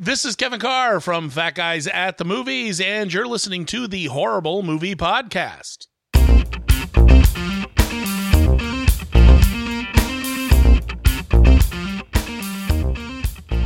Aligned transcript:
This 0.00 0.24
is 0.24 0.36
Kevin 0.36 0.60
Carr 0.60 1.00
from 1.00 1.28
Fat 1.28 1.56
Guys 1.56 1.88
at 1.88 2.18
the 2.18 2.24
Movies, 2.24 2.80
and 2.80 3.12
you're 3.12 3.26
listening 3.26 3.66
to 3.66 3.88
the 3.88 4.04
Horrible 4.04 4.62
Movie 4.62 4.94
Podcast. 4.94 5.88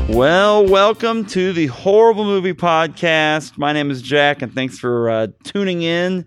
Well, 0.08 0.66
welcome 0.66 1.26
to 1.26 1.52
the 1.52 1.66
Horrible 1.66 2.24
Movie 2.24 2.54
Podcast. 2.54 3.58
My 3.58 3.74
name 3.74 3.90
is 3.90 4.00
Jack, 4.00 4.40
and 4.40 4.54
thanks 4.54 4.78
for 4.78 5.10
uh, 5.10 5.26
tuning 5.44 5.82
in 5.82 6.24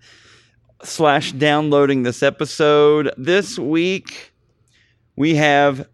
slash 0.84 1.32
downloading 1.32 2.04
this 2.04 2.22
episode. 2.22 3.12
This 3.18 3.58
week, 3.58 4.32
we 5.16 5.34
have 5.34 5.88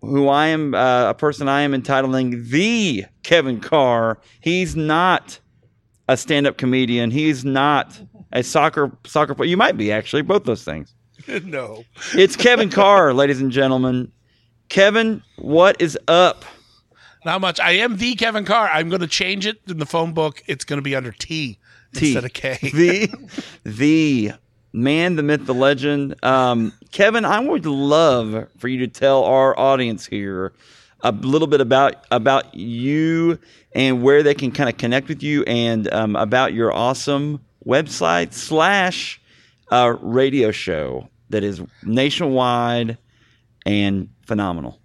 who 0.00 0.28
I 0.28 0.46
am 0.46 0.74
uh, 0.74 1.10
a 1.10 1.14
person 1.14 1.46
I 1.46 1.60
am 1.60 1.74
entitling 1.74 2.48
the 2.48 3.04
Kevin 3.24 3.60
Carr. 3.60 4.18
He's 4.40 4.76
not 4.76 5.40
a 6.08 6.16
stand-up 6.16 6.56
comedian. 6.56 7.10
He's 7.10 7.44
not 7.44 8.00
a 8.32 8.42
soccer 8.42 8.92
soccer 9.04 9.34
player. 9.34 9.48
You 9.48 9.56
might 9.56 9.76
be 9.76 9.90
actually 9.90 10.22
both 10.22 10.44
those 10.44 10.62
things. 10.62 10.94
no. 11.44 11.84
It's 12.12 12.36
Kevin 12.36 12.70
Carr, 12.70 13.12
ladies 13.14 13.40
and 13.40 13.50
gentlemen. 13.50 14.12
Kevin, 14.68 15.22
what 15.36 15.80
is 15.80 15.98
up? 16.08 16.44
Not 17.24 17.40
much. 17.40 17.58
I 17.58 17.72
am 17.72 17.96
the 17.96 18.14
Kevin 18.16 18.44
Carr. 18.44 18.68
I'm 18.68 18.90
going 18.90 19.00
to 19.00 19.06
change 19.06 19.46
it 19.46 19.60
in 19.66 19.78
the 19.78 19.86
phone 19.86 20.12
book. 20.12 20.42
It's 20.46 20.64
going 20.64 20.78
to 20.78 20.82
be 20.82 20.94
under 20.94 21.12
T, 21.12 21.58
T. 21.94 22.06
instead 22.06 22.24
of 22.24 22.32
K. 22.34 22.58
the 22.74 23.08
the 23.64 24.32
man, 24.72 25.16
the 25.16 25.22
myth, 25.22 25.46
the 25.46 25.54
legend. 25.54 26.22
Um, 26.22 26.72
Kevin, 26.90 27.24
I 27.24 27.40
would 27.40 27.64
love 27.64 28.48
for 28.58 28.68
you 28.68 28.78
to 28.80 28.88
tell 28.88 29.24
our 29.24 29.58
audience 29.58 30.04
here 30.04 30.52
a 31.04 31.12
little 31.12 31.46
bit 31.46 31.60
about 31.60 32.04
about 32.10 32.54
you 32.54 33.38
and 33.74 34.02
where 34.02 34.22
they 34.22 34.34
can 34.34 34.50
kind 34.50 34.68
of 34.68 34.76
connect 34.76 35.08
with 35.08 35.22
you, 35.22 35.44
and 35.44 35.92
um, 35.92 36.16
about 36.16 36.54
your 36.54 36.72
awesome 36.72 37.40
website 37.66 38.32
slash 38.32 39.20
uh, 39.70 39.96
radio 40.00 40.50
show 40.50 41.08
that 41.30 41.44
is 41.44 41.62
nationwide 41.82 42.98
and 43.66 44.08
phenomenal. 44.26 44.80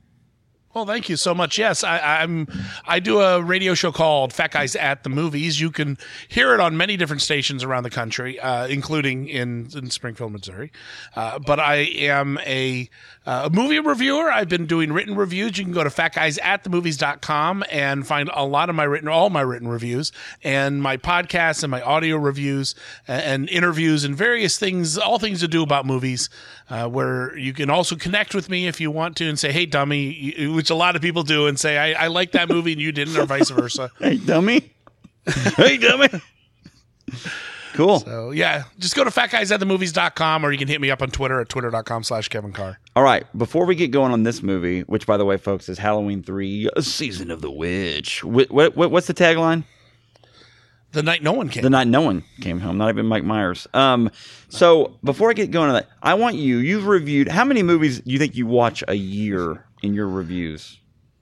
Well, 0.74 0.86
thank 0.86 1.10
you 1.10 1.16
so 1.16 1.34
much. 1.34 1.58
Yes, 1.58 1.84
I, 1.84 2.22
I'm. 2.22 2.48
I 2.86 3.00
do 3.00 3.22
a 3.22 3.42
radio 3.42 3.74
show 3.74 3.92
called 3.92 4.32
Fat 4.32 4.52
Guys 4.52 4.76
at 4.76 5.02
the 5.04 5.10
Movies. 5.10 5.60
You 5.60 5.72
can 5.72 5.98
hear 6.28 6.54
it 6.54 6.60
on 6.60 6.78
many 6.78 6.96
different 6.96 7.24
stations 7.24 7.64
around 7.64 7.84
the 7.84 7.90
country, 7.90 8.40
uh, 8.40 8.68
including 8.68 9.28
in, 9.28 9.70
in 9.76 9.90
Springfield, 9.90 10.32
Missouri. 10.32 10.72
Uh, 11.16 11.40
but 11.40 11.60
I 11.60 11.78
am 11.78 12.38
a, 12.46 12.88
uh, 13.26 13.50
movie 13.52 13.80
reviewer. 13.80 14.32
I've 14.32 14.48
been 14.50 14.68
doing 14.68 14.94
written 14.94 15.16
reviews. 15.16 15.58
You 15.58 15.64
can 15.64 15.74
go 15.74 15.84
to 15.84 15.90
fatguysatthemovies.com 15.90 17.64
and 17.72 18.06
find 18.06 18.30
a 18.34 18.46
lot 18.46 18.70
of 18.70 18.76
my 18.76 18.84
written, 18.84 19.08
all 19.10 19.30
my 19.32 19.42
written 19.42 19.68
reviews, 19.68 20.12
and 20.44 20.82
my 20.84 20.98
podcasts 20.98 21.64
and 21.64 21.72
my 21.72 21.82
audio 21.82 22.18
reviews 22.18 22.76
and, 23.08 23.22
and 23.24 23.50
interviews 23.50 24.04
and 24.04 24.16
various 24.16 24.58
things, 24.60 24.98
all 25.00 25.18
things 25.20 25.40
to 25.40 25.48
do 25.48 25.64
about 25.64 25.86
movies. 25.88 26.30
Uh, 26.70 26.88
where 26.88 27.36
you 27.36 27.52
can 27.52 27.68
also 27.72 27.96
connect 27.96 28.36
with 28.36 28.48
me 28.48 28.68
if 28.68 28.80
you 28.80 28.92
want 28.92 29.18
to 29.18 29.28
and 29.28 29.40
say, 29.40 29.52
"Hey, 29.52 29.66
dummy," 29.66 30.14
you- 30.14 30.54
which 30.60 30.70
a 30.70 30.76
lot 30.76 30.98
of 30.98 31.02
people 31.02 31.24
do, 31.24 31.48
and 31.48 31.58
say, 31.58 31.78
"I, 31.78 32.04
I 32.04 32.08
like 32.08 32.34
that 32.34 32.50
movie 32.50 32.74
and 32.74 32.82
you 32.82 32.92
didn't," 32.92 33.16
or 33.16 33.26
vice 33.26 33.50
versa. 33.50 33.92
Hey, 34.00 34.18
dummy. 34.18 34.74
hey, 35.56 35.78
dummy. 35.78 36.10
Cool. 37.76 38.02
So 38.02 38.32
yeah, 38.32 38.64
just 38.78 38.94
go 38.94 39.06
to 39.06 39.10
fatguysatthemovies.com 39.10 40.46
or 40.46 40.52
you 40.52 40.58
can 40.58 40.68
hit 40.68 40.82
me 40.82 40.92
up 40.92 41.02
on 41.02 41.12
Twitter 41.12 41.40
at 41.40 41.48
twitter.com 41.48 42.04
slash 42.04 42.28
Kevin 42.28 42.52
Carr. 42.52 42.78
All 42.94 43.04
right, 43.04 43.26
before 43.38 43.66
we 43.66 43.74
get 43.74 43.92
going 43.92 44.12
on 44.12 44.24
this 44.24 44.44
movie, 44.44 44.82
which 44.82 45.08
by 45.08 45.16
the 45.16 45.24
way, 45.24 45.38
folks, 45.38 45.70
is 45.70 45.78
Halloween 45.78 46.22
three, 46.22 46.70
a 46.76 46.82
season 46.82 47.32
of 47.32 47.40
the 47.42 47.50
witch. 47.50 48.22
What, 48.22 48.52
what, 48.52 48.76
what's 48.76 49.08
the 49.08 49.14
tagline? 49.14 49.64
The 50.92 51.04
night 51.04 51.22
no 51.22 51.34
one 51.34 51.50
came. 51.50 51.62
The 51.62 51.70
night 51.70 51.88
no 51.88 52.02
one 52.02 52.24
came 52.42 52.60
home. 52.60 52.80
Not 52.80 52.90
even 52.90 53.06
Mike 53.06 53.24
Myers. 53.24 53.68
Um, 53.74 54.10
so 54.50 54.98
before 55.04 55.30
I 55.30 55.34
get 55.34 55.52
going 55.52 55.70
on 55.70 55.76
that, 55.76 55.88
I 56.02 56.16
want 56.16 56.36
you. 56.36 56.58
You've 56.58 56.88
reviewed 56.88 57.28
how 57.28 57.46
many 57.46 57.62
movies 57.62 58.00
do 58.00 58.12
you 58.12 58.18
think 58.18 58.36
you 58.36 58.48
watch 58.48 58.84
a 58.88 58.96
year 58.96 59.66
in 59.82 59.94
your 59.94 60.08
reviews? 60.08 60.78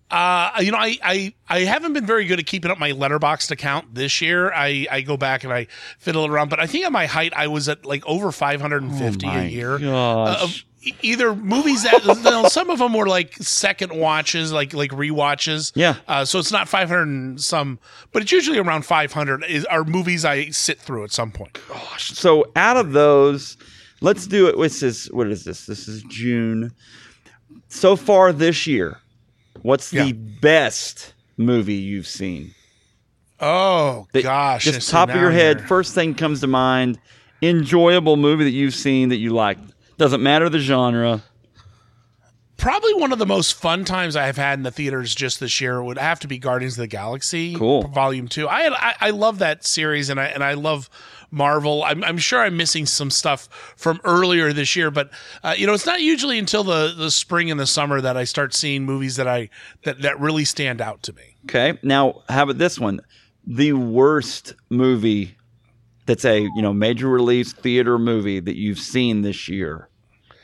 Uh, 0.10 0.52
you 0.62 0.72
know, 0.72 0.78
I, 0.78 0.98
I, 1.04 1.34
I 1.50 1.60
haven't 1.62 1.92
been 1.92 2.06
very 2.06 2.26
good 2.26 2.40
at 2.40 2.46
keeping 2.46 2.72
up 2.72 2.80
my 2.80 2.92
Letterboxd 2.94 3.52
account 3.52 3.94
this 3.94 4.22
year. 4.22 4.54
I, 4.54 4.88
I 4.90 5.02
go 5.02 5.18
back 5.18 5.44
and 5.44 5.52
I 5.52 5.68
fiddle 6.00 6.26
around, 6.26 6.50
but 6.50 6.62
I 6.62 6.66
think 6.66 6.86
at 6.86 6.94
my 6.94 7.08
height, 7.08 7.34
I 7.36 7.48
was 7.48 7.68
at 7.68 7.86
like 7.86 8.06
over 8.08 8.32
550 8.32 9.28
Oh 9.28 9.30
a 9.30 9.44
year. 9.46 9.78
gosh. 9.80 10.40
Uh, 10.40 10.44
of 10.44 10.64
either 11.02 11.36
movies 11.36 11.84
that, 11.84 12.06
you 12.06 12.24
know, 12.24 12.48
some 12.48 12.70
of 12.70 12.80
them 12.80 12.94
were 12.94 13.08
like 13.08 13.34
second 13.36 13.92
watches, 13.98 14.54
like, 14.54 14.74
like 14.74 14.92
rewatches. 14.92 15.74
Yeah. 15.76 15.96
Uh, 16.08 16.24
so 16.24 16.40
it's 16.40 16.54
not 16.54 16.70
500 16.70 17.02
and 17.02 17.42
some, 17.42 17.78
but 18.14 18.22
it's 18.22 18.32
usually 18.32 18.60
around 18.60 18.84
500 18.86 19.44
is, 19.44 19.66
are 19.66 19.84
movies 19.84 20.24
I 20.24 20.52
sit 20.52 20.80
through 20.80 21.04
at 21.04 21.12
some 21.12 21.32
point. 21.34 21.60
Gosh. 21.68 22.12
So 22.12 22.46
out 22.56 22.78
of 22.78 22.94
those, 22.94 23.58
let's 24.00 24.26
do 24.26 24.48
it. 24.48 24.58
This 24.58 24.82
is 24.82 25.08
what 25.12 25.28
is 25.28 25.44
this? 25.44 25.66
This 25.66 25.90
is 25.90 26.02
June. 26.04 26.72
So 27.70 27.96
far 27.96 28.32
this 28.34 28.66
year, 28.68 28.98
what's 29.62 29.92
the 29.92 30.14
best 30.14 31.14
movie 31.38 31.76
you've 31.76 32.08
seen? 32.08 32.54
Oh 33.40 34.08
that- 34.14 34.24
gosh. 34.24 34.64
Just 34.66 34.90
top 34.90 35.10
of 35.10 35.16
your 35.16 35.32
head, 35.32 35.58
you're- 35.58 35.68
first 35.68 35.94
thing 35.94 36.14
comes 36.16 36.42
to 36.42 36.48
mind. 36.48 37.00
Enjoyable 37.42 38.18
movie 38.18 38.46
that 38.46 38.50
you've 38.52 38.74
seen 38.74 39.10
that 39.10 39.18
you 39.18 39.30
liked. 39.32 39.62
Doesn't 39.98 40.24
matter 40.24 40.50
the 40.50 40.60
genre. 40.60 41.22
Probably 42.58 42.96
one 42.96 43.12
of 43.12 43.20
the 43.20 43.28
most 43.28 43.54
fun 43.54 43.86
times 43.86 44.16
I 44.16 44.26
have 44.26 44.38
had 44.38 44.58
in 44.58 44.64
the 44.64 44.72
theaters 44.72 45.14
just 45.14 45.40
this 45.40 45.62
year 45.62 45.82
would 45.84 46.00
have 46.00 46.20
to 46.22 46.28
be 46.28 46.40
Guardians 46.40 46.74
of 46.74 46.82
the 46.82 46.88
Galaxy, 46.88 47.54
Cool. 47.56 47.84
Volume 47.90 48.28
Two. 48.28 48.48
I 48.48 48.70
I, 48.74 48.96
I 49.00 49.10
love 49.12 49.38
that 49.40 49.64
series, 49.68 50.10
and 50.10 50.20
I 50.20 50.26
and 50.26 50.44
I 50.44 50.56
love 50.56 50.90
Marvel. 51.32 51.84
I'm, 51.84 52.04
I'm 52.04 52.18
sure 52.18 52.42
I'm 52.42 52.58
missing 52.58 52.86
some 52.86 53.10
stuff 53.10 53.50
from 53.76 54.00
earlier 54.04 54.54
this 54.54 54.76
year, 54.76 54.92
but 54.92 55.10
uh, 55.44 55.56
you 55.58 55.68
know, 55.68 55.74
it's 55.74 55.86
not 55.86 56.02
usually 56.02 56.40
until 56.40 56.64
the 56.64 56.94
the 56.98 57.12
spring 57.12 57.52
and 57.52 57.60
the 57.60 57.68
summer 57.68 58.02
that 58.02 58.18
I 58.18 58.24
start 58.24 58.54
seeing 58.54 58.86
movies 58.86 59.16
that 59.18 59.28
I 59.28 59.50
that 59.84 60.02
that 60.02 60.20
really 60.20 60.46
stand 60.46 60.82
out 60.82 61.04
to 61.04 61.14
me. 61.14 61.36
Okay. 61.46 61.78
Now, 61.84 62.24
how 62.30 62.44
about 62.44 62.58
this 62.58 62.80
one? 62.80 63.02
The 63.46 63.74
worst 63.74 64.56
movie 64.70 65.38
that's 66.06 66.26
a 66.26 66.42
you 66.42 66.62
know 66.62 66.74
major 66.74 67.08
release 67.08 67.54
theater 67.54 68.00
movie 68.00 68.40
that 68.40 68.58
you've 68.58 68.80
seen 68.80 69.22
this 69.22 69.48
year. 69.48 69.90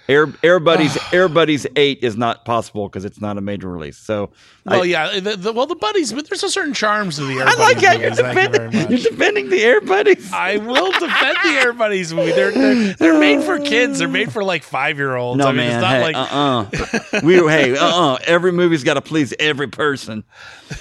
Air 0.10 0.28
Air 0.44 0.60
Buddies 0.60 0.98
Air 1.14 1.30
Buddies 1.30 1.66
Eight 1.76 2.00
is 2.02 2.18
not 2.18 2.46
possible 2.46 2.90
because 2.90 3.06
it's 3.06 3.22
not 3.22 3.38
a 3.38 3.42
major 3.42 3.70
release. 3.70 3.98
So 3.98 4.32
Well, 4.66 4.84
I, 4.84 4.86
yeah, 4.86 5.20
the, 5.20 5.38
the, 5.38 5.54
well, 5.54 5.66
the 5.66 5.76
buddies, 5.76 6.12
but 6.12 6.30
there's 6.30 6.44
a 6.44 6.50
certain 6.50 6.74
charms 6.74 7.16
to 7.18 7.26
the 7.26 7.36
Air 7.36 7.48
I 7.48 7.54
like 7.54 7.76
Buddies 7.76 7.84
how 7.86 7.94
you're 7.94 8.10
movies. 8.10 8.18
You 8.18 8.24
defending, 8.24 8.92
you're 8.92 9.12
defending 9.12 9.50
the 9.50 9.64
Air 9.64 9.82
Buddies. 9.82 10.34
I 10.34 10.58
will 10.58 10.92
defend 10.92 11.38
the 11.44 11.60
Air 11.64 11.74
Buddies 11.74 12.14
movie. 12.14 12.32
They're, 12.32 12.52
they're 12.52 12.94
they're 12.94 13.20
made 13.20 13.44
for 13.44 13.60
kids. 13.60 14.00
They're 14.00 14.08
made 14.08 14.32
for 14.32 14.44
like 14.44 14.64
five 14.64 14.98
year 14.98 15.16
olds. 15.16 15.38
no 15.38 15.48
I 15.48 15.52
mean, 15.52 15.58
man, 15.58 15.76
it's 15.76 15.82
not 15.82 15.94
hey, 15.96 16.02
like 16.02 16.16
uh 16.16 16.66
uh 17.14 17.22
we 17.24 17.36
hey 17.36 17.78
uh 17.78 17.86
uh 17.86 18.18
every 18.26 18.52
movie's 18.52 18.84
got 18.84 18.96
to 18.96 19.02
please 19.02 19.34
every 19.40 19.68
person. 19.68 20.24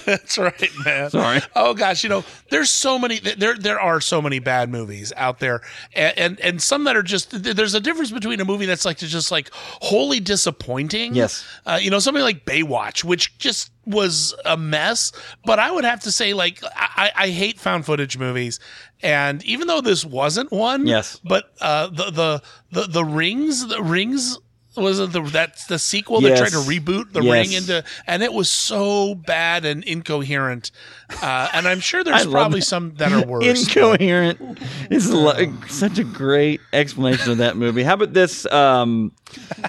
that's 0.05 0.37
right, 0.37 0.69
man. 0.85 1.09
Sorry. 1.09 1.41
Oh 1.55 1.73
gosh, 1.73 2.03
you 2.03 2.09
know, 2.09 2.23
there's 2.49 2.69
so 2.69 2.97
many. 2.97 3.19
There 3.19 3.55
there 3.55 3.79
are 3.79 4.01
so 4.01 4.21
many 4.21 4.39
bad 4.39 4.69
movies 4.69 5.13
out 5.15 5.39
there, 5.39 5.61
and 5.95 6.17
and, 6.17 6.39
and 6.39 6.61
some 6.61 6.83
that 6.85 6.95
are 6.95 7.03
just. 7.03 7.43
There's 7.43 7.73
a 7.73 7.79
difference 7.79 8.11
between 8.11 8.39
a 8.39 8.45
movie 8.45 8.65
that's 8.65 8.85
like 8.85 8.97
just 9.13 9.31
like 9.31 9.49
wholly 9.53 10.19
disappointing. 10.19 11.15
Yes. 11.15 11.45
Uh, 11.65 11.79
you 11.81 11.89
know, 11.89 11.99
something 11.99 12.23
like 12.23 12.43
Baywatch, 12.45 13.03
which 13.05 13.37
just 13.37 13.71
was 13.85 14.35
a 14.43 14.57
mess. 14.57 15.13
But 15.45 15.59
I 15.59 15.71
would 15.71 15.85
have 15.85 16.01
to 16.01 16.11
say, 16.11 16.33
like, 16.33 16.61
I, 16.75 17.11
I 17.15 17.29
hate 17.29 17.59
found 17.59 17.85
footage 17.85 18.17
movies, 18.17 18.59
and 19.01 19.43
even 19.45 19.67
though 19.67 19.81
this 19.81 20.03
wasn't 20.03 20.51
one, 20.51 20.85
Yes. 20.87 21.19
But 21.23 21.53
uh, 21.61 21.87
the 21.87 22.11
the 22.11 22.41
the 22.71 22.87
the 22.87 23.05
rings, 23.05 23.67
the 23.67 23.81
rings. 23.81 24.37
Was 24.75 24.99
it 24.99 25.11
the 25.11 25.21
that's 25.21 25.65
the 25.67 25.77
sequel 25.77 26.21
that 26.21 26.37
tried 26.37 26.49
to 26.51 26.57
reboot 26.57 27.13
the 27.13 27.21
Yes. 27.21 27.31
ring 27.47 27.53
into 27.53 27.83
and 28.07 28.23
it 28.23 28.33
was 28.33 28.49
so 28.49 29.13
bad 29.15 29.65
and 29.65 29.83
incoherent. 29.83 30.71
Uh, 31.21 31.49
and 31.53 31.67
I'm 31.67 31.79
sure 31.79 32.03
there's 32.05 32.25
probably 32.25 32.59
that. 32.61 32.65
some 32.65 32.95
that 32.95 33.11
are 33.11 33.25
worse. 33.27 33.45
Incoherent 33.67 34.59
is 34.89 35.11
like 35.13 35.49
such 35.69 35.99
a 35.99 36.03
great 36.03 36.59
explanation 36.73 37.31
of 37.31 37.37
that 37.37 37.55
movie. 37.57 37.83
How 37.83 37.93
about 37.93 38.13
this? 38.13 38.45
Um, 38.51 39.11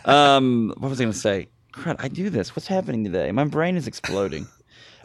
um, 0.05 0.73
what 0.79 0.89
was 0.89 1.01
I 1.01 1.05
going 1.05 1.12
to 1.12 1.19
say? 1.19 1.49
Crud, 1.73 1.97
I 1.99 2.09
do 2.09 2.31
this. 2.31 2.55
What's 2.55 2.67
happening 2.69 3.05
today? 3.05 3.31
My 3.33 3.45
brain 3.45 3.77
is 3.77 3.87
exploding. 3.87 4.47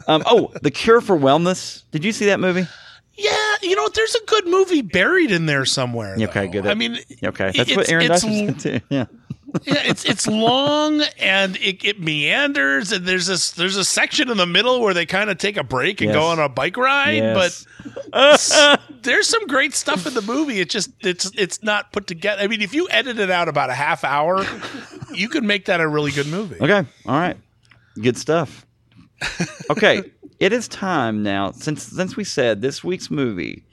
Um, 0.06 0.22
oh, 0.26 0.52
The 0.62 0.70
Cure 0.70 1.00
for 1.00 1.16
Wellness. 1.16 1.82
Did 1.90 2.04
you 2.04 2.12
see 2.12 2.26
that 2.26 2.40
movie? 2.40 2.66
Yeah, 3.16 3.54
you 3.60 3.76
know, 3.76 3.88
there's 3.88 4.14
a 4.14 4.24
good 4.24 4.46
movie 4.46 4.80
buried 4.80 5.30
in 5.30 5.44
there 5.46 5.66
somewhere. 5.66 6.16
Okay, 6.18 6.46
good. 6.48 6.66
I 6.66 6.74
mean, 6.74 6.98
Okay, 7.22 7.50
that's 7.54 7.76
what 7.76 7.90
Aaron 7.90 8.16
said 8.16 8.58
too. 8.60 8.80
Yeah. 8.88 9.06
Yeah, 9.64 9.82
it's 9.84 10.04
it's 10.04 10.26
long 10.26 11.02
and 11.18 11.56
it, 11.56 11.84
it 11.84 12.00
meanders 12.00 12.92
and 12.92 13.04
there's 13.06 13.26
this 13.26 13.50
there's 13.52 13.76
a 13.76 13.84
section 13.84 14.30
in 14.30 14.36
the 14.36 14.46
middle 14.46 14.80
where 14.80 14.94
they 14.94 15.06
kind 15.06 15.30
of 15.30 15.38
take 15.38 15.56
a 15.56 15.64
break 15.64 16.00
and 16.00 16.08
Yes. 16.08 16.16
go 16.16 16.22
on 16.26 16.38
a 16.38 16.48
bike 16.48 16.76
ride, 16.76 17.14
Yes. 17.16 17.66
but 18.12 18.80
there's 19.02 19.26
some 19.26 19.46
great 19.46 19.74
stuff 19.74 20.06
in 20.06 20.14
the 20.14 20.22
movie. 20.22 20.60
It 20.60 20.70
just 20.70 20.90
it's 21.00 21.30
it's 21.36 21.62
not 21.62 21.92
put 21.92 22.06
together. 22.06 22.42
I 22.42 22.46
mean, 22.46 22.62
if 22.62 22.74
you 22.74 22.88
edit 22.90 23.18
it 23.18 23.30
out 23.30 23.48
about 23.48 23.70
a 23.70 23.74
half 23.74 24.04
hour, 24.04 24.44
you 25.14 25.28
could 25.28 25.44
make 25.44 25.64
that 25.66 25.80
a 25.80 25.88
really 25.88 26.10
good 26.12 26.26
movie. 26.26 26.56
Okay. 26.60 26.88
All 27.06 27.18
right. 27.18 27.36
Good 28.00 28.16
stuff. 28.16 28.66
Okay. 29.68 30.02
it 30.38 30.52
is 30.52 30.68
time 30.68 31.22
now 31.22 31.50
since 31.50 31.82
since 31.84 32.16
we 32.16 32.24
said 32.24 32.60
this 32.62 32.82
week's 32.84 33.10
movie 33.10 33.64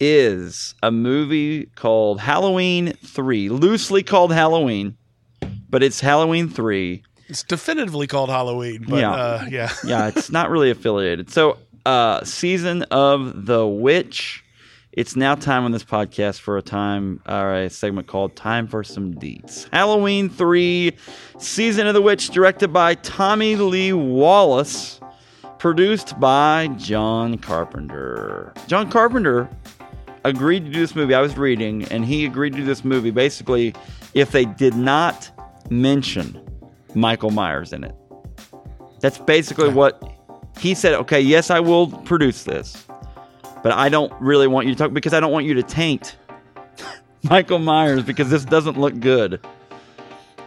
is 0.00 0.74
a 0.82 0.90
movie 0.90 1.66
called 1.76 2.18
Halloween 2.18 2.92
3, 3.04 3.48
loosely 3.50 4.02
called 4.02 4.32
Halloween, 4.32 4.96
but 5.72 5.82
it's 5.82 5.98
Halloween 6.00 6.48
3. 6.48 7.02
It's 7.28 7.42
definitively 7.42 8.06
called 8.06 8.28
Halloween, 8.30 8.84
but 8.88 9.00
Yeah. 9.00 9.10
uh, 9.12 9.44
yeah. 9.50 9.72
Yeah, 9.84 10.06
it's 10.08 10.30
not 10.30 10.50
really 10.50 10.70
affiliated. 10.70 11.30
So, 11.30 11.58
uh 11.84 12.22
season 12.24 12.82
of 12.92 13.46
the 13.46 13.66
witch. 13.66 14.44
It's 14.92 15.16
now 15.16 15.34
time 15.34 15.64
on 15.64 15.72
this 15.72 15.82
podcast 15.82 16.38
for 16.40 16.58
a 16.58 16.62
time 16.62 17.20
or 17.26 17.54
a 17.54 17.70
segment 17.70 18.06
called 18.06 18.36
Time 18.36 18.66
for 18.68 18.84
Some 18.84 19.14
Deets. 19.14 19.66
Halloween 19.72 20.28
3, 20.28 20.92
Season 21.38 21.86
of 21.86 21.94
the 21.94 22.02
Witch, 22.02 22.28
directed 22.28 22.74
by 22.74 22.96
Tommy 22.96 23.56
Lee 23.56 23.94
Wallace, 23.94 25.00
produced 25.58 26.20
by 26.20 26.68
John 26.76 27.38
Carpenter. 27.38 28.52
John 28.66 28.90
Carpenter 28.90 29.48
agreed 30.24 30.66
to 30.66 30.70
do 30.70 30.80
this 30.80 30.94
movie. 30.94 31.14
I 31.14 31.22
was 31.22 31.38
reading, 31.38 31.84
and 31.84 32.04
he 32.04 32.26
agreed 32.26 32.52
to 32.52 32.58
do 32.58 32.64
this 32.66 32.84
movie 32.84 33.10
basically 33.10 33.74
if 34.12 34.30
they 34.30 34.44
did 34.44 34.74
not 34.76 35.30
mention 35.70 36.40
Michael 36.94 37.30
Myers 37.30 37.72
in 37.72 37.84
it. 37.84 37.94
That's 39.00 39.18
basically 39.18 39.68
what 39.70 40.02
he 40.58 40.74
said. 40.74 40.94
Okay, 40.94 41.20
yes, 41.20 41.50
I 41.50 41.60
will 41.60 41.88
produce 41.88 42.44
this, 42.44 42.86
but 43.62 43.72
I 43.72 43.88
don't 43.88 44.12
really 44.20 44.46
want 44.46 44.66
you 44.66 44.74
to 44.74 44.78
talk 44.78 44.92
because 44.92 45.12
I 45.12 45.20
don't 45.20 45.32
want 45.32 45.46
you 45.46 45.54
to 45.54 45.62
taint 45.62 46.16
Michael 47.24 47.58
Myers 47.58 48.02
because 48.02 48.30
this 48.30 48.44
doesn't 48.44 48.78
look 48.78 48.98
good. 49.00 49.40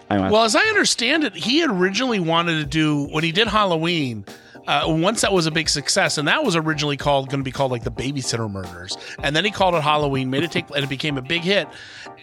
Anyway, 0.09 0.29
Well, 0.29 0.43
as 0.43 0.55
I 0.55 0.63
understand 0.65 1.23
it, 1.23 1.35
he 1.35 1.65
originally 1.65 2.19
wanted 2.19 2.59
to 2.59 2.65
do 2.65 3.07
when 3.07 3.23
he 3.23 3.31
did 3.31 3.47
Halloween. 3.47 4.25
Uh, 4.67 4.85
once 4.87 5.21
that 5.21 5.31
was 5.31 5.45
a 5.45 5.51
big 5.51 5.69
success, 5.69 6.17
and 6.17 6.27
that 6.27 6.43
was 6.43 6.55
originally 6.55 6.97
called 6.97 7.29
going 7.29 7.39
to 7.39 7.43
be 7.43 7.51
called 7.51 7.71
like 7.71 7.83
the 7.83 7.91
Babysitter 7.91 8.49
Murders, 8.49 8.97
and 9.19 9.35
then 9.35 9.45
he 9.45 9.51
called 9.51 9.75
it 9.75 9.81
Halloween, 9.81 10.29
made 10.29 10.43
it 10.43 10.51
take, 10.51 10.69
and 10.69 10.83
it 10.83 10.89
became 10.89 11.17
a 11.17 11.21
big 11.21 11.41
hit. 11.41 11.67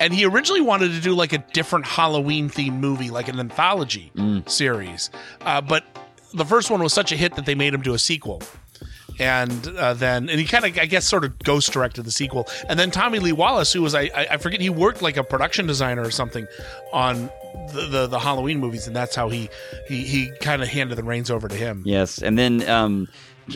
And 0.00 0.12
he 0.12 0.24
originally 0.24 0.60
wanted 0.60 0.88
to 0.92 1.00
do 1.00 1.14
like 1.14 1.32
a 1.32 1.38
different 1.38 1.86
Halloween 1.86 2.48
themed 2.48 2.80
movie, 2.80 3.10
like 3.10 3.28
an 3.28 3.38
anthology 3.38 4.12
series. 4.46 5.10
Uh, 5.42 5.60
but 5.60 5.84
the 6.34 6.44
first 6.44 6.70
one 6.70 6.82
was 6.82 6.92
such 6.92 7.12
a 7.12 7.16
hit 7.16 7.34
that 7.36 7.46
they 7.46 7.54
made 7.54 7.74
him 7.74 7.82
do 7.82 7.94
a 7.94 7.98
sequel 7.98 8.42
and 9.18 9.66
uh, 9.76 9.94
then 9.94 10.28
and 10.28 10.38
he 10.38 10.46
kind 10.46 10.64
of 10.64 10.78
I 10.78 10.86
guess 10.86 11.06
sort 11.06 11.24
of 11.24 11.38
ghost 11.40 11.72
directed 11.72 12.04
the 12.04 12.10
sequel. 12.10 12.48
And 12.68 12.78
then 12.78 12.90
Tommy 12.90 13.18
Lee 13.18 13.32
Wallace, 13.32 13.72
who 13.72 13.82
was 13.82 13.94
I 13.94 14.10
I 14.14 14.36
forget 14.36 14.60
he 14.60 14.70
worked 14.70 15.02
like 15.02 15.16
a 15.16 15.24
production 15.24 15.66
designer 15.66 16.02
or 16.02 16.10
something 16.10 16.46
on 16.92 17.30
the 17.72 17.86
the, 17.90 18.06
the 18.06 18.18
Halloween 18.18 18.58
movies, 18.58 18.86
and 18.86 18.94
that's 18.94 19.14
how 19.14 19.28
he 19.28 19.48
he 19.88 20.04
he 20.04 20.30
kind 20.40 20.62
of 20.62 20.68
handed 20.68 20.96
the 20.96 21.04
reins 21.04 21.30
over 21.30 21.48
to 21.48 21.54
him. 21.54 21.82
Yes, 21.84 22.22
and 22.22 22.38
then 22.38 22.68
um, 22.68 23.08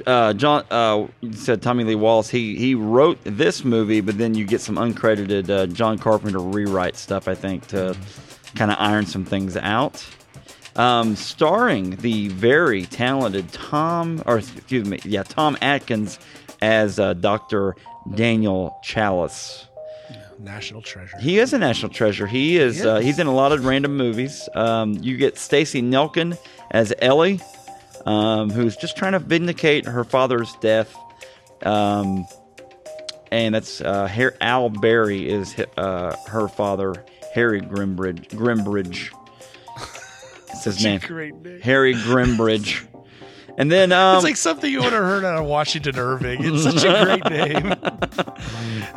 uh, 0.07 0.33
John 0.35 0.65
uh, 0.71 1.07
said 1.33 1.63
Tommy 1.63 1.85
Lee 1.85 1.95
Wallace. 1.95 2.29
He 2.29 2.57
he 2.57 2.75
wrote 2.75 3.19
this 3.25 3.65
movie, 3.65 4.01
but 4.01 4.19
then 4.19 4.35
you 4.35 4.45
get 4.45 4.61
some 4.61 4.77
uncredited 4.77 5.49
uh, 5.49 5.67
John 5.67 5.99
Carpenter 5.99 6.39
rewrite 6.39 6.97
stuff. 6.97 7.29
I 7.29 7.35
think 7.35 7.67
to 7.69 7.97
kind 8.55 8.71
of 8.71 8.77
iron 8.81 9.07
some 9.07 9.25
things 9.25 9.57
out. 9.57 10.05
Um, 10.77 11.17
starring 11.17 11.97
the 11.97 12.29
very 12.29 12.85
talented 12.85 13.51
Tom, 13.53 14.23
or 14.27 14.39
excuse 14.39 14.87
me, 14.87 14.99
yeah, 15.05 15.23
Tom 15.23 15.57
Atkins 15.63 16.19
as 16.61 16.99
uh, 16.99 17.15
Doctor 17.15 17.77
Daniel 18.15 18.79
Chalice. 18.83 19.67
National 20.39 20.83
treasure. 20.83 21.17
He 21.19 21.39
is 21.39 21.55
a 21.55 21.59
national 21.59 21.93
treasure. 21.93 22.27
He 22.27 22.59
is. 22.59 22.83
He 22.83 22.89
Uh, 22.89 23.01
he's 23.01 23.19
in 23.19 23.27
a 23.27 23.33
lot 23.35 23.53
of 23.53 23.65
random 23.65 23.97
movies. 23.97 24.49
Um, 24.55 24.93
you 25.01 25.17
get 25.17 25.39
Stacy 25.39 25.81
Nelkin 25.81 26.37
as 26.71 26.93
Ellie, 27.01 27.41
um, 28.05 28.51
who's 28.51 28.77
just 28.77 28.99
trying 28.99 29.13
to 29.13 29.19
vindicate 29.19 29.87
her 29.87 30.05
father's 30.05 30.55
death. 30.57 30.95
Um, 31.63 32.27
and 33.33 33.55
that's 33.55 33.81
uh, 33.81 34.31
Al 34.43 34.69
Berry 34.69 35.27
is 35.29 35.57
uh, 35.79 36.15
her 36.29 36.49
father, 36.49 37.03
Harry 37.35 37.63
Grimbridge. 37.63 38.29
Grimbridge. 38.29 39.11
That's 40.65 40.77
his 40.77 40.85
name. 40.85 41.01
Great 41.01 41.35
name. 41.35 41.61
Harry 41.61 41.95
Grimbridge. 41.95 42.87
And 43.59 43.73
then 43.73 43.91
um, 43.93 44.17
It's 44.17 44.25
like 44.25 44.37
something 44.37 44.71
you 44.71 44.83
would 44.83 44.93
have 44.93 45.03
heard 45.03 45.25
out 45.25 45.39
of 45.39 45.47
Washington 45.47 45.99
Irving. 45.99 46.45
It's 46.45 46.63
such 46.65 46.85
a 46.85 47.05
great 47.05 47.25
name. 47.31 47.75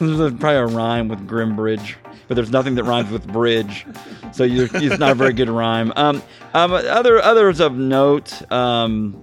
there's 0.00 0.34
probably 0.34 0.56
a 0.56 0.66
rhyme 0.66 1.08
with 1.08 1.26
Grimbridge, 1.28 1.94
but 2.26 2.34
there's 2.34 2.50
nothing 2.50 2.74
that 2.74 2.84
rhymes 2.84 3.10
with 3.10 3.26
bridge, 3.26 3.86
so 4.32 4.42
you're, 4.42 4.68
it's 4.72 4.98
not 4.98 5.12
a 5.12 5.14
very 5.14 5.32
good 5.32 5.48
rhyme. 5.48 5.92
Um, 5.94 6.22
um, 6.54 6.72
other 6.72 7.22
others 7.22 7.60
of 7.60 7.74
note, 7.76 8.50
um, 8.50 9.22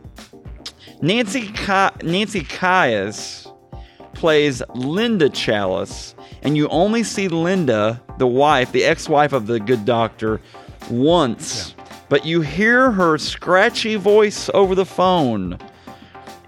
Nancy 1.01 1.49
Ca- 1.49 1.95
Nancy 2.03 2.41
Kyes 2.41 3.53
plays 4.13 4.61
Linda 4.73 5.29
Chalice, 5.29 6.15
and 6.43 6.55
you 6.55 6.69
only 6.69 7.03
see 7.03 7.27
Linda, 7.27 8.01
the 8.19 8.27
wife, 8.27 8.71
the 8.71 8.85
ex-wife 8.85 9.33
of 9.33 9.47
the 9.47 9.59
good 9.59 9.83
doctor, 9.83 10.39
once, 10.89 11.75
but 12.09 12.25
you 12.25 12.41
hear 12.41 12.91
her 12.91 13.17
scratchy 13.17 13.95
voice 13.95 14.49
over 14.53 14.75
the 14.75 14.85
phone 14.85 15.57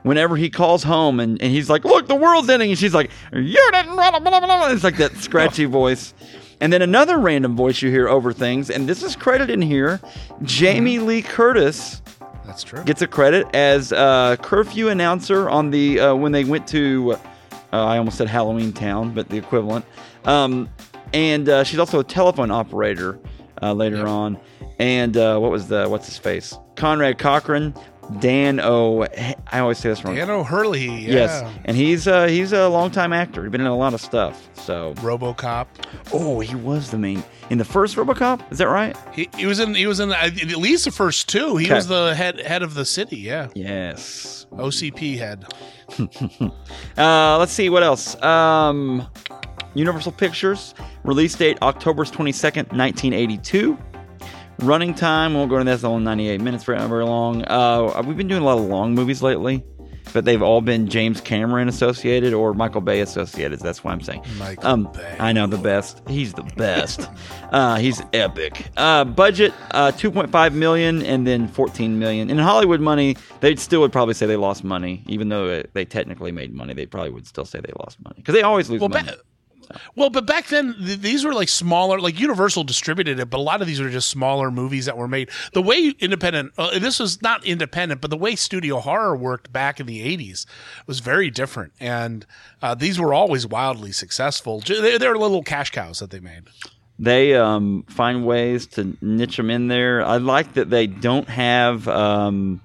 whenever 0.03 0.35
he 0.35 0.49
calls 0.49 0.83
home 0.83 1.19
and, 1.19 1.41
and 1.41 1.51
he's 1.51 1.69
like, 1.69 1.85
Look, 1.85 2.07
the 2.07 2.15
world's 2.15 2.49
ending. 2.49 2.69
And 2.71 2.79
she's 2.79 2.93
like, 2.93 3.11
You 3.31 3.69
didn't 3.71 3.93
blah, 3.93 4.11
blah, 4.11 4.19
blah, 4.19 4.39
blah. 4.39 4.67
It's 4.71 4.83
like 4.83 4.97
that 4.97 5.15
scratchy 5.17 5.65
voice. 5.81 6.13
And 6.61 6.71
then 6.71 6.81
another 6.81 7.17
random 7.17 7.55
voice 7.55 7.81
you 7.81 7.89
hear 7.89 8.07
over 8.07 8.31
things, 8.31 8.69
and 8.69 8.87
this 8.87 9.03
is 9.03 9.15
credited 9.15 9.49
in 9.49 9.61
here 9.61 9.99
Jamie 10.43 10.99
Lee 10.99 11.21
Curtis 11.21 12.01
That's 12.45 12.63
true. 12.63 12.83
gets 12.83 13.01
a 13.01 13.07
credit 13.07 13.47
as 13.53 13.91
a 13.91 14.37
curfew 14.41 14.87
announcer 14.89 15.49
on 15.49 15.71
the 15.71 15.99
uh, 15.99 16.15
when 16.15 16.31
they 16.31 16.45
went 16.45 16.67
to 16.69 17.17
uh, 17.73 17.85
I 17.85 17.97
almost 17.97 18.19
said 18.19 18.27
Halloween 18.27 18.71
Town, 18.71 19.13
but 19.13 19.29
the 19.29 19.37
equivalent. 19.37 19.83
Um, 20.25 20.69
and 21.11 21.49
uh, 21.49 21.63
she's 21.63 21.79
also 21.79 21.99
a 21.99 22.03
telephone 22.03 22.51
operator 22.51 23.19
uh, 23.61 23.73
later 23.73 23.97
Yep. 23.97 24.07
on. 24.07 24.37
And 24.79 25.15
uh, 25.17 25.37
what 25.39 25.51
was 25.51 25.67
the 25.67 25.87
what's 25.87 26.05
his 26.07 26.17
face? 26.17 26.57
Conrad 26.75 27.17
Cochran, 27.19 27.73
Dan 28.19 28.59
O. 28.59 29.03
I 29.51 29.59
always 29.59 29.77
say 29.77 29.89
this 29.89 30.03
wrong. 30.03 30.15
Dan 30.15 30.29
O'Hurley. 30.29 30.85
Yeah. 30.87 31.13
Yes, 31.13 31.53
and 31.65 31.77
he's 31.77 32.07
uh, 32.07 32.27
he's 32.27 32.51
a 32.53 32.67
longtime 32.67 33.13
actor. 33.13 33.43
He's 33.43 33.51
been 33.51 33.61
in 33.61 33.67
a 33.67 33.75
lot 33.77 33.93
of 33.93 34.01
stuff. 34.01 34.49
So, 34.55 34.93
RoboCop. 34.95 35.67
oh, 36.13 36.39
he 36.39 36.55
was 36.55 36.89
the 36.89 36.97
main 36.97 37.23
in 37.49 37.57
the 37.59 37.65
first 37.65 37.95
RoboCop. 37.97 38.51
Is 38.51 38.57
that 38.57 38.67
right? 38.69 38.95
He, 39.13 39.29
he 39.37 39.45
was 39.45 39.59
in. 39.59 39.75
He 39.75 39.85
was 39.87 39.99
in 39.99 40.11
uh, 40.11 40.15
at 40.15 40.33
least 40.57 40.85
the 40.85 40.91
first 40.91 41.29
two. 41.29 41.57
He 41.57 41.65
Okay. 41.67 41.75
was 41.75 41.87
the 41.87 42.15
head 42.15 42.39
head 42.41 42.63
of 42.63 42.73
the 42.73 42.85
city. 42.85 43.17
Yeah. 43.17 43.49
Yes. 43.53 44.47
OCP 44.51 45.17
head. 45.17 45.45
Uh, 46.97 47.37
let's 47.37 47.51
see 47.51 47.69
what 47.69 47.83
else. 47.83 48.21
Um, 48.21 49.07
Universal 49.75 50.13
Pictures 50.13 50.73
release 51.03 51.35
date 51.35 51.57
October 51.61 52.05
twenty 52.05 52.31
second, 52.31 52.71
nineteen 52.71 53.13
eighty 53.13 53.37
two. 53.37 53.77
Running 54.59 54.93
time 54.93 55.33
won't 55.33 55.49
go 55.49 55.55
into 55.57 55.65
that. 55.65 55.75
It's 55.75 55.83
only 55.83 56.03
ninety 56.03 56.29
eight 56.29 56.41
minutes. 56.41 56.63
Very 56.63 56.79
very 56.87 57.05
long. 57.05 57.43
Uh, 57.45 58.01
we've 58.05 58.17
been 58.17 58.27
doing 58.27 58.41
a 58.41 58.45
lot 58.45 58.57
of 58.59 58.65
long 58.65 58.93
movies 58.93 59.23
lately, 59.23 59.63
but 60.13 60.25
they've 60.25 60.43
all 60.43 60.61
been 60.61 60.87
James 60.87 61.19
Cameron 61.19 61.67
associated 61.67 62.33
or 62.35 62.53
Michael 62.53 62.79
Bay 62.81 63.01
associated. 63.01 63.59
That's 63.61 63.83
what 63.83 63.91
I'm 63.91 64.01
saying. 64.01 64.23
Michael 64.37 64.67
um, 64.69 64.91
Bay. 64.93 65.17
I 65.19 65.33
know 65.33 65.47
the 65.47 65.57
best. 65.57 66.03
He's 66.07 66.33
the 66.33 66.43
best. 66.55 67.09
uh, 67.51 67.77
he's 67.77 68.01
epic. 68.13 68.69
Uh, 68.77 69.03
budget 69.05 69.53
uh, 69.71 69.91
2.5 69.91 70.53
million 70.53 71.01
and 71.01 71.25
then 71.25 71.47
14 71.47 71.97
million. 71.97 72.29
In 72.29 72.37
Hollywood 72.37 72.79
money, 72.79 73.17
they 73.39 73.55
still 73.55 73.81
would 73.81 73.91
probably 73.91 74.13
say 74.13 74.27
they 74.27 74.35
lost 74.37 74.63
money, 74.63 75.03
even 75.07 75.29
though 75.29 75.47
it, 75.47 75.71
they 75.73 75.83
technically 75.83 76.31
made 76.31 76.53
money. 76.53 76.75
They 76.75 76.85
probably 76.85 77.09
would 77.09 77.25
still 77.25 77.45
say 77.45 77.59
they 77.59 77.73
lost 77.79 77.99
money 78.03 78.17
because 78.17 78.35
they 78.35 78.43
always 78.43 78.69
lose 78.69 78.79
Well, 78.81 78.89
money. 78.89 79.09
ba- 79.09 79.17
well, 79.95 80.09
but 80.09 80.25
back 80.25 80.47
then 80.47 80.75
th- 80.77 80.99
these 80.99 81.23
were 81.25 81.33
like 81.33 81.49
smaller. 81.49 81.99
Like 81.99 82.19
Universal 82.19 82.63
distributed 82.65 83.19
it, 83.19 83.29
but 83.29 83.37
a 83.37 83.41
lot 83.41 83.61
of 83.61 83.67
these 83.67 83.79
were 83.81 83.89
just 83.89 84.09
smaller 84.09 84.51
movies 84.51 84.85
that 84.85 84.97
were 84.97 85.07
made. 85.07 85.29
The 85.53 85.61
way 85.61 85.93
independent, 85.99 86.53
uh, 86.57 86.79
this 86.79 86.99
was 86.99 87.21
not 87.21 87.45
independent, 87.45 88.01
but 88.01 88.09
the 88.09 88.17
way 88.17 88.35
studio 88.35 88.79
horror 88.79 89.15
worked 89.15 89.51
back 89.51 89.79
in 89.79 89.85
the 89.85 90.01
'80s 90.17 90.45
was 90.87 90.99
very 90.99 91.29
different, 91.29 91.73
and 91.79 92.25
uh, 92.61 92.75
these 92.75 92.99
were 92.99 93.13
always 93.13 93.45
wildly 93.47 93.91
successful. 93.91 94.59
They're, 94.61 94.99
they're 94.99 95.17
little 95.17 95.43
cash 95.43 95.71
cows 95.71 95.99
that 95.99 96.11
they 96.11 96.19
made. 96.19 96.43
they 96.99 97.35
um, 97.35 97.83
find 97.89 98.25
ways 98.25 98.67
to 98.67 98.95
niche 99.01 99.37
them 99.37 99.49
in 99.49 99.67
there. 99.67 100.03
I 100.05 100.17
like 100.17 100.53
that 100.53 100.69
they 100.69 100.87
don't 100.87 101.27
have 101.29 101.87
um, 101.87 102.61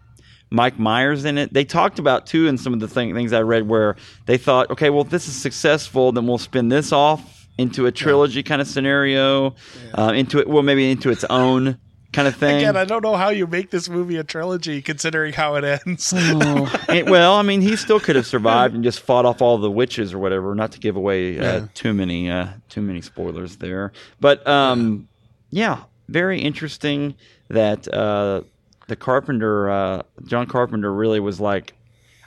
Mike 0.50 0.78
Myers 0.78 1.25
in 1.25 1.38
it. 1.38 1.52
They 1.52 1.64
talked 1.64 1.99
about 1.99 2.26
too 2.26 2.47
in 2.47 2.57
some 2.59 2.73
of 2.73 2.81
the 2.81 2.88
thing, 2.88 3.14
things 3.14 3.33
I 3.33 3.40
read 3.43 3.69
where 3.69 3.97
they 4.26 4.38
thought, 4.38 4.71
okay, 4.71 4.90
well, 4.90 5.02
if 5.02 5.11
this 5.11 5.28
is 5.28 5.37
successful, 5.37 6.12
then 6.12 6.26
we'll 6.26 6.38
spin 6.38 6.69
this 6.69 6.93
off 6.93 7.47
into 7.59 7.87
a 7.87 7.93
trilogy 7.93 8.43
kind 8.43 8.61
of 8.62 8.69
scenario, 8.69 9.55
uh, 9.97 10.12
into 10.14 10.38
it, 10.38 10.49
well, 10.49 10.62
maybe 10.62 10.90
into 10.90 11.11
its 11.11 11.25
own 11.25 11.76
kind 12.12 12.26
of 12.28 12.35
thing. 12.37 12.57
Again, 12.59 12.76
I 12.76 12.85
don't 12.87 13.02
know 13.02 13.17
how 13.17 13.28
you 13.31 13.47
make 13.47 13.71
this 13.71 13.88
movie 13.88 14.17
a 14.17 14.25
trilogy, 14.25 14.81
considering 14.81 15.33
how 15.35 15.57
it 15.57 15.64
ends. 15.64 16.12
And- 16.14 17.11
well, 17.11 17.35
I 17.35 17.43
mean, 17.43 17.61
he 17.61 17.76
still 17.76 18.00
could 18.00 18.17
have 18.17 18.26
survived 18.37 18.75
and 18.75 18.83
just 18.85 19.00
fought 19.00 19.26
off 19.26 19.43
all 19.43 19.59
the 19.59 19.71
witches 19.71 20.14
or 20.14 20.19
whatever. 20.19 20.55
Not 20.55 20.73
to 20.73 20.78
give 20.78 20.97
away 20.97 21.38
uh, 21.38 21.43
Yeah. 21.43 21.67
too 21.75 21.93
many 21.93 22.31
uh, 22.31 22.49
too 22.69 22.81
many 22.81 23.02
spoilers 23.02 23.57
there, 23.57 23.93
but 24.21 24.47
um, 24.47 25.09
yeah, 25.50 25.83
very 26.09 26.40
interesting 26.40 27.14
that 27.49 27.93
uh, 27.93 28.43
the 28.88 28.97
Carpenter, 28.97 29.71
uh, 29.71 30.02
John 30.25 30.47
Carpenter, 30.47 30.92
really 30.92 31.21
was 31.21 31.38
like, 31.40 31.75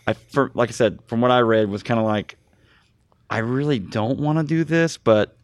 I 0.07 0.13
for, 0.13 0.51
like 0.53 0.69
I 0.69 0.71
said, 0.71 0.99
from 1.07 1.19
what 1.21 1.31
I 1.31 1.39
read, 1.41 1.69
was 1.69 1.83
kind 1.83 1.99
of 1.99 2.05
like, 2.05 2.37
I 3.29 3.39
really 3.39 3.79
don't 3.79 4.19
want 4.19 4.37
to 4.39 4.43
do 4.43 4.63
this, 4.63 4.97
but 4.97 5.37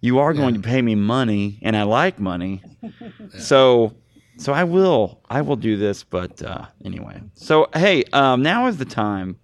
you 0.00 0.18
are 0.18 0.32
going 0.32 0.54
to 0.54 0.60
pay 0.60 0.80
me 0.80 0.94
money, 0.94 1.58
and 1.62 1.76
I 1.76 1.82
like 1.82 2.18
money, 2.18 2.62
so 3.38 3.94
so 4.38 4.52
I 4.54 4.64
will 4.64 5.20
I 5.28 5.42
will 5.42 5.56
do 5.56 5.76
this. 5.76 6.02
But 6.04 6.42
uh, 6.42 6.66
anyway, 6.84 7.20
so 7.34 7.68
hey, 7.74 8.04
um, 8.12 8.42
now 8.42 8.66
is 8.66 8.78
the 8.78 8.84
time 8.86 9.38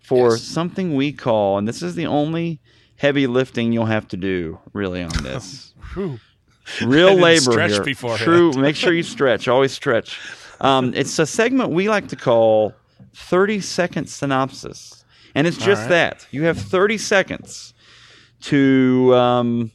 for 0.00 0.32
Yes. 0.32 0.42
something 0.42 0.94
we 0.96 1.12
call, 1.12 1.58
and 1.58 1.66
this 1.68 1.82
is 1.82 1.94
the 1.94 2.06
only 2.06 2.60
heavy 2.96 3.26
lifting 3.26 3.72
you'll 3.72 3.86
have 3.86 4.08
to 4.08 4.16
do 4.16 4.58
really 4.72 5.02
on 5.02 5.12
this. 5.22 5.74
Real 5.96 7.08
I 7.08 7.10
didn't 7.10 7.20
labor 7.22 7.40
stretch 7.52 7.70
here. 7.72 7.82
beforehand. 7.84 8.22
True. 8.24 8.52
Make 8.52 8.76
sure 8.76 8.92
you 8.92 9.02
stretch. 9.02 9.48
Always 9.48 9.72
stretch. 9.72 10.18
Um, 10.62 10.94
it's 10.94 11.18
a 11.18 11.26
segment 11.26 11.70
we 11.70 11.88
like 11.88 12.08
to 12.08 12.16
call 12.16 12.72
30 13.14 13.60
second 13.60 14.06
synopsis. 14.08 15.04
And 15.34 15.46
it's 15.46 15.56
just 15.56 15.82
right. 15.82 15.88
that. 15.90 16.26
You 16.30 16.44
have 16.44 16.58
30 16.58 16.98
seconds 16.98 17.74
to 18.42 19.14
um, 19.14 19.70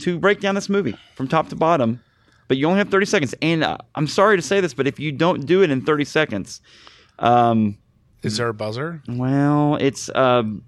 to 0.00 0.18
break 0.18 0.40
down 0.40 0.54
this 0.54 0.68
movie 0.68 0.96
from 1.14 1.28
top 1.28 1.48
to 1.48 1.56
bottom, 1.56 2.00
but 2.48 2.56
you 2.56 2.66
only 2.66 2.78
have 2.78 2.90
30 2.90 3.06
seconds. 3.06 3.34
And 3.40 3.64
uh, 3.64 3.78
I'm 3.94 4.06
sorry 4.06 4.36
to 4.36 4.42
say 4.42 4.60
this, 4.60 4.74
but 4.74 4.86
if 4.86 5.00
you 5.00 5.12
don't 5.12 5.46
do 5.46 5.62
it 5.62 5.70
in 5.70 5.80
30 5.82 6.04
seconds, 6.04 6.60
um, 7.18 7.78
Is 8.22 8.36
there 8.36 8.48
a 8.48 8.54
buzzer? 8.54 9.02
well, 9.08 9.76
it's 9.76 10.10
um, 10.14 10.62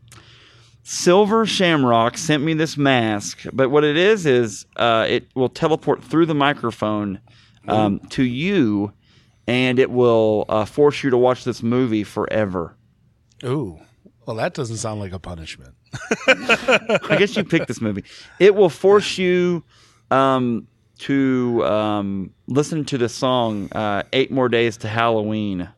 Silver 0.82 1.44
Shamrock 1.44 2.16
sent 2.16 2.42
me 2.42 2.54
this 2.54 2.76
mask, 2.76 3.44
but 3.52 3.70
what 3.70 3.84
it 3.84 3.96
is 3.96 4.24
is 4.24 4.64
uh, 4.76 5.04
it 5.08 5.26
will 5.34 5.48
teleport 5.48 6.02
through 6.02 6.26
the 6.26 6.34
microphone 6.34 7.20
um, 7.68 7.98
to 8.10 8.22
you, 8.22 8.92
and 9.46 9.78
it 9.78 9.90
will 9.90 10.44
uh, 10.48 10.64
force 10.64 11.02
you 11.02 11.10
to 11.10 11.16
watch 11.18 11.44
this 11.44 11.62
movie 11.62 12.04
forever. 12.04 12.76
Ooh. 13.44 13.78
Well, 14.26 14.36
that 14.36 14.54
doesn't 14.54 14.78
sound 14.78 14.98
like 15.00 15.12
a 15.12 15.18
punishment. 15.20 15.74
I 16.28 17.16
guess 17.18 17.36
you 17.36 17.44
picked 17.44 17.68
this 17.68 17.80
movie. 17.80 18.02
It 18.40 18.54
will 18.56 18.68
force 18.68 19.18
you 19.18 19.62
um, 20.10 20.66
to 21.00 21.64
um, 21.64 22.30
listen 22.48 22.84
to 22.86 22.98
the 22.98 23.08
song 23.08 23.70
uh, 23.72 24.02
Eight 24.12 24.32
More 24.32 24.48
Days 24.48 24.76
to 24.78 24.88
Halloween, 24.88 25.68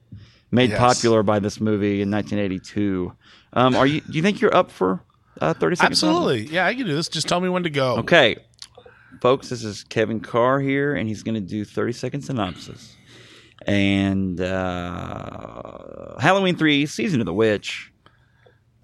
made 0.50 0.70
Yes. 0.70 0.78
popular 0.78 1.22
by 1.22 1.38
this 1.40 1.60
movie 1.60 2.00
in 2.00 2.10
1982. 2.10 3.12
Um, 3.52 3.76
are 3.76 3.87
you? 3.87 4.00
Do 4.00 4.12
you 4.12 4.22
think 4.22 4.40
you're 4.40 4.54
up 4.56 4.70
for 4.70 5.02
uh, 5.42 5.52
30 5.54 5.76
seconds? 5.76 6.02
Absolutely. 6.02 6.46
Yeah, 6.46 6.66
I 6.66 6.75
can 6.75 6.87
do 6.87 6.94
this. 6.94 7.08
Just 7.08 7.28
tell 7.28 7.40
me 7.40 7.48
when 7.50 7.64
to 7.64 7.70
go. 7.70 7.96
Okay, 7.98 8.37
folks, 9.20 9.50
this 9.50 9.62
is 9.62 9.84
Kevin 9.84 10.20
Carr 10.20 10.58
here, 10.60 10.94
and 10.94 11.06
he's 11.06 11.22
going 11.22 11.34
to 11.34 11.40
do 11.40 11.64
30 11.66 11.92
second 11.92 12.20
synopsis. 12.22 12.94
And 13.66 14.40
uh, 14.40 16.18
Halloween 16.18 16.56
3, 16.56 16.86
Season 16.86 17.20
of 17.20 17.26
the 17.26 17.34
Witch. 17.34 17.92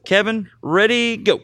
Kevin, 0.04 0.50
ready, 0.62 1.16
go. 1.16 1.40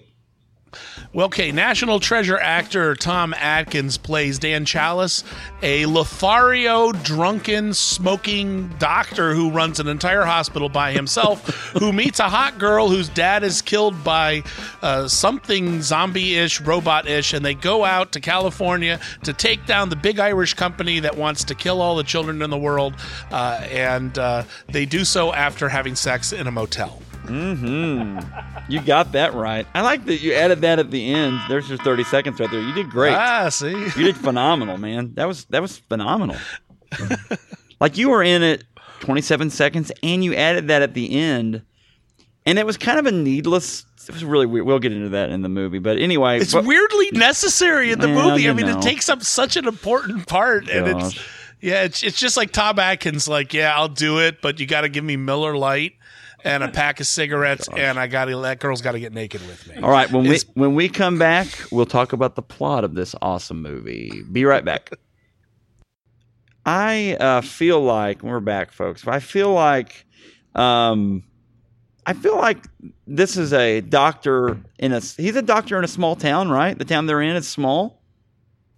Well, 1.12 1.26
okay, 1.26 1.50
National 1.50 1.98
Treasure 1.98 2.38
actor 2.38 2.94
Tom 2.94 3.34
Atkins 3.34 3.96
plays 3.96 4.38
Dan 4.38 4.64
Chalice, 4.64 5.24
a 5.62 5.86
Lothario 5.86 6.92
drunken, 6.92 7.74
smoking 7.74 8.68
doctor 8.78 9.34
who 9.34 9.50
runs 9.50 9.80
an 9.80 9.88
entire 9.88 10.24
hospital 10.24 10.68
by 10.68 10.92
himself, 10.92 11.44
who 11.78 11.92
meets 11.92 12.20
a 12.20 12.28
hot 12.28 12.58
girl 12.58 12.88
whose 12.88 13.08
dad 13.08 13.42
is 13.42 13.62
killed 13.62 14.04
by 14.04 14.42
uh, 14.82 15.08
something 15.08 15.82
zombie 15.82 16.36
ish, 16.36 16.60
robot 16.60 17.08
ish, 17.08 17.32
and 17.32 17.44
they 17.44 17.54
go 17.54 17.84
out 17.84 18.12
to 18.12 18.20
California 18.20 19.00
to 19.24 19.32
take 19.32 19.66
down 19.66 19.88
the 19.88 19.96
big 19.96 20.20
Irish 20.20 20.54
company 20.54 21.00
that 21.00 21.16
wants 21.16 21.42
to 21.44 21.54
kill 21.54 21.80
all 21.80 21.96
the 21.96 22.04
children 22.04 22.42
in 22.42 22.50
the 22.50 22.58
world, 22.58 22.94
uh, 23.32 23.60
and 23.70 24.18
uh, 24.18 24.44
they 24.68 24.86
do 24.86 25.04
so 25.04 25.32
after 25.32 25.68
having 25.68 25.96
sex 25.96 26.32
in 26.32 26.46
a 26.46 26.50
motel. 26.50 27.02
You 27.30 28.80
got 28.82 29.12
that 29.12 29.34
right. 29.34 29.66
I 29.74 29.82
like 29.82 30.04
that 30.06 30.20
you 30.20 30.34
added 30.34 30.60
that 30.62 30.78
at 30.78 30.90
the 30.90 31.12
end. 31.12 31.40
There's 31.48 31.68
your 31.68 31.78
30 31.78 32.04
seconds 32.04 32.40
right 32.40 32.50
there. 32.50 32.60
You 32.60 32.72
did 32.72 32.90
great. 32.90 33.12
Ah, 33.14 33.48
see? 33.48 33.70
You 33.70 33.90
did 34.04 34.16
phenomenal, 34.16 34.78
man. 34.78 35.14
That 35.14 35.26
was 35.28 35.44
that 35.46 35.62
was 35.62 35.78
phenomenal. 35.78 36.36
like 37.80 37.96
you 37.96 38.10
were 38.10 38.22
in 38.22 38.42
it 38.42 38.64
27 39.00 39.50
seconds 39.50 39.92
and 40.02 40.24
you 40.24 40.34
added 40.34 40.68
that 40.68 40.82
at 40.82 40.94
the 40.94 41.18
end. 41.18 41.62
And 42.46 42.58
it 42.58 42.66
was 42.66 42.76
kind 42.76 42.98
of 42.98 43.06
a 43.06 43.12
needless 43.12 43.84
it 44.08 44.14
was 44.14 44.24
really 44.24 44.46
weird. 44.46 44.66
We'll 44.66 44.78
get 44.78 44.92
into 44.92 45.10
that 45.10 45.30
in 45.30 45.42
the 45.42 45.48
movie. 45.48 45.78
But 45.78 45.98
anyway, 45.98 46.40
It's 46.40 46.52
but- 46.52 46.64
weirdly 46.64 47.10
necessary 47.12 47.92
in 47.92 48.00
the 48.00 48.08
Well, 48.08 48.30
movie. 48.30 48.48
I 48.48 48.52
mean, 48.52 48.66
know. 48.66 48.78
it 48.78 48.82
takes 48.82 49.08
up 49.08 49.22
such 49.22 49.56
an 49.56 49.68
important 49.68 50.26
part, 50.26 50.68
and 50.68 50.88
it's 50.88 51.18
yeah, 51.60 51.82
it's 51.82 52.02
it's 52.02 52.18
just 52.18 52.36
like 52.36 52.50
Tom 52.50 52.78
Atkins, 52.78 53.28
like 53.28 53.52
yeah, 53.54 53.76
I'll 53.76 53.88
do 53.88 54.18
it, 54.20 54.40
but 54.40 54.58
you 54.58 54.66
got 54.66 54.80
to 54.80 54.88
give 54.88 55.04
me 55.04 55.16
Miller 55.16 55.56
Lite 55.56 55.92
and 56.44 56.62
a 56.62 56.68
pack 56.72 57.00
of 57.00 57.06
cigarettes, 57.06 57.68
and 57.76 57.98
I 57.98 58.06
got 58.06 58.26
that 58.42 58.60
girl's 58.60 58.82
got 58.82 58.92
to 58.92 59.00
get 59.00 59.12
naked 59.12 59.40
with 59.46 59.66
me. 59.68 59.82
All 59.82 59.90
right, 59.90 60.10
when 60.10 60.24
we 60.26 60.38
when 60.54 60.74
we 60.74 60.88
come 60.88 61.18
back, 61.18 61.48
we'll 61.70 61.86
talk 61.86 62.12
about 62.12 62.36
the 62.36 62.42
plot 62.42 62.84
of 62.84 62.94
this 62.94 63.14
awesome 63.20 63.62
movie. 63.62 64.22
Be 64.30 64.44
right 64.44 64.64
back. 64.64 64.90
I 66.66 67.16
uh, 67.18 67.40
feel 67.40 67.80
like 67.80 68.22
we're 68.22 68.40
back, 68.40 68.70
folks. 68.70 69.06
I 69.06 69.20
feel 69.20 69.52
like, 69.52 70.04
um, 70.54 71.24
I 72.04 72.12
feel 72.12 72.36
like 72.36 72.64
this 73.06 73.36
is 73.36 73.52
a 73.52 73.80
doctor 73.80 74.58
in 74.78 74.92
a. 74.92 75.00
He's 75.00 75.36
a 75.36 75.42
doctor 75.42 75.78
in 75.78 75.84
a 75.84 75.88
small 75.88 76.16
town, 76.16 76.50
right? 76.50 76.78
The 76.78 76.84
town 76.84 77.06
they're 77.06 77.22
in 77.22 77.36
is 77.36 77.48
small. 77.48 78.02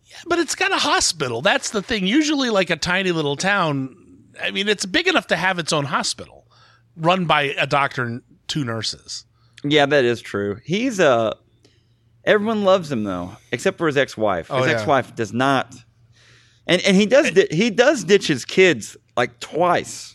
Yeah, 0.05 0.17
but 0.27 0.39
it's 0.39 0.55
got 0.55 0.73
a 0.73 0.77
hospital. 0.77 1.43
That's 1.43 1.71
the 1.71 1.83
thing. 1.83 2.07
Usually, 2.07 2.51
like 2.51 2.71
a 2.71 2.77
tiny 2.77 3.13
little 3.13 3.37
town, 3.37 3.97
I 4.41 4.51
mean, 4.51 4.69
it's 4.69 4.87
big 4.87 5.09
enough 5.09 5.27
to 5.29 5.37
have 5.37 5.59
its 5.59 5.73
own 5.73 5.85
hospital, 5.85 6.42
run 6.97 7.25
by 7.25 7.43
a 7.43 7.67
doctor 7.67 8.03
and 8.05 8.23
two 8.49 8.65
nurses. 8.65 9.25
Yeah, 9.65 9.87
that 9.87 10.05
is 10.05 10.21
true. 10.21 10.59
He's 10.65 10.99
a. 10.99 11.37
Everyone 12.25 12.65
loves 12.65 12.91
him 12.91 13.05
though, 13.05 13.33
except 13.51 13.79
for 13.79 13.87
his 13.87 13.97
ex-wife. 13.97 14.49
Oh, 14.51 14.59
his 14.59 14.69
yeah. 14.69 14.75
ex-wife 14.75 15.15
does 15.15 15.33
not, 15.33 15.75
and 16.67 16.81
and 16.83 16.97
he 16.97 17.07
does 17.07 17.31
di- 17.33 17.49
he 17.51 17.71
does 17.71 18.05
ditch 18.05 18.27
his 18.29 18.45
kids 18.45 18.97
like 19.17 19.41
twice. 19.41 20.15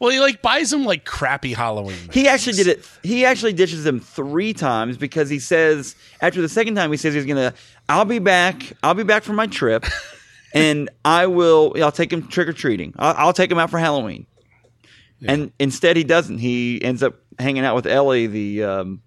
Well, 0.00 0.10
he 0.10 0.18
like 0.18 0.42
buys 0.42 0.70
them 0.70 0.84
like 0.84 1.04
crappy 1.04 1.52
Halloween. 1.52 1.96
He 2.12 2.26
actually 2.26 2.54
did 2.54 2.66
it. 2.66 2.88
He 3.04 3.24
actually 3.24 3.52
ditches 3.52 3.84
them 3.84 4.00
three 4.00 4.52
times 4.52 4.96
because 4.96 5.30
he 5.30 5.38
says 5.38 5.94
after 6.20 6.42
the 6.42 6.48
second 6.48 6.74
time 6.74 6.90
he 6.90 6.96
says 6.96 7.14
he's 7.14 7.26
gonna. 7.26 7.54
I'll 7.88 8.04
be 8.04 8.18
back. 8.18 8.72
I'll 8.82 8.94
be 8.94 9.04
back 9.04 9.22
from 9.22 9.36
my 9.36 9.46
trip, 9.46 9.84
and 10.54 10.90
I 11.04 11.28
will. 11.28 11.74
I'll 11.80 11.92
take 11.92 12.12
him 12.12 12.26
trick 12.26 12.48
or 12.48 12.52
treating. 12.52 12.94
I'll, 12.98 13.14
I'll 13.16 13.32
take 13.32 13.50
him 13.50 13.58
out 13.58 13.70
for 13.70 13.78
Halloween. 13.78 14.26
And 15.26 15.52
instead, 15.58 15.96
he 15.96 16.04
doesn't. 16.04 16.38
He 16.38 16.82
ends 16.82 17.02
up 17.02 17.14
hanging 17.38 17.64
out 17.64 17.74
with 17.74 17.86
Ellie, 17.86 18.26
the 18.26 18.64
um, 18.64 19.02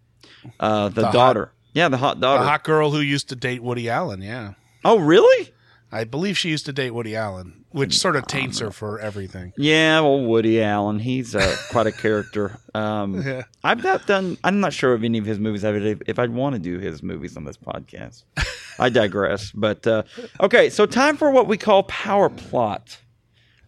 uh, 0.60 0.89
the, 0.89 1.05
hot- 1.05 1.13
daughter. 1.13 1.51
yeah, 1.74 1.89
the 1.89 1.98
hot 1.98 2.17
The 2.19 2.27
daughter. 2.27 2.43
hot 2.43 2.63
girl 2.63 2.91
who 2.91 3.00
used 3.00 3.29
to 3.29 3.36
date 3.36 3.62
Woody 3.63 3.89
Allen. 3.89 4.22
Yeah. 4.22 4.53
oh, 4.84 4.98
really? 5.00 5.51
I 5.91 6.03
believe 6.03 6.38
she 6.38 6.50
used 6.50 6.65
to 6.65 6.74
date 6.74 6.91
Woody 6.91 7.15
Allen, 7.15 7.63
which 7.69 7.98
sort 7.98 8.15
of 8.17 8.27
taints 8.27 8.60
her 8.60 8.69
for 8.72 9.00
everything. 9.00 9.53
Yeah, 9.57 10.01
well, 10.01 10.19
Woody 10.25 10.62
Allen, 10.62 11.00
he's 11.00 11.36
uh, 11.36 11.55
quite 11.72 11.88
a 11.88 11.91
character. 11.91 12.57
Um, 12.75 13.22
Yeah. 13.22 13.43
I've 13.63 13.81
not 13.81 14.05
done. 14.05 14.38
I'm 14.43 14.60
not 14.60 14.74
sure 14.74 14.91
of 14.93 15.05
any 15.05 15.17
of 15.17 15.25
his 15.25 15.39
movies. 15.39 15.63
I 15.63 15.72
would, 15.72 16.03
if 16.07 16.19
I'd 16.19 16.31
want 16.31 16.55
to 16.55 16.60
do 16.60 16.77
his 16.79 17.01
movies 17.01 17.38
on 17.38 17.45
this 17.45 17.55
podcast. 17.55 18.24
I 18.79 18.89
digress. 18.89 19.51
But 19.51 19.88
uh, 19.88 20.03
okay, 20.41 20.69
so 20.69 20.86
time 20.86 21.15
for 21.15 21.31
what 21.31 21.48
we 21.48 21.55
call 21.57 21.84
power 21.84 22.29
plot, 22.29 22.98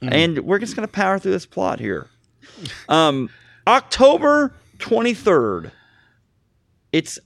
and 0.01 0.39
we're 0.39 0.59
just 0.59 0.75
going 0.75 0.85
to 0.85 0.91
power 0.91 1.17
through 1.19 1.31
this 1.31 1.45
plot 1.45 1.79
here. 1.79 2.07
Um, 2.89 3.29
October 3.67 4.53
23rd. 4.79 5.71
It's 6.91 7.19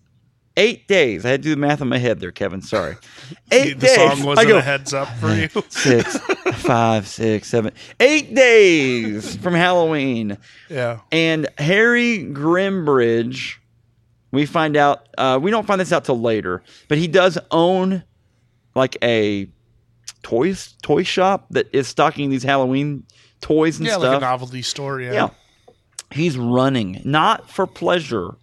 eight 0.57 0.87
days. 0.87 1.25
I 1.25 1.29
had 1.29 1.41
to 1.43 1.49
do 1.49 1.55
the 1.55 1.61
math 1.61 1.81
in 1.81 1.87
my 1.87 1.97
head 1.97 2.19
there, 2.19 2.31
Kevin. 2.31 2.61
Sorry. 2.61 2.97
Eight 3.51 3.79
the 3.79 3.87
days. 3.87 3.95
song 3.95 4.21
I 4.21 4.25
wasn't 4.25 4.47
go, 4.49 4.57
a 4.57 4.61
heads 4.61 4.93
up 4.93 5.07
for 5.17 5.33
you. 5.33 5.47
six, 5.69 6.17
five, 6.55 7.07
six, 7.07 7.47
seven, 7.47 7.73
eight 7.99 8.35
days 8.35 9.35
from 9.37 9.53
Halloween. 9.53 10.37
yeah. 10.69 10.99
And 11.11 11.47
Harry 11.57 12.19
Grimbridge, 12.25 13.57
we 14.31 14.45
find 14.45 14.75
out, 14.75 15.07
uh, 15.17 15.39
we 15.41 15.51
don't 15.51 15.65
find 15.65 15.79
this 15.79 15.93
out 15.93 16.03
till 16.05 16.19
later, 16.19 16.63
but 16.89 16.97
he 16.97 17.07
does 17.07 17.37
own 17.51 18.03
like 18.75 18.97
a 19.03 19.47
toys 20.23 20.75
toy 20.81 21.03
shop 21.03 21.47
that 21.51 21.67
is 21.73 21.87
stocking 21.87 22.29
these 22.29 22.43
Halloween 22.43 23.03
toys 23.41 23.77
and 23.77 23.87
Yeah, 23.87 23.93
stuff. 23.93 24.03
like 24.03 24.17
a 24.17 24.21
novelty 24.21 24.61
store. 24.61 25.01
Yeah. 25.01 25.13
yeah. 25.13 25.29
He's 26.11 26.37
running, 26.37 27.01
not 27.05 27.49
for 27.49 27.65
pleasure. 27.67 28.35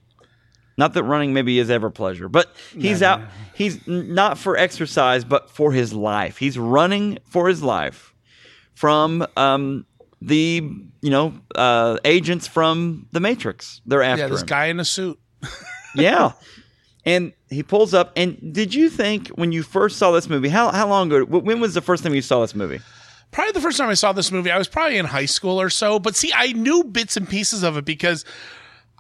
Not 0.77 0.95
that 0.95 1.03
running 1.03 1.33
maybe 1.33 1.59
is 1.59 1.71
ever 1.71 1.91
pleasure, 1.91 2.29
but 2.29 2.55
he's 2.73 3.03
out. 3.03 3.21
He's 3.55 3.85
not 3.89 4.39
for 4.39 4.57
exercise, 4.57 5.25
but 5.25 5.51
for 5.51 5.73
his 5.73 5.93
life. 5.93 6.39
He's 6.39 6.57
running 6.57 7.19
for 7.25 7.49
his 7.49 7.63
life 7.65 8.15
from 8.75 9.27
um, 9.37 9.87
the 10.23 10.63
you 11.03 11.11
know 11.11 11.35
uh, 11.57 11.99
agents 12.05 12.47
from 12.47 13.09
the 13.11 13.19
Matrix. 13.19 13.81
They're 13.87 14.05
after 14.05 14.23
him. 14.25 14.29
Yeah, 14.29 14.33
this 14.33 14.43
him. 14.43 14.47
guy 14.47 14.67
in 14.67 14.79
a 14.79 14.85
suit. 14.85 15.19
yeah, 15.97 16.33
and 17.05 17.33
he 17.51 17.65
pulls 17.65 17.93
up. 17.93 18.13
And 18.15 18.55
did 18.55 18.73
you 18.73 18.89
think 18.89 19.29
when 19.31 19.51
you 19.51 19.65
first 19.65 19.97
saw 19.97 20.13
this 20.13 20.29
movie? 20.29 20.49
How 20.49 20.71
how 20.71 20.87
long 20.89 21.13
ago? 21.13 21.25
When 21.25 21.59
was 21.59 21.75
the 21.75 21.83
first 21.83 22.05
time 22.05 22.15
you 22.15 22.23
saw 22.23 22.41
this 22.43 22.55
movie? 22.55 22.79
Probably 23.31 23.53
the 23.53 23.61
first 23.61 23.79
time 23.79 23.89
I 23.89 23.95
saw 23.95 24.13
this 24.13 24.31
movie, 24.33 24.51
I 24.51 24.59
was 24.59 24.69
probably 24.69 24.99
in 24.99 25.05
high 25.07 25.27
school 25.27 25.61
or 25.61 25.71
so. 25.71 25.99
But 25.99 26.17
see, 26.17 26.33
I 26.35 26.53
knew 26.53 26.85
bits 26.85 27.17
and 27.17 27.29
pieces 27.29 27.63
of 27.63 27.77
it 27.77 27.85
because 27.85 28.25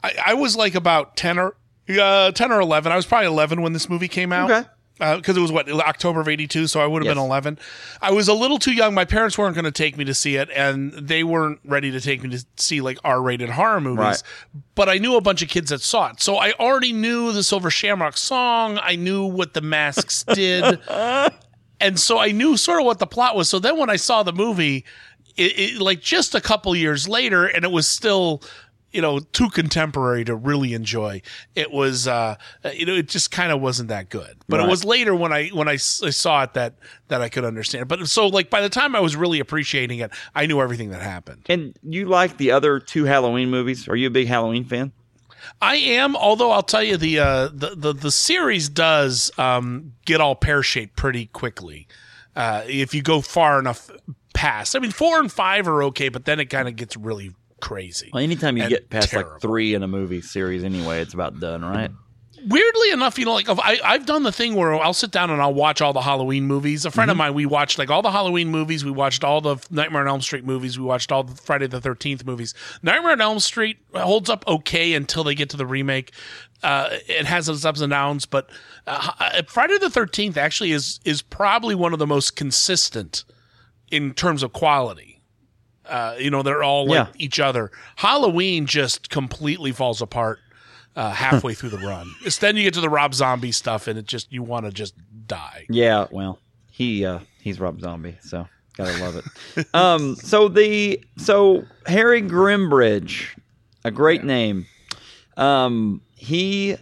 I, 0.02 0.12
I 0.26 0.34
was 0.34 0.56
like 0.56 0.74
about 0.74 1.16
ten 1.16 1.38
or 1.38 1.56
uh, 1.88 2.30
ten 2.32 2.52
or 2.52 2.60
eleven. 2.60 2.92
I 2.92 2.96
was 2.96 3.06
probably 3.06 3.26
eleven 3.28 3.62
when 3.62 3.72
this 3.72 3.88
movie 3.88 4.08
came 4.08 4.32
out. 4.32 4.50
Okay. 4.50 4.68
Because 5.00 5.36
it 5.36 5.40
was 5.40 5.52
what 5.52 5.70
October 5.70 6.20
of 6.22 6.26
'82, 6.28 6.66
so 6.66 6.80
I 6.80 6.86
would 6.88 7.02
have 7.02 7.06
Yes. 7.06 7.14
been 7.14 7.22
11. 7.24 7.60
I 8.02 8.10
was 8.10 8.26
a 8.26 8.34
little 8.34 8.58
too 8.58 8.72
young. 8.72 8.94
My 8.94 9.04
parents 9.04 9.38
weren't 9.38 9.54
going 9.54 9.64
to 9.64 9.70
take 9.70 9.96
me 9.96 10.04
to 10.06 10.12
see 10.12 10.34
it, 10.34 10.48
and 10.52 10.92
they 10.92 11.22
weren't 11.22 11.60
ready 11.64 11.92
to 11.92 12.00
take 12.00 12.20
me 12.24 12.30
to 12.30 12.44
see 12.56 12.80
like 12.80 12.98
R-rated 13.04 13.48
horror 13.50 13.80
movies. 13.80 13.98
Right. 14.00 14.22
But 14.74 14.88
I 14.88 14.98
knew 14.98 15.14
a 15.14 15.20
bunch 15.20 15.40
of 15.40 15.48
kids 15.48 15.70
that 15.70 15.82
saw 15.82 16.10
it, 16.10 16.20
so 16.20 16.34
I 16.38 16.50
already 16.54 16.92
knew 16.92 17.30
the 17.30 17.44
Silver 17.44 17.70
Shamrock 17.70 18.16
song. 18.16 18.80
I 18.82 18.96
knew 18.96 19.24
what 19.24 19.54
the 19.54 19.60
masks 19.60 20.24
did 20.34 20.80
and 21.80 21.98
so 21.98 22.18
I 22.18 22.32
knew 22.32 22.56
sort 22.56 22.80
of 22.80 22.86
what 22.86 22.98
the 22.98 23.06
plot 23.06 23.36
was. 23.36 23.48
So 23.48 23.58
then 23.58 23.76
when 23.78 23.90
I 23.90 23.96
saw 23.96 24.22
the 24.22 24.32
movie, 24.32 24.84
it, 25.36 25.58
it 25.58 25.80
like 25.80 26.00
just 26.00 26.34
a 26.34 26.40
couple 26.40 26.74
years 26.74 27.08
later, 27.08 27.46
and 27.46 27.64
it 27.64 27.70
was 27.70 27.86
still 27.86 28.42
you 28.90 29.02
know 29.02 29.18
too 29.18 29.50
contemporary 29.50 30.24
to 30.24 30.34
really 30.34 30.72
enjoy. 30.72 31.20
It 31.54 31.70
was 31.70 32.08
uh 32.08 32.36
you 32.74 32.86
know 32.86 32.94
it 32.94 33.06
just 33.08 33.30
kind 33.30 33.52
of 33.52 33.60
wasn't 33.60 33.90
that 33.90 34.08
good. 34.08 34.36
But 34.48 34.60
Right. 34.60 34.66
it 34.66 34.70
was 34.70 34.82
later 34.84 35.14
when 35.14 35.32
I 35.32 35.48
when 35.48 35.68
I 35.68 35.76
saw 35.76 36.42
it 36.42 36.54
that 36.54 36.74
that 37.08 37.20
I 37.20 37.28
could 37.28 37.44
understand. 37.44 37.86
But 37.86 38.08
so 38.08 38.26
like 38.28 38.48
by 38.48 38.62
the 38.62 38.70
time 38.70 38.96
I 38.96 39.00
was 39.00 39.14
really 39.14 39.40
appreciating 39.40 39.98
it, 39.98 40.10
I 40.34 40.46
knew 40.46 40.60
everything 40.60 40.88
that 40.90 41.02
happened. 41.02 41.42
And 41.50 41.76
you 41.82 42.06
like 42.06 42.38
the 42.38 42.50
other 42.52 42.80
two 42.80 43.04
Halloween 43.04 43.50
movies? 43.50 43.86
Are 43.88 43.96
you 43.96 44.06
a 44.06 44.10
big 44.10 44.26
Halloween 44.26 44.64
fan? 44.64 44.92
I 45.60 45.76
am, 45.76 46.16
although 46.16 46.50
I'll 46.50 46.62
tell 46.62 46.82
you 46.82 46.96
the 46.96 47.18
uh, 47.18 47.48
the, 47.52 47.74
the 47.76 47.92
the 47.92 48.10
series 48.10 48.68
does 48.68 49.30
um, 49.38 49.94
get 50.04 50.20
all 50.20 50.34
pear 50.34 50.62
shaped 50.62 50.96
pretty 50.96 51.26
quickly 51.26 51.86
uh, 52.36 52.64
if 52.66 52.94
you 52.94 53.02
go 53.02 53.20
far 53.20 53.58
enough 53.58 53.90
past. 54.34 54.76
I 54.76 54.78
mean, 54.78 54.92
four 54.92 55.18
and 55.18 55.30
five 55.30 55.66
are 55.68 55.82
okay, 55.84 56.08
but 56.08 56.24
then 56.24 56.40
it 56.40 56.46
kind 56.46 56.68
of 56.68 56.76
gets 56.76 56.96
really 56.96 57.34
crazy. 57.60 58.10
Well, 58.12 58.22
anytime 58.22 58.56
you 58.56 58.68
get 58.68 58.88
past 58.90 59.10
terrible. 59.10 59.32
like 59.32 59.42
three 59.42 59.74
in 59.74 59.82
a 59.82 59.88
movie 59.88 60.20
series, 60.20 60.64
anyway, 60.64 61.00
it's 61.00 61.14
about 61.14 61.40
done, 61.40 61.64
right? 61.64 61.90
Weirdly 62.48 62.90
enough, 62.92 63.18
you 63.18 63.26
know, 63.26 63.34
like 63.34 63.48
I, 63.48 63.78
I've 63.84 64.06
done 64.06 64.22
the 64.22 64.32
thing 64.32 64.54
where 64.54 64.74
I'll 64.74 64.94
sit 64.94 65.10
down 65.10 65.28
and 65.30 65.42
I'll 65.42 65.52
watch 65.52 65.82
all 65.82 65.92
the 65.92 66.00
Halloween 66.00 66.46
movies. 66.46 66.84
A 66.86 66.90
friend 66.90 67.10
of 67.10 67.16
mine, 67.16 67.34
we 67.34 67.44
watched 67.44 67.78
like 67.78 67.90
all 67.90 68.00
the 68.00 68.10
Halloween 68.10 68.48
movies. 68.48 68.84
We 68.84 68.90
watched 68.90 69.22
all 69.22 69.40
the 69.40 69.56
Nightmare 69.70 70.02
on 70.02 70.08
Elm 70.08 70.20
Street 70.22 70.44
movies. 70.44 70.78
We 70.78 70.84
watched 70.84 71.12
all 71.12 71.24
the 71.24 71.34
Friday 71.34 71.66
the 71.66 71.80
Thirteenth 71.80 72.24
movies. 72.24 72.54
Nightmare 72.82 73.12
on 73.12 73.20
Elm 73.20 73.38
Street 73.40 73.78
holds 73.94 74.30
up 74.30 74.46
okay 74.48 74.94
until 74.94 75.24
they 75.24 75.34
get 75.34 75.50
to 75.50 75.56
the 75.58 75.66
remake. 75.66 76.12
Uh, 76.62 76.88
it 77.06 77.26
has 77.26 77.48
its 77.48 77.64
ups 77.64 77.80
and 77.82 77.90
downs, 77.90 78.24
but 78.24 78.48
uh, 78.86 79.42
Friday 79.46 79.76
the 79.78 79.90
Thirteenth 79.90 80.36
actually 80.38 80.72
is 80.72 81.00
is 81.04 81.20
probably 81.20 81.74
one 81.74 81.92
of 81.92 81.98
the 81.98 82.06
most 82.06 82.34
consistent 82.34 83.24
in 83.90 84.14
terms 84.14 84.42
of 84.42 84.52
quality. 84.54 85.20
Uh, 85.84 86.14
you 86.18 86.30
know, 86.30 86.42
they're 86.42 86.62
all 86.62 86.86
like 86.86 87.08
Yeah. 87.08 87.12
each 87.16 87.40
other. 87.40 87.70
Halloween 87.96 88.66
just 88.66 89.10
completely 89.10 89.72
falls 89.72 90.00
apart 90.02 90.38
uh, 90.98 91.12
halfway 91.12 91.54
through 91.54 91.70
the 91.70 91.78
run. 91.78 92.12
It's 92.24 92.38
then 92.38 92.56
you 92.56 92.64
get 92.64 92.74
to 92.74 92.80
the 92.80 92.90
Rob 92.90 93.14
Zombie 93.14 93.52
stuff, 93.52 93.86
and 93.86 93.98
it 93.98 94.04
just 94.04 94.32
you 94.32 94.42
want 94.42 94.66
to 94.66 94.72
just 94.72 94.94
die. 95.26 95.64
Yeah, 95.70 96.08
well, 96.10 96.40
he 96.70 97.06
uh 97.06 97.20
he's 97.40 97.60
Rob 97.60 97.80
Zombie, 97.80 98.18
so 98.20 98.46
gotta 98.76 98.98
love 99.02 99.16
it. 99.16 99.66
um, 99.74 100.16
so 100.16 100.48
the 100.48 101.02
so 101.16 101.64
Harry 101.86 102.20
Grimbridge, 102.20 103.38
a 103.84 103.90
great 103.92 104.24
name. 104.24 104.66
Um, 105.36 106.02
he 106.16 106.76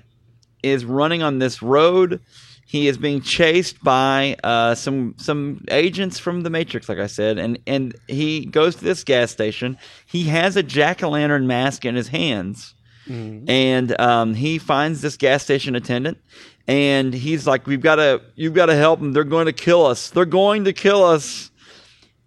is 0.63 0.87
running 0.87 1.23
on 1.23 1.39
this 1.39 1.61
road. 1.61 2.21
He 2.69 2.89
is 2.89 2.97
being 2.99 3.21
chased 3.21 3.85
by 3.85 4.37
uh, 4.43 4.75
some 4.75 5.15
some 5.19 5.63
agents 5.69 6.19
from 6.19 6.41
the 6.41 6.51
Matrix, 6.51 6.89
like 6.89 6.99
I 6.99 7.07
said, 7.07 7.39
and 7.39 7.59
and 7.67 7.95
he 8.09 8.47
goes 8.47 8.77
to 8.77 8.85
this 8.85 9.05
gas 9.05 9.31
station. 9.31 9.77
He 10.07 10.25
has 10.25 10.57
a 10.57 10.63
jack 10.63 11.03
o' 11.03 11.11
lantern 11.11 11.47
mask 11.47 11.85
in 11.85 11.95
his 11.95 12.09
hands, 12.09 12.75
and 13.09 14.01
um, 14.01 14.35
he 14.35 14.59
finds 14.59 15.01
this 15.01 15.17
gas 15.17 15.43
station 15.43 15.75
attendant, 15.77 16.19
and 16.67 17.15
he's 17.15 17.47
like, 17.47 17.67
"We've 17.67 17.80
got 17.80 17.97
to, 17.97 18.23
you've 18.35 18.54
got 18.54 18.67
to 18.67 18.76
help 18.76 19.00
them. 19.00 19.13
They're 19.13 19.25
going 19.25 19.47
to 19.47 19.52
kill 19.52 19.87
us. 19.87 20.11
They're 20.11 20.25
going 20.25 20.65
to 20.65 20.73
kill 20.73 21.04
us." 21.04 21.50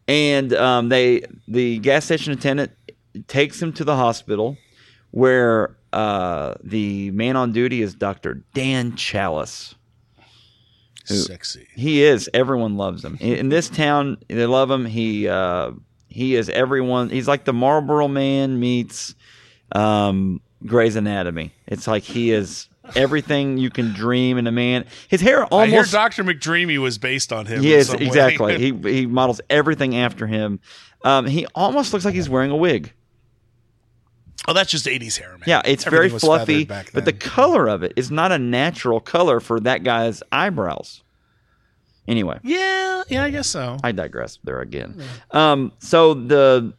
And 0.08 0.53
um, 0.53 0.89
they, 0.89 1.23
the 1.47 1.80
gas 1.80 2.06
station 2.06 2.34
attendant, 2.34 2.71
takes 3.27 3.62
him 3.62 3.73
to 3.73 3.84
the 3.84 3.95
hospital, 3.95 4.58
where 5.12 5.75
uh, 5.93 6.56
the 6.63 7.12
man 7.12 7.36
on 7.36 7.51
duty 7.51 7.82
is 7.82 7.93
Doctor 7.93 8.43
Dan 8.53 8.95
Chalice. 8.95 9.75
Sexy. 11.06 11.67
He 11.75 12.03
is. 12.03 12.30
Everyone 12.36 12.77
loves 12.77 13.03
him 13.03 13.17
in, 13.19 13.34
in 13.34 13.49
this 13.49 13.67
town. 13.67 14.17
They 14.27 14.45
love 14.45 14.69
him. 14.69 14.86
He 14.86 15.27
uh, 15.27 15.71
he 16.08 16.36
is 16.36 16.49
everyone. 16.49 17.10
He's 17.10 17.27
like 17.27 17.45
the 17.45 17.53
Marlboro 17.53 18.08
Man 18.08 18.60
meets 18.60 19.15
um, 19.71 20.41
Grey's 20.65 20.95
Anatomy. 20.95 21.54
It's 21.67 21.88
like 21.88 22.04
he 22.04 22.32
is 22.32 22.67
everything 22.95 23.58
you 23.58 23.69
can 23.69 23.93
dream 23.93 24.38
in 24.38 24.48
a 24.48 24.52
man. 24.52 24.86
His 25.08 25.22
hair 25.22 25.43
I 25.54 25.65
hear 25.67 25.76
almost. 25.78 25.91
Doctor 25.91 26.24
McDreamy 26.24 26.78
was 26.78 26.98
based 26.98 27.32
on 27.32 27.45
him. 27.45 27.60
in 27.60 27.63
Yes, 27.63 27.93
exactly. 27.93 28.58
he 28.84 28.91
he 28.91 29.06
models 29.06 29.41
everything 29.50 29.95
after 29.95 30.28
him. 30.28 30.60
Um, 31.04 31.26
he 31.26 31.45
almost 31.56 31.93
looks 31.93 32.06
like 32.06 32.13
he's 32.13 32.30
wearing 32.30 32.52
a 32.52 32.58
wig. 32.58 32.93
oh, 34.48 34.54
that's 34.54 34.72
just 34.72 34.86
'80s 34.86 35.17
hair, 35.17 35.32
man. 35.32 35.43
Yeah, 35.45 35.62
it's 35.65 35.86
Everything 35.88 36.10
very 36.10 36.19
fluffy, 36.19 36.65
feathered 36.65 36.67
back 36.67 36.93
but 36.93 37.06
the 37.06 37.13
color 37.13 37.67
of 37.67 37.84
it 37.84 37.93
is 37.95 38.12
not 38.12 38.32
a 38.32 38.39
natural 38.39 39.00
color 39.00 39.39
for 39.39 39.60
that 39.62 39.84
guy's 39.84 40.22
eyebrows. 40.32 41.04
Anyway, 42.08 42.39
yeah, 42.43 43.04
yeah, 43.08 43.24
I 43.24 43.30
guess 43.30 43.48
so. 43.48 43.78
I 43.84 43.91
digress 43.91 44.39
there 44.43 44.62
again. 44.62 45.02
Um, 45.30 45.72
so 45.78 46.15
the 46.15 46.74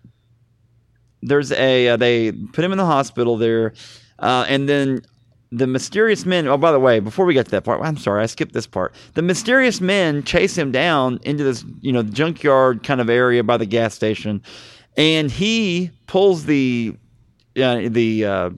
there's 1.23 1.53
a 1.53 1.89
uh, 1.89 1.97
they 1.97 2.33
put 2.33 2.65
him 2.65 2.73
in 2.73 2.79
the 2.79 2.87
hospital 2.87 3.37
there, 3.37 3.75
uh, 4.19 4.47
and 4.49 4.69
then 4.69 5.03
the 5.53 5.67
mysterious 5.67 6.25
men. 6.25 6.47
Oh, 6.47 6.57
by 6.57 6.73
the 6.73 6.81
way, 6.81 7.01
before 7.01 7.27
we 7.27 7.35
get 7.35 7.47
to 7.47 7.51
that 7.53 7.65
part, 7.65 7.81
I'm 7.83 7.97
sorry, 7.97 8.23
I 8.23 8.27
skipped 8.27 8.53
this 8.53 8.67
part. 8.67 8.95
The 9.15 9.23
mysterious 9.23 9.81
men 9.81 10.23
chase 10.23 10.57
him 10.57 10.73
down 10.73 11.21
into 11.23 11.45
this 11.45 11.65
you 11.81 11.93
know 11.93 12.03
junkyard 12.03 12.83
kind 12.83 13.01
of 13.01 13.11
area 13.11 13.43
by 13.43 13.57
the 13.57 13.67
gas 13.67 13.95
station, 13.95 14.43
and 14.97 15.31
he 15.31 15.91
pulls 16.07 16.45
the 16.47 16.95
uh, 17.61 17.83
the 17.89 18.25
uh, 18.25 18.51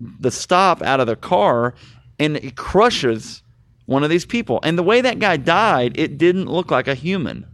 the 0.00 0.30
stop 0.30 0.82
out 0.82 1.00
of 1.00 1.06
the 1.06 1.16
car, 1.16 1.74
and 2.18 2.36
it 2.36 2.56
crushes 2.56 3.42
one 3.86 4.04
of 4.04 4.10
these 4.10 4.26
people. 4.26 4.60
And 4.62 4.76
the 4.76 4.82
way 4.82 5.00
that 5.00 5.18
guy 5.18 5.38
died, 5.38 5.98
it 5.98 6.18
didn't 6.18 6.46
look 6.46 6.70
like 6.70 6.86
a 6.88 6.94
human 6.94 7.46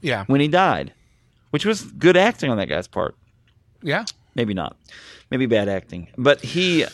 Yeah, 0.00 0.24
when 0.26 0.40
he 0.40 0.48
died, 0.48 0.92
which 1.50 1.66
was 1.66 1.82
good 1.82 2.16
acting 2.16 2.50
on 2.50 2.56
that 2.56 2.68
guy's 2.68 2.88
part. 2.88 3.14
Yeah. 3.84 4.04
Maybe 4.34 4.54
not. 4.54 4.76
Maybe 5.30 5.46
bad 5.46 5.68
acting. 5.68 6.08
But 6.18 6.40
he 6.42 6.86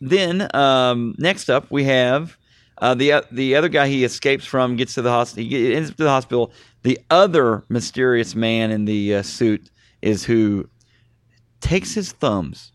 then 0.00 0.48
um, 0.54 1.14
next 1.18 1.48
up 1.48 1.70
we 1.70 1.84
have 1.84 2.36
uh, 2.78 2.94
the 2.94 3.24
the 3.30 3.54
other 3.54 3.68
guy 3.68 3.86
he 3.88 4.04
escapes 4.04 4.44
from 4.44 4.76
gets 4.76 4.94
to 4.94 5.02
the 5.02 5.10
hospital. 5.10 5.48
He 5.48 5.74
ends 5.74 5.90
up 5.90 5.96
to 5.96 6.04
the 6.04 6.10
hospital. 6.10 6.52
The 6.82 6.98
other 7.10 7.64
mysterious 7.68 8.34
man 8.34 8.70
in 8.70 8.84
the 8.84 9.16
uh, 9.16 9.22
suit 9.22 9.70
is 10.02 10.24
who 10.24 10.68
takes 11.60 11.94
his 11.94 12.12
thumbs 12.12 12.72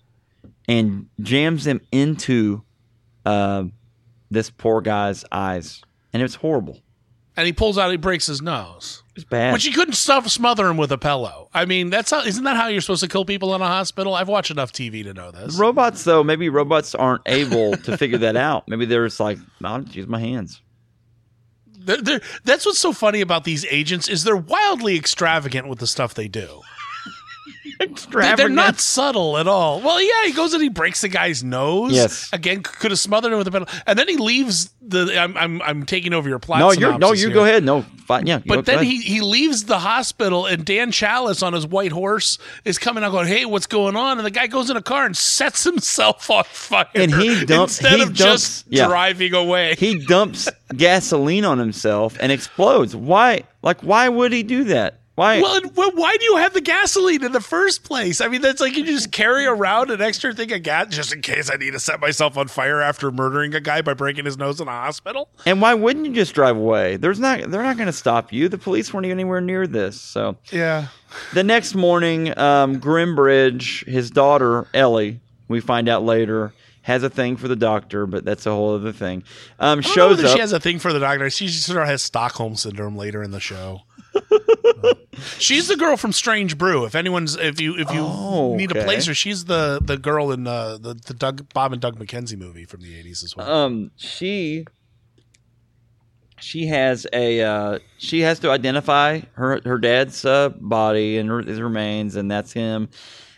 and 0.68 1.08
jams 1.22 1.64
them 1.66 1.82
into 1.92 2.64
uh, 3.26 3.66
this 4.30 4.50
poor 4.50 4.82
guy's 4.82 5.24
eyes, 5.32 5.82
and 6.14 6.24
it's 6.24 6.36
horrible. 6.36 6.80
And 7.38 7.46
he 7.46 7.54
pulls 7.54 7.78
out, 7.78 7.92
he 7.92 7.98
breaks 7.98 8.28
his 8.28 8.42
nose, 8.42 9.04
It's 9.16 9.24
bad. 9.24 9.54
But 9.54 9.62
he 9.62 9.72
couldn't 9.72 9.94
stuff 9.94 10.28
smother 10.30 10.68
him 10.68 10.76
with 10.76 10.92
a 10.92 10.98
pillow. 10.98 11.50
I 11.54 11.64
mean, 11.66 11.90
that's 11.90 12.12
how 12.12 12.22
isn't 12.24 12.44
that 12.44 12.58
how 12.58 12.68
you're 12.68 12.82
supposed 12.82 13.04
to 13.04 13.08
kill 13.10 13.24
people 13.24 13.56
in 13.56 13.62
a 13.62 13.68
hospital? 13.68 14.14
I've 14.14 14.28
watched 14.28 14.52
enough 14.52 14.74
TV 14.74 15.04
to 15.04 15.14
know 15.14 15.32
this. 15.32 15.58
Robots, 15.58 16.04
though, 16.04 16.24
maybe 16.26 16.50
robots 16.50 16.94
aren't 16.94 17.22
able 17.26 17.78
to 17.78 17.98
figure 17.98 18.18
that 18.18 18.36
out. 18.36 18.68
Maybe 18.68 18.86
there's 18.86 19.20
like, 19.20 19.38
I'll 19.64 19.80
just 19.82 19.96
use 19.96 20.08
my 20.08 20.20
hands. 20.20 20.62
They're- 21.84 22.02
they're- 22.02 22.22
that's 22.44 22.66
what's 22.66 22.78
so 22.80 22.92
funny 22.94 23.22
about 23.22 23.44
these 23.44 23.66
agents 23.72 24.08
is 24.10 24.24
they're 24.24 24.36
wildly 24.36 24.96
extravagant 24.98 25.68
with 25.68 25.80
the 25.80 25.88
stuff 25.88 26.14
they 26.14 26.28
do. 26.28 26.62
They- 27.88 28.36
They're 28.36 28.50
not 28.50 28.80
subtle 28.80 29.38
at 29.38 29.48
all. 29.48 29.82
Well, 29.82 30.02
yeah, 30.02 30.26
he 30.28 30.34
goes 30.34 30.54
and 30.54 30.62
he 30.62 30.70
breaks 30.70 31.02
the 31.02 31.10
guy's 31.10 31.44
nose. 31.44 31.92
Yes. 31.94 32.30
Again, 32.34 32.62
could 32.64 32.92
have 32.92 33.00
smothered 33.00 33.32
him 33.32 33.38
with 33.38 33.48
a 33.48 33.52
pedal, 33.52 33.68
and 33.88 33.98
then 33.98 34.08
he 34.08 34.18
leaves 34.18 34.72
the. 34.82 35.16
I'm 35.20 35.36
I'm, 35.38 35.62
I'm 35.62 35.86
taking 35.86 36.14
over 36.14 36.28
your 36.30 36.40
plot. 36.40 36.60
No, 36.60 36.72
you're 36.72 36.98
no, 36.98 37.14
you 37.14 37.28
here. 37.28 37.34
go 37.34 37.44
ahead. 37.46 37.64
No, 37.64 37.82
fine. 38.06 38.28
Yeah, 38.28 38.40
But 38.46 38.66
then 38.66 38.84
he, 38.84 39.02
he 39.02 39.22
leaves 39.22 39.66
the 39.66 39.80
hospital, 39.80 40.46
and 40.46 40.66
Dan 40.66 40.92
Chalice 40.92 41.42
on 41.44 41.54
his 41.54 41.66
white 41.68 41.92
horse 41.92 42.38
is 42.66 42.78
coming 42.78 43.04
out 43.04 43.12
going, 43.12 43.28
Hey, 43.28 43.46
what's 43.46 43.68
going 43.68 43.96
on? 43.96 44.18
And 44.18 44.26
the 44.26 44.32
guy 44.32 44.48
goes 44.48 44.70
in 44.70 44.78
a 44.78 44.82
car 44.82 45.06
and 45.06 45.16
sets 45.16 45.64
himself 45.72 46.30
on 46.30 46.44
fire. 46.46 46.86
And 46.96 47.14
he 47.14 47.46
dumps- 47.46 47.80
instead 47.80 47.98
he 47.98 48.04
of 48.04 48.08
dumps- 48.10 48.18
just 48.20 48.66
yeah. 48.70 48.88
driving 48.88 49.34
away. 49.34 49.76
he 49.78 50.00
dumps 50.06 50.48
gasoline 50.76 51.46
on 51.46 51.58
himself 51.60 52.18
and 52.20 52.32
explodes. 52.32 52.96
Why? 52.96 53.44
Like, 53.62 53.82
why 53.82 54.10
would 54.10 54.32
he 54.34 54.44
do 54.44 54.64
that? 54.66 55.00
Why? 55.16 55.42
Well, 55.42 55.92
why 55.94 56.16
do 56.18 56.24
you 56.26 56.38
have 56.38 56.54
the 56.54 56.62
gasoline 56.62 57.24
in 57.24 57.34
the 57.34 57.42
first 57.42 57.84
place? 57.84 58.22
I 58.22 58.28
mean, 58.30 58.42
that's 58.42 58.62
like 58.62 58.76
you 58.78 58.86
just 58.86 59.12
carry 59.12 59.46
around 59.46 59.92
an 59.92 60.02
extra 60.02 60.34
thing 60.34 60.52
of 60.54 60.64
gas 60.64 60.88
just 60.90 61.14
in 61.14 61.22
case 61.22 61.52
I 61.52 61.58
need 61.58 61.72
to 61.72 61.80
set 61.80 62.00
myself 62.00 62.38
on 62.38 62.48
fire 62.48 62.82
after 62.82 63.12
murdering 63.12 63.54
a 63.54 63.60
guy 63.60 63.82
by 63.82 63.94
breaking 63.94 64.24
his 64.26 64.38
nose 64.38 64.62
in 64.62 64.68
a 64.68 64.72
hospital. 64.72 65.30
and 65.46 65.62
why 65.62 65.74
wouldn't 65.74 66.06
you 66.06 66.14
just 66.14 66.34
drive 66.34 66.56
away? 66.56 66.96
There's 66.96 67.20
not. 67.20 67.40
They're 67.52 67.62
not 67.62 67.76
going 67.76 67.88
to 67.88 67.94
stop 67.94 68.32
you. 68.32 68.48
The 68.48 68.58
police 68.58 68.94
weren't 68.94 69.06
even 69.06 69.18
anywhere 69.20 69.42
near 69.42 69.68
this. 69.68 70.00
So 70.00 70.38
Yeah. 70.50 70.88
the 71.34 71.44
next 71.44 71.76
morning, 71.76 72.36
um, 72.40 72.80
Grimbridge, 72.80 73.86
his 73.88 74.12
daughter 74.12 74.66
Ellie, 74.74 75.20
we 75.50 75.60
find 75.60 75.90
out 75.90 76.04
later, 76.04 76.54
has 76.84 77.04
a 77.04 77.10
thing 77.10 77.38
for 77.38 77.48
the 77.48 77.56
doctor, 77.56 78.08
but 78.08 78.26
that's 78.26 78.46
a 78.48 78.52
whole 78.52 78.74
other 78.76 78.92
thing. 78.92 79.24
Um, 79.60 79.82
shows 79.82 80.24
up. 80.24 80.32
she 80.34 80.40
has 80.40 80.52
a 80.52 80.60
thing 80.60 80.80
for 80.80 80.92
the 80.94 81.00
doctor. 81.00 81.30
She 81.30 81.48
sort 81.50 81.80
of 81.82 81.88
has 81.88 82.02
Stockholm 82.02 82.56
syndrome 82.56 82.96
later 82.98 83.22
in 83.22 83.30
the 83.32 83.40
show. 83.40 83.82
She's 85.38 85.68
the 85.68 85.76
girl 85.78 85.98
from 85.98 86.12
Strange 86.12 86.58
Brew. 86.58 86.86
If 86.86 86.96
anyone's, 86.96 87.36
if 87.36 87.60
you, 87.62 87.76
if 87.78 87.92
you 87.92 88.02
Oh, 88.02 88.56
need 88.56 88.72
okay. 88.72 88.82
a 88.82 88.84
place 88.84 89.06
her, 89.06 89.14
she's 89.14 89.46
the 89.46 89.80
the 89.84 89.98
girl 89.98 90.32
in 90.32 90.48
uh, 90.48 90.78
the 90.78 90.94
the 90.94 91.14
Doug 91.14 91.52
Bob 91.54 91.74
and 91.74 91.82
Doug 91.82 91.98
McKenzie 92.00 92.38
movie 92.38 92.66
from 92.66 92.82
the 92.82 92.98
eighties 92.98 93.24
as 93.24 93.36
well. 93.36 93.50
um, 93.52 93.92
she 93.98 94.66
she 96.40 96.68
has 96.68 97.06
a 97.14 97.42
uh, 97.42 97.80
she 97.98 98.22
has 98.22 98.40
to 98.40 98.50
identify 98.50 99.22
her 99.34 99.62
her 99.66 99.78
dad's 99.78 100.26
uh, 100.26 100.50
body 100.50 101.18
and 101.18 101.30
her, 101.30 101.42
his 101.42 101.62
remains, 101.62 102.16
and 102.16 102.30
that's 102.32 102.52
him. 102.54 102.90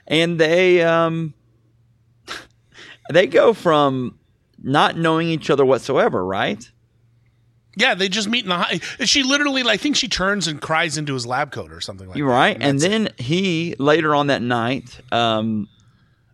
And 0.08 0.40
they 0.40 0.82
um 0.84 1.34
they 3.12 3.28
go 3.28 3.54
from 3.54 4.18
not 4.62 4.98
knowing 4.98 5.28
each 5.28 5.50
other 5.50 5.66
whatsoever, 5.66 6.26
right? 6.26 6.70
Yeah, 7.76 7.96
they 7.96 8.10
just 8.10 8.30
meet 8.30 8.44
in 8.44 8.50
the. 8.50 8.58
hi- 8.58 8.80
She 9.06 9.24
literally, 9.24 9.64
I 9.64 9.78
think 9.78 9.96
she 9.96 10.08
turns 10.08 10.48
and 10.48 10.62
cries 10.62 10.98
into 10.98 11.14
his 11.14 11.26
lab 11.26 11.52
coat 11.52 11.72
or 11.72 11.82
something 11.82 12.08
like 12.08 12.18
You're 12.18 12.28
that. 12.30 12.34
right. 12.34 12.58
And 12.60 12.78
it. 12.78 12.88
then 12.90 13.10
he 13.18 13.76
later 13.80 14.14
on 14.16 14.28
that 14.28 14.42
night, 14.42 15.00
um, 15.12 15.68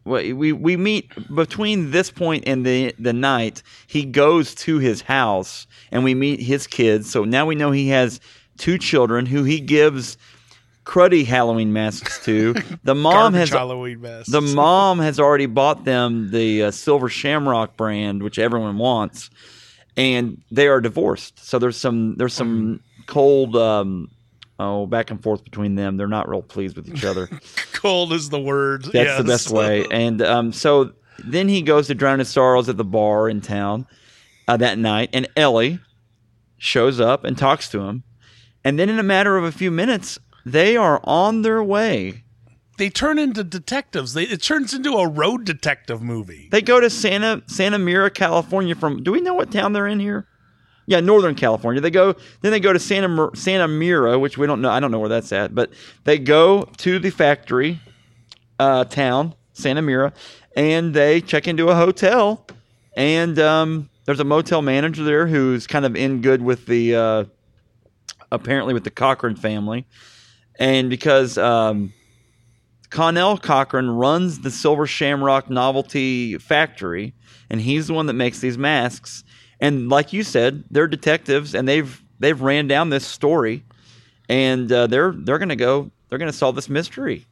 we 0.06 0.34
we 0.34 0.52
we 0.54 0.76
meet 0.78 1.12
between 1.36 1.92
this 1.92 2.10
point 2.12 2.44
and 2.48 2.66
the 2.66 2.94
the 3.00 3.14
night. 3.14 3.62
He 3.88 4.06
goes 4.06 4.56
to 4.56 4.80
his 4.80 5.02
house 5.02 5.68
and 5.92 6.04
we 6.04 6.16
meet 6.16 6.40
his 6.42 6.68
kids. 6.68 7.10
So 7.10 7.24
now 7.26 7.46
we 7.46 7.56
know 7.56 7.72
he 7.72 7.90
has 7.90 8.20
two 8.58 8.78
children 8.78 9.26
who 9.26 9.44
he 9.44 9.60
gives 9.60 10.18
cruddy 10.86 11.26
Halloween 11.26 11.72
masks 11.74 12.24
to. 12.26 12.56
The 12.84 12.96
mom 12.96 13.34
has 13.36 13.50
Halloween 13.50 14.02
mess. 14.02 14.26
the 14.28 14.42
mom 14.42 15.00
has 15.00 15.20
already 15.20 15.46
bought 15.46 15.84
them 15.86 16.32
the 16.32 16.64
uh, 16.64 16.72
Silver 16.72 17.08
Shamrock 17.10 17.78
brand, 17.78 18.24
which 18.24 18.40
everyone 18.40 18.78
wants, 18.80 19.30
and 20.00 20.42
they 20.50 20.68
are 20.70 20.80
divorced. 20.80 21.46
So 21.46 21.60
there's 21.60 21.76
some 21.76 22.16
there's 22.16 22.34
some 22.34 22.80
cold 23.06 23.56
um, 23.58 24.10
oh 24.58 24.86
back 24.88 25.12
and 25.12 25.22
forth 25.22 25.44
between 25.44 25.76
them. 25.76 25.98
They're 25.98 26.08
not 26.08 26.30
real 26.30 26.42
pleased 26.42 26.78
with 26.78 26.88
each 26.88 27.04
other. 27.04 27.30
cold 27.74 28.14
is 28.14 28.30
the 28.30 28.40
word. 28.40 28.84
That's 28.84 28.96
yes. 28.96 29.18
the 29.18 29.26
best 29.26 29.50
way. 29.50 29.86
And 29.92 30.22
um, 30.22 30.54
so 30.54 30.94
then 31.20 31.50
he 31.50 31.62
goes 31.62 31.88
to 31.88 31.96
drown 31.96 32.20
his 32.20 32.30
sorrows 32.30 32.70
at 32.70 32.78
the 32.78 32.86
bar 32.86 33.30
in 33.30 33.42
town 33.42 33.88
uh, 34.48 34.56
that 34.58 34.78
night, 34.78 35.10
and 35.12 35.28
Ellie 35.36 35.80
shows 36.58 37.02
up 37.02 37.26
and 37.26 37.38
talks 37.38 37.70
to 37.70 37.82
him, 37.82 38.04
and 38.64 38.80
then 38.80 38.90
in 38.90 39.00
a 39.00 39.04
matter 39.04 39.38
of 39.38 39.44
a 39.44 39.52
few 39.52 39.70
minutes, 39.70 40.18
they 40.46 40.78
are 40.78 41.02
on 41.04 41.42
their 41.42 41.62
way. 41.62 42.24
They 42.80 42.90
turn 42.90 43.20
into 43.20 43.44
detectives. 43.44 44.14
They, 44.14 44.24
it 44.24 44.42
turns 44.42 44.74
into 44.74 44.94
a 44.94 45.08
road 45.08 45.44
detective 45.44 46.02
movie. 46.02 46.48
They 46.50 46.62
go 46.62 46.80
to 46.80 46.90
Santa 46.90 47.44
Santa 47.46 47.78
Mira, 47.78 48.10
California. 48.10 48.74
From 48.74 49.04
do 49.04 49.12
we 49.12 49.22
know 49.22 49.34
what 49.34 49.52
town 49.52 49.74
they're 49.74 49.86
in 49.86 50.00
here? 50.00 50.26
Yeah, 50.88 51.02
Northern 51.02 51.36
California. 51.36 51.82
They 51.82 51.92
go 51.92 52.16
then 52.42 52.52
they 52.52 52.60
go 52.62 52.74
to 52.74 52.80
Santa 52.80 53.30
Santa 53.36 53.68
Mira, 53.68 54.18
which 54.18 54.38
we 54.38 54.48
don't 54.48 54.62
know. 54.62 54.72
I 54.72 54.80
don't 54.80 54.92
know 54.92 55.00
where 55.00 55.10
that's 55.10 55.32
at, 55.34 55.54
but 55.54 55.72
they 56.06 56.18
go 56.18 56.64
to 56.78 56.98
the 57.00 57.10
factory 57.10 57.80
uh, 58.58 58.86
town, 58.86 59.36
Santa 59.52 59.82
Mira, 59.82 60.14
and 60.56 60.94
they 60.94 61.22
check 61.22 61.48
into 61.48 61.68
a 61.68 61.76
hotel. 61.76 62.48
And 62.96 63.38
um, 63.40 63.90
there's 64.06 64.20
a 64.22 64.26
motel 64.26 64.62
manager 64.62 65.04
there 65.04 65.28
who's 65.28 65.68
kind 65.68 65.86
of 65.86 65.96
in 65.98 66.22
good 66.22 66.42
with 66.42 66.66
the 66.66 66.96
uh, 66.96 67.26
apparently 68.32 68.74
with 68.74 68.86
the 68.86 68.90
Cochran 68.90 69.36
family, 69.36 69.86
and 70.58 70.90
because 70.90 71.38
um, 71.38 71.94
Conal 72.90 73.38
Cochran 73.38 73.90
runs 73.90 74.40
the 74.40 74.52
Silver 74.52 74.88
Shamrock 74.88 75.50
Novelty 75.50 76.38
Factory, 76.38 77.14
and 77.50 77.62
he's 77.62 77.88
the 77.88 77.94
one 77.94 78.08
that 78.08 78.14
makes 78.14 78.40
these 78.40 78.58
masks. 78.58 79.24
And 79.60 79.90
like 79.90 80.14
you 80.14 80.24
said, 80.24 80.64
they're 80.72 80.88
detectives, 80.88 81.54
and 81.54 81.68
they've 81.68 82.02
they've 82.20 82.40
ran 82.40 82.68
down 82.68 82.90
this 82.90 83.06
story, 83.06 83.64
and 84.28 84.72
uh, 84.72 84.88
they're 84.88 85.14
they're 85.16 85.38
gonna 85.38 85.56
go 85.56 85.92
they're 86.10 86.20
gonna 86.20 86.34
solve 86.34 86.56
this 86.56 86.70
mystery. 86.70 87.26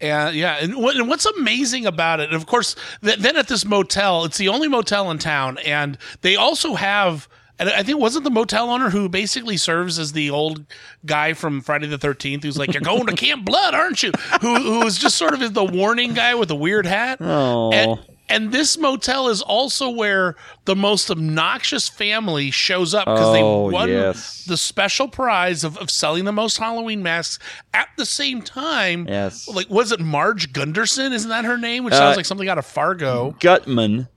And 0.00 0.36
yeah, 0.36 0.58
and, 0.60 0.76
what, 0.76 0.96
and 0.96 1.08
what's 1.08 1.24
amazing 1.24 1.86
about 1.86 2.20
it, 2.20 2.24
and 2.24 2.36
of 2.36 2.46
course, 2.46 2.76
th- 3.02 3.18
then 3.18 3.36
at 3.36 3.48
this 3.48 3.64
motel, 3.64 4.24
it's 4.24 4.38
the 4.38 4.48
only 4.48 4.68
motel 4.68 5.10
in 5.10 5.18
town, 5.18 5.58
and 5.64 5.98
they 6.20 6.36
also 6.36 6.74
have. 6.74 7.28
And 7.58 7.68
I 7.68 7.76
think 7.78 7.90
it 7.90 8.00
wasn't 8.00 8.24
the 8.24 8.30
motel 8.30 8.68
owner 8.70 8.90
who 8.90 9.08
basically 9.08 9.56
serves 9.56 9.98
as 9.98 10.12
the 10.12 10.28
old 10.30 10.64
guy 11.06 11.34
from 11.34 11.60
Friday 11.60 11.86
the 11.86 11.98
Thirteenth, 11.98 12.42
who's 12.42 12.58
like, 12.58 12.72
"You're 12.72 12.80
going 12.82 13.06
to 13.06 13.14
Camp 13.14 13.44
Blood, 13.44 13.74
aren't 13.74 14.02
you?" 14.02 14.10
Who 14.40 14.56
who 14.56 14.86
is 14.86 14.98
just 14.98 15.16
sort 15.16 15.34
of 15.34 15.54
the 15.54 15.64
warning 15.64 16.14
guy 16.14 16.34
with 16.34 16.48
the 16.48 16.56
weird 16.56 16.84
hat. 16.84 17.18
Oh, 17.20 17.70
And, 17.72 18.00
and 18.28 18.50
this 18.52 18.76
motel 18.76 19.28
is 19.28 19.40
also 19.40 19.88
where 19.90 20.34
the 20.64 20.74
most 20.74 21.10
obnoxious 21.10 21.88
family 21.88 22.50
shows 22.50 22.92
up 22.94 23.04
because 23.04 23.28
Oh, 23.28 23.32
they 23.32 23.42
won 23.72 23.88
yes. 23.90 24.44
the 24.46 24.56
special 24.56 25.06
prize 25.08 25.62
of, 25.62 25.76
of 25.78 25.90
selling 25.90 26.24
the 26.24 26.32
most 26.32 26.56
Halloween 26.56 27.02
masks 27.04 27.38
at 27.72 27.88
the 27.98 28.06
same 28.06 28.40
time. 28.42 29.06
yes, 29.08 29.46
Like, 29.46 29.68
was 29.70 29.92
it 29.92 30.00
Marge 30.00 30.52
Gunderson? 30.52 31.12
Isn't 31.12 31.28
that 31.30 31.44
her 31.44 31.58
name? 31.58 31.84
Which 31.84 31.94
sounds 31.94 32.14
Uh, 32.14 32.16
like 32.16 32.26
something 32.26 32.48
out 32.48 32.58
of 32.58 32.66
Fargo. 32.66 33.36
Gutman, 33.40 34.08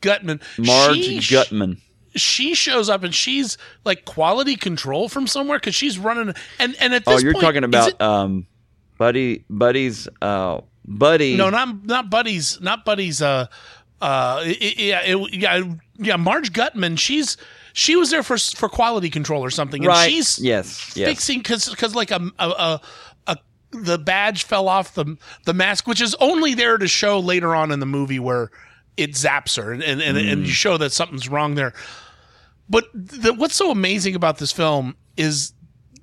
Gutman. 0.00 0.40
Marge 0.58 0.96
She 1.04 1.20
Gutman. 1.34 1.82
She 2.16 2.54
shows 2.54 2.88
up 2.88 3.02
and 3.04 3.14
she's 3.14 3.58
like 3.84 4.04
quality 4.04 4.56
control 4.56 5.08
from 5.08 5.26
somewhere 5.26 5.58
because 5.58 5.74
she's 5.74 5.98
running. 5.98 6.34
And 6.58 6.74
and 6.80 6.94
at 6.94 7.04
this 7.04 7.14
point 7.14 7.18
Oh, 7.18 7.22
you're 7.24 7.32
point, 7.34 7.44
talking 7.44 7.64
about 7.64 7.88
it- 7.90 8.00
um, 8.00 8.46
Buddy 8.98 9.44
Buddy's 9.50 10.08
uh, 10.22 10.60
Buddy. 10.86 11.36
no, 11.36 11.50
not 11.50 11.84
not 11.84 12.10
buddies, 12.10 12.60
not 12.60 12.84
buddies. 12.84 13.20
Uh, 13.20 13.46
uh, 14.00 14.42
yeah, 14.60 15.00
it, 15.04 15.34
yeah, 15.34 15.62
yeah. 15.98 16.16
Marge 16.16 16.52
Gutman. 16.52 16.96
She's 16.96 17.36
she 17.72 17.96
was 17.96 18.10
there 18.10 18.22
for 18.22 18.38
for 18.38 18.68
quality 18.68 19.10
control 19.10 19.42
or 19.44 19.50
something, 19.50 19.82
and 19.82 19.88
right? 19.88 20.10
she's 20.10 20.38
yes, 20.38 20.92
yes. 20.96 21.08
fixing 21.08 21.40
because 21.40 21.68
because 21.68 21.94
like 21.94 22.10
a, 22.10 22.20
a 22.38 22.48
a 22.48 22.80
a 23.26 23.36
the 23.72 23.98
badge 23.98 24.44
fell 24.44 24.68
off 24.68 24.94
the 24.94 25.16
the 25.44 25.52
mask, 25.54 25.86
which 25.86 26.00
is 26.00 26.14
only 26.20 26.54
there 26.54 26.78
to 26.78 26.86
show 26.88 27.18
later 27.20 27.54
on 27.54 27.72
in 27.72 27.80
the 27.80 27.86
movie 27.86 28.18
where 28.18 28.50
it 28.96 29.10
zaps 29.12 29.56
her 29.62 29.72
and 29.72 29.82
and, 29.82 30.00
and, 30.00 30.16
Mm. 30.16 30.32
and 30.32 30.46
you 30.46 30.52
show 30.52 30.76
that 30.78 30.92
something's 30.92 31.28
wrong 31.28 31.54
there. 31.54 31.74
But 32.68 32.84
the, 32.94 33.32
what's 33.32 33.54
so 33.54 33.70
amazing 33.70 34.14
about 34.14 34.38
this 34.38 34.52
film 34.52 34.96
is 35.16 35.52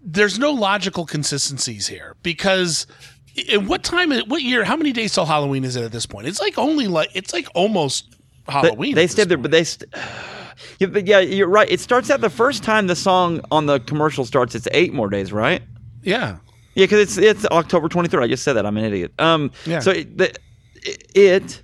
there's 0.03 0.39
no 0.39 0.51
logical 0.51 1.05
consistencies 1.05 1.87
here 1.87 2.15
because 2.23 2.87
in 3.49 3.67
what 3.67 3.83
time 3.83 4.11
what 4.27 4.41
year 4.41 4.63
how 4.63 4.75
many 4.75 4.91
days 4.91 5.13
till 5.13 5.25
halloween 5.25 5.63
is 5.63 5.75
it 5.75 5.83
at 5.83 5.91
this 5.91 6.05
point 6.05 6.27
it's 6.27 6.39
like 6.41 6.57
only 6.57 6.87
like 6.87 7.09
it's 7.13 7.31
like 7.33 7.47
almost 7.55 8.15
halloween 8.47 8.95
They, 8.95 9.07
stayed 9.07 9.29
there, 9.29 9.37
but 9.37 9.51
they. 9.51 9.63
St- 9.63 9.89
yeah, 10.79 10.87
but 10.87 11.07
yeah, 11.07 11.19
you're 11.19 11.47
right. 11.47 11.69
It 11.69 11.79
starts 11.79 12.09
out 12.09 12.21
the 12.21 12.29
first 12.29 12.63
time 12.63 12.87
the 12.87 12.95
song 12.95 13.41
on 13.51 13.65
the 13.65 13.79
commercial 13.79 14.25
starts. 14.25 14.55
It's 14.55 14.67
eight 14.71 14.93
more 14.93 15.09
days, 15.09 15.31
right? 15.31 15.61
yeah 16.01 16.37
Yeah, 16.75 16.85
because 16.85 16.99
it's 16.99 17.17
it's 17.17 17.45
October 17.45 17.87
23rd. 17.89 18.23
I 18.23 18.27
just 18.27 18.43
said 18.43 18.53
that. 18.53 18.65
I'm 18.65 18.77
an 18.77 18.83
idiot. 18.83 19.13
Um. 19.19 19.51
Yeah. 19.65 19.79
So 19.79 19.91
it, 19.91 20.17
the, 20.17 20.33
it 21.15 21.63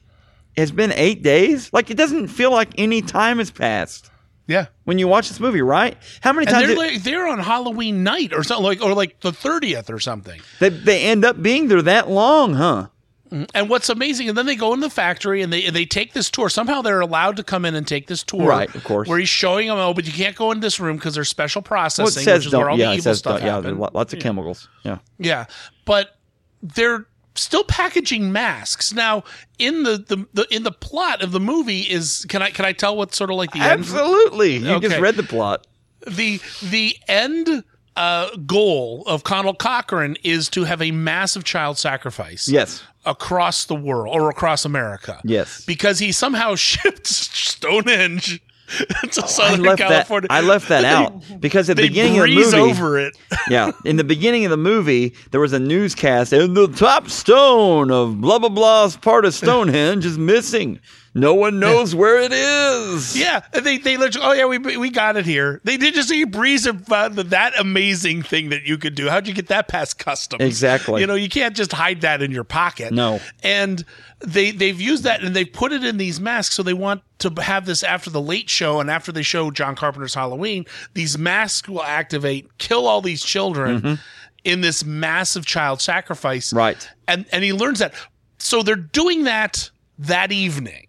has 0.57 0.71
been 0.71 0.91
eight 0.93 1.23
days. 1.23 1.71
Like 1.73 1.89
it 1.91 1.97
doesn't 1.97 2.27
feel 2.27 2.51
like 2.51 2.69
any 2.77 3.01
time 3.01 3.37
has 3.39 3.51
passed 3.51 4.08
yeah 4.49 4.65
when 4.83 4.99
you 4.99 5.07
watch 5.07 5.29
this 5.29 5.39
movie, 5.39 5.61
right? 5.61 5.95
How 6.19 6.33
many 6.33 6.45
times 6.45 6.67
they're 6.67 6.75
like 6.75 7.03
they're 7.03 7.27
on 7.27 7.39
halloween 7.39 8.03
night 8.03 8.33
or 8.33 8.43
something 8.43 8.65
like 8.65 8.81
or 8.81 8.93
like 8.93 9.19
the 9.21 9.31
30th 9.31 9.89
or 9.89 9.99
something 9.99 10.41
they 10.59 10.67
they 10.69 11.03
end 11.03 11.23
up 11.23 11.41
being 11.41 11.69
there 11.69 11.81
that 11.83 12.09
long, 12.09 12.55
huh? 12.55 12.87
Mm, 13.31 13.47
and 13.53 13.69
what's 13.69 13.89
amazing 13.89 14.27
and 14.27 14.35
then 14.35 14.47
they 14.47 14.55
go 14.55 14.73
in 14.73 14.79
the 14.79 14.89
factory 14.89 15.43
and 15.43 15.53
they 15.53 15.63
and 15.63 15.75
they 15.75 15.85
take 15.85 16.13
this 16.13 16.31
tour 16.31 16.49
somehow 16.49 16.81
they're 16.81 16.99
allowed 16.99 17.35
to 17.37 17.43
come 17.43 17.63
in 17.63 17.75
and 17.75 17.87
take 17.87 18.07
this 18.07 18.23
tour 18.23 18.47
Right, 18.47 18.73
of 18.73 18.83
course. 18.83 19.07
where 19.07 19.19
he's 19.19 19.29
showing 19.29 19.67
them 19.67 19.77
oh 19.77 19.93
but 19.93 20.07
you 20.07 20.11
can't 20.13 20.35
go 20.35 20.51
in 20.51 20.61
this 20.61 20.79
room 20.79 20.95
because 20.97 21.13
there's 21.13 21.29
special 21.29 21.59
Well, 21.61 21.67
processing 21.67 22.23
says 22.23 22.39
which 22.39 22.47
is 22.47 22.55
where 22.55 22.71
all. 22.71 22.79
Yeah, 22.79 22.89
the 22.89 22.97
evil 22.97 23.13
stuff. 23.13 23.39
Yeah, 23.41 23.45
happens. 23.47 23.65
there's 23.65 23.77
lo- 23.77 23.89
lots 23.93 24.13
of 24.13 24.19
chemicals. 24.19 24.67
Yeah. 24.83 24.97
Yeah, 25.19 25.45
but 25.85 26.17
they're 26.63 27.05
still 27.35 27.63
packaging 27.63 28.31
masks 28.31 28.93
now. 28.93 29.23
In 29.57 29.83
the, 29.83 29.97
the, 29.97 30.25
the 30.33 30.47
in 30.55 30.63
the 30.63 30.71
plot 30.71 31.21
of 31.21 31.31
the 31.31 31.39
movie 31.39 31.81
is 31.81 32.25
can 32.29 32.41
I 32.41 32.49
can 32.49 32.65
I 32.65 32.71
tell 32.73 32.95
what's 32.95 33.17
sort 33.17 33.29
of 33.29 33.35
like 33.37 33.51
the 33.51 33.59
end 33.59 33.81
Absolutely. 33.81 34.57
You 34.57 34.79
just 34.79 34.99
read 34.99 35.15
the 35.15 35.23
plot. 35.23 35.67
the 36.07 36.39
the 36.63 36.95
end 37.07 37.63
uh, 37.95 38.29
goal 38.45 39.03
of 39.07 39.23
Conal 39.23 39.53
Cochran 39.53 40.15
is 40.23 40.47
to 40.49 40.63
have 40.63 40.81
a 40.81 40.91
massive 40.91 41.43
child 41.43 41.77
sacrifice 41.77 42.47
Yes. 42.47 42.81
across 43.05 43.65
the 43.65 43.75
world 43.75 44.15
or 44.15 44.29
across 44.29 44.63
America. 44.63 45.19
Yes. 45.25 45.65
because 45.65 45.99
he 45.99 46.13
somehow 46.13 46.55
shipped 46.55 47.07
Stonehenge 47.07 48.41
a 49.17 49.21
oh, 49.21 49.23
I 49.23 49.27
Southern 49.27 49.63
left 49.63 49.79
California. 49.79 50.27
that. 50.27 50.33
I 50.33 50.41
left 50.41 50.69
that 50.69 50.85
out 50.85 51.23
because 51.39 51.69
at 51.69 51.77
the 51.77 51.87
beginning 51.87 52.19
of 52.19 52.27
the 52.27 52.35
movie, 52.35 52.57
over 52.57 52.99
it. 52.99 53.17
yeah, 53.49 53.71
in 53.85 53.95
the 53.95 54.03
beginning 54.03 54.45
of 54.45 54.51
the 54.51 54.57
movie, 54.57 55.15
there 55.31 55.41
was 55.41 55.53
a 55.53 55.59
newscast, 55.59 56.33
and 56.33 56.55
the 56.55 56.67
top 56.67 57.09
stone 57.09 57.91
of 57.91 58.21
blah 58.21 58.39
blah 58.39 58.49
blah's 58.49 58.97
part 58.97 59.25
of 59.25 59.33
Stonehenge 59.33 60.05
is 60.05 60.17
missing. 60.17 60.79
No 61.13 61.33
one 61.33 61.59
knows 61.59 61.95
where 61.95 62.21
it 62.21 62.31
is. 62.31 63.17
Yeah, 63.17 63.41
they 63.51 63.77
they 63.77 63.97
literally. 63.97 64.27
Oh 64.27 64.33
yeah, 64.33 64.45
we 64.45 64.77
we 64.77 64.89
got 64.89 65.17
it 65.17 65.25
here. 65.25 65.59
They 65.63 65.77
did 65.77 65.93
just 65.95 66.11
a 66.11 66.23
breeze 66.25 66.65
about 66.65 67.15
the, 67.15 67.23
that 67.25 67.57
amazing 67.59 68.21
thing 68.23 68.49
that 68.49 68.63
you 68.63 68.77
could 68.77 68.95
do. 68.95 69.09
How'd 69.09 69.27
you 69.27 69.33
get 69.33 69.47
that 69.47 69.67
past 69.67 69.97
customs? 69.97 70.43
Exactly. 70.43 71.01
You 71.01 71.07
know, 71.07 71.15
you 71.15 71.29
can't 71.29 71.55
just 71.55 71.71
hide 71.71 72.01
that 72.01 72.21
in 72.21 72.31
your 72.31 72.43
pocket. 72.43 72.93
No. 72.93 73.19
And 73.43 73.83
they 74.19 74.51
they've 74.51 74.79
used 74.79 75.03
that 75.03 75.23
and 75.23 75.35
they've 75.35 75.51
put 75.51 75.71
it 75.71 75.83
in 75.83 75.97
these 75.97 76.19
masks. 76.19 76.55
So 76.55 76.61
they 76.61 76.73
want 76.73 77.01
to 77.19 77.33
have 77.41 77.65
this 77.65 77.83
after 77.83 78.09
the 78.09 78.21
late 78.21 78.49
show 78.49 78.79
and 78.79 78.89
after 78.89 79.11
they 79.11 79.23
show 79.23 79.49
John 79.49 79.75
Carpenter's 79.75 80.13
Halloween. 80.13 80.65
These 80.93 81.17
masks 81.17 81.67
will 81.67 81.83
activate, 81.83 82.57
kill 82.59 82.87
all 82.87 83.01
these 83.01 83.23
children 83.23 83.99
in 84.43 84.61
this 84.61 84.85
massive 84.85 85.45
child 85.45 85.81
sacrifice. 85.81 86.49
Mm-hmm. 86.49 86.57
Right. 86.57 86.89
And 87.07 87.25
and 87.31 87.43
he 87.43 87.51
learns 87.51 87.79
that. 87.79 87.93
So 88.37 88.61
they're 88.61 88.75
doing 88.75 89.23
that 89.23 89.71
that 89.97 90.31
evening 90.31 90.88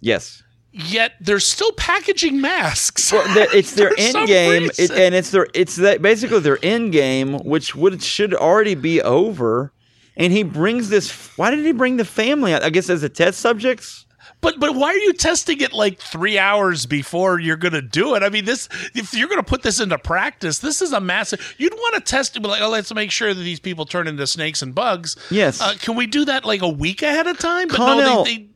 Yes. 0.00 0.42
yet 0.70 1.14
they're 1.20 1.40
still 1.40 1.72
packaging 1.72 2.40
masks. 2.40 3.12
Well, 3.12 3.24
the- 3.34 3.48
it's 3.56 3.74
their 3.74 3.92
end 3.98 4.26
game, 4.28 4.70
it, 4.78 4.90
and 4.90 5.14
it's 5.14 5.30
their 5.30 5.46
it's 5.54 5.76
that 5.76 6.02
basically 6.02 6.40
their 6.40 6.58
end 6.62 6.92
game, 6.92 7.38
which 7.44 7.74
would 7.74 8.02
should 8.02 8.34
already 8.34 8.74
be 8.74 9.00
over. 9.02 9.72
And 10.16 10.32
he 10.32 10.42
brings 10.42 10.88
this. 10.88 11.10
Why 11.38 11.50
did 11.52 11.64
he 11.64 11.70
bring 11.72 11.96
the 11.96 12.04
family? 12.04 12.52
I 12.54 12.70
guess 12.70 12.90
as 12.90 13.02
a 13.04 13.08
test 13.08 13.38
subjects. 13.40 14.04
but 14.40 14.58
but 14.58 14.74
why 14.74 14.88
are 14.88 14.96
you 14.98 15.12
testing 15.12 15.60
it 15.60 15.72
like 15.72 16.00
three 16.00 16.36
hours 16.38 16.86
before 16.86 17.38
you're 17.38 17.56
gonna 17.56 17.80
do 17.82 18.16
it? 18.16 18.24
I 18.24 18.28
mean, 18.28 18.44
this 18.44 18.68
if 18.96 19.14
you're 19.14 19.28
gonna 19.28 19.44
put 19.44 19.62
this 19.62 19.78
into 19.80 19.96
practice, 19.96 20.58
this 20.58 20.82
is 20.82 20.92
a 20.92 21.00
massive. 21.00 21.54
You'd 21.58 21.72
want 21.72 21.94
to 21.94 22.00
test 22.00 22.36
it, 22.36 22.40
but 22.40 22.48
like, 22.48 22.60
oh, 22.60 22.68
let's 22.68 22.92
make 22.92 23.12
sure 23.12 23.32
that 23.32 23.40
these 23.40 23.60
people 23.60 23.84
turn 23.86 24.08
into 24.08 24.26
snakes 24.26 24.60
and 24.60 24.74
bugs. 24.74 25.14
Yes. 25.30 25.60
Uh, 25.60 25.74
can 25.78 25.94
we 25.94 26.06
do 26.08 26.24
that 26.24 26.44
like 26.44 26.62
a 26.62 26.68
week 26.68 27.02
ahead 27.02 27.28
of 27.28 27.38
time? 27.38 27.68
But 27.68 27.76
Conal- 27.76 27.98
no, 28.00 28.24
they, 28.24 28.36
they 28.38 28.47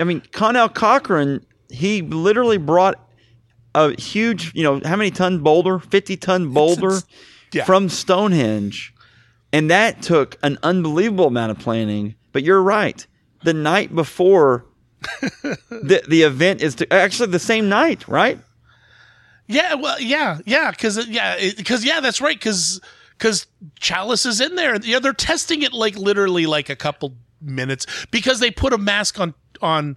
I 0.00 0.04
mean, 0.04 0.22
Conal 0.32 0.68
Cochran, 0.68 1.44
he 1.68 2.02
literally 2.02 2.58
brought 2.58 2.98
a 3.74 4.00
huge, 4.00 4.52
you 4.54 4.62
know, 4.62 4.80
how 4.84 4.96
many 4.96 5.10
ton 5.10 5.40
boulder? 5.40 5.78
50 5.78 6.16
ton 6.16 6.52
boulder 6.52 6.98
yeah. 7.52 7.64
from 7.64 7.88
Stonehenge. 7.88 8.94
And 9.52 9.70
that 9.70 10.02
took 10.02 10.38
an 10.42 10.58
unbelievable 10.62 11.26
amount 11.26 11.50
of 11.50 11.58
planning. 11.58 12.14
But 12.32 12.42
you're 12.42 12.62
right. 12.62 13.04
The 13.42 13.54
night 13.54 13.94
before 13.94 14.66
the, 15.42 16.02
the 16.08 16.22
event 16.22 16.62
is 16.62 16.76
to, 16.76 16.92
actually 16.92 17.30
the 17.30 17.38
same 17.38 17.68
night, 17.68 18.06
right? 18.08 18.38
Yeah, 19.46 19.74
well, 19.74 20.00
yeah, 20.00 20.38
yeah, 20.44 20.70
because 20.70 20.96
uh, 20.96 21.04
yeah, 21.08 21.36
because 21.56 21.84
yeah, 21.84 21.98
that's 21.98 22.20
right, 22.20 22.38
because 22.38 22.80
because 23.18 23.48
Chalice 23.80 24.24
is 24.24 24.40
in 24.40 24.54
there. 24.54 24.76
Yeah, 24.76 25.00
they're 25.00 25.12
testing 25.12 25.62
it 25.62 25.72
like 25.72 25.96
literally 25.96 26.46
like 26.46 26.68
a 26.68 26.76
couple 26.76 27.16
minutes 27.40 27.86
because 28.10 28.40
they 28.40 28.50
put 28.50 28.72
a 28.72 28.78
mask 28.78 29.18
on 29.20 29.34
on 29.62 29.96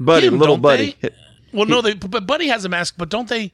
Buddy, 0.00 0.26
him, 0.26 0.38
little 0.38 0.56
buddy. 0.56 0.96
they? 1.00 1.10
Well, 1.52 1.66
no, 1.66 1.80
they 1.80 1.94
but 1.94 2.26
Buddy 2.26 2.48
has 2.48 2.64
a 2.64 2.68
mask, 2.68 2.94
but 2.98 3.08
don't 3.08 3.28
they? 3.28 3.52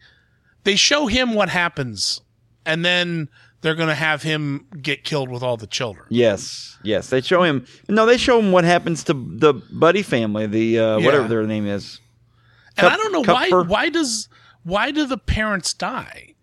They 0.64 0.77
show 0.77 1.07
him 1.07 1.35
what 1.35 1.49
happens, 1.51 2.21
and 2.64 2.85
then 2.85 3.29
they're 3.61 3.75
gonna 3.75 3.95
have 3.95 4.23
him 4.23 4.66
get 4.81 5.05
killed 5.05 5.29
with 5.31 5.43
all 5.43 5.57
the 5.59 5.66
children. 5.66 6.07
Yes, 6.09 6.79
yes. 6.83 7.11
They 7.11 7.21
show 7.21 7.43
him. 7.43 7.66
No, 7.88 8.07
they 8.07 8.16
show 8.16 8.38
him 8.38 8.53
what 8.53 8.64
happens 8.64 9.05
to 9.05 9.12
the 9.14 9.55
Buddy 9.55 10.03
family, 10.03 10.47
the 10.47 10.79
uh, 10.79 11.01
whatever 11.01 11.29
their 11.29 11.47
name 11.47 11.66
is. 11.66 12.01
And 12.77 12.85
Cup- 12.88 12.93
I 12.93 12.97
don't 12.97 13.12
know 13.12 13.23
Kupfer. 13.23 13.62
why. 13.62 13.66
Why 13.66 13.88
does 13.90 14.29
why 14.64 14.90
do 14.93 15.07
the 15.07 15.19
parents 15.19 15.75
die? 15.75 16.35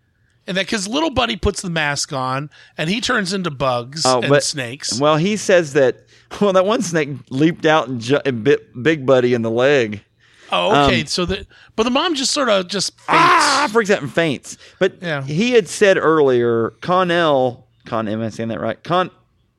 And 0.48 0.56
that 0.56 0.66
because 0.66 0.88
little 0.88 1.10
Buddy 1.10 1.36
puts 1.36 1.62
the 1.62 1.70
mask 1.70 2.12
on 2.12 2.50
and 2.76 2.90
he 2.90 3.00
turns 3.00 3.32
into 3.32 3.50
bugs 3.50 4.02
Oh, 4.04 4.20
and 4.20 4.28
but- 4.30 4.42
snakes. 4.42 4.98
Well, 4.98 5.16
he 5.16 5.36
says 5.36 5.74
that. 5.74 6.04
Well, 6.40 6.52
that 6.54 6.66
one 6.66 6.82
snake 6.82 7.10
leaped 7.30 7.64
out 7.64 7.88
and, 7.88 8.00
ju- 8.00 8.20
and 8.26 8.42
bit 8.44 8.82
Big 8.82 9.06
Buddy 9.06 9.32
in 9.34 9.42
the 9.42 9.50
leg. 9.50 10.02
Oh, 10.50 10.86
okay. 10.86 11.02
Um, 11.02 11.06
so 11.06 11.24
the 11.26 11.46
but 11.76 11.82
the 11.84 11.90
mom 11.90 12.14
just 12.14 12.32
sort 12.32 12.48
of 12.48 12.68
just 12.68 12.92
faints. 13.00 13.08
Ah, 13.10 13.68
freaks 13.72 13.90
out 13.90 14.02
and 14.02 14.12
faints. 14.12 14.56
But 14.78 14.94
Yeah. 15.02 15.22
he 15.22 15.52
had 15.52 15.68
said 15.68 15.96
earlier, 15.98 16.70
Conal, 16.80 17.66
Con, 17.86 18.08
am 18.08 18.20
I 18.22 18.30
saying 18.30 18.48
that 18.50 18.60
right? 18.60 18.82
Con 18.82 19.10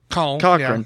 Call, 0.09 0.39
Cochran. 0.39 0.85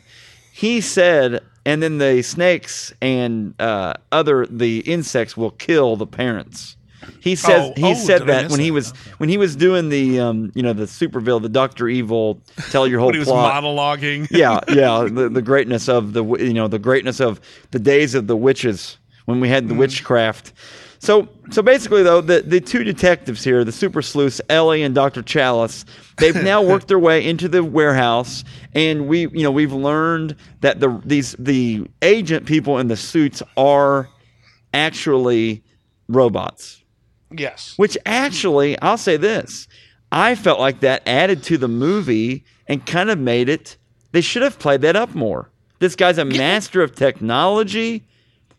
He 0.52 0.82
said, 0.82 1.42
and 1.66 1.82
then 1.82 1.98
the 1.98 2.22
snakes 2.22 2.94
and 3.02 3.54
uh, 3.60 3.94
other 4.12 4.46
the 4.46 4.80
insects 4.82 5.36
will 5.38 5.52
kill 5.52 5.96
the 5.96 6.08
parents. 6.08 6.76
He 7.22 7.36
says 7.36 7.70
Oh, 7.70 7.74
he 7.76 7.92
oh, 7.92 7.94
said 7.94 8.20
did 8.20 8.30
I 8.30 8.42
that 8.44 8.52
when 8.52 8.60
he 8.60 8.72
was 8.72 8.92
when 9.18 9.30
he 9.30 9.38
was 9.38 9.56
doing 9.56 9.90
the 9.90 10.20
um, 10.20 10.52
you 10.56 10.64
know 10.64 10.74
the 10.74 10.84
Superville, 10.86 11.42
the 11.42 11.50
Doctor 11.50 11.88
Evil, 11.88 12.42
tell 12.70 12.88
your 12.88 13.00
whole 13.00 13.08
When 13.08 13.16
he 13.16 13.20
was 13.20 13.28
plot. 13.28 13.64
monologuing. 13.64 14.28
yeah, 14.32 14.60
yeah, 14.70 15.08
the, 15.10 15.30
the 15.30 15.42
greatness 15.42 15.88
of 15.90 16.14
the 16.14 16.24
you 16.24 16.54
know 16.54 16.68
the 16.68 16.80
greatness 16.80 17.20
of 17.20 17.40
the 17.72 17.80
days 17.80 18.16
of 18.16 18.28
the 18.28 18.36
witches 18.38 18.98
when 19.26 19.40
we 19.40 19.50
had 19.50 19.68
the 19.68 19.74
witchcraft. 19.74 20.54
So 21.00 21.28
so 21.52 21.62
basically 21.62 22.02
though 22.04 22.22
the 22.22 22.42
the 22.42 22.62
two 22.62 22.84
detectives 22.86 23.44
here, 23.44 23.64
the 23.66 23.72
super 23.74 24.02
sleuths 24.02 24.40
Ellie 24.50 24.84
and 24.84 24.96
Dr. 24.96 25.22
Chalice, 25.22 25.84
they've 26.18 26.42
now 26.42 26.62
worked 26.72 26.88
their 26.88 27.00
way 27.00 27.26
into 27.26 27.50
the 27.50 27.62
warehouse 27.64 28.46
and 28.74 29.08
we 29.08 29.28
you 29.28 29.44
know 29.44 29.52
we've 29.52 29.74
learned 29.74 30.36
that 30.62 30.80
the 30.80 31.02
these 31.06 31.36
the 31.40 31.86
agent 32.02 32.46
people 32.46 32.80
in 32.80 32.88
the 32.88 32.96
suits 32.96 33.44
are 33.58 34.08
actually 34.74 35.64
robots. 36.08 36.83
Yes. 37.36 37.74
Which 37.78 37.98
actually, 38.06 38.80
I'll 38.82 38.98
say 38.98 39.18
this. 39.18 39.68
I 40.12 40.36
felt 40.36 40.60
like 40.60 40.82
that 40.82 41.02
added 41.08 41.44
to 41.44 41.58
the 41.58 41.68
movie 41.68 42.44
and 42.68 42.86
kind 42.86 43.10
of 43.10 43.18
made 43.18 43.50
it. 43.50 43.78
They 44.12 44.22
should 44.22 44.44
have 44.44 44.60
played 44.60 44.82
that 44.82 44.96
up 44.96 45.16
more. 45.16 45.50
This 45.80 45.96
guy's 45.96 46.18
a 46.18 46.26
master 46.26 46.82
of 46.82 46.96
technology. 46.96 48.04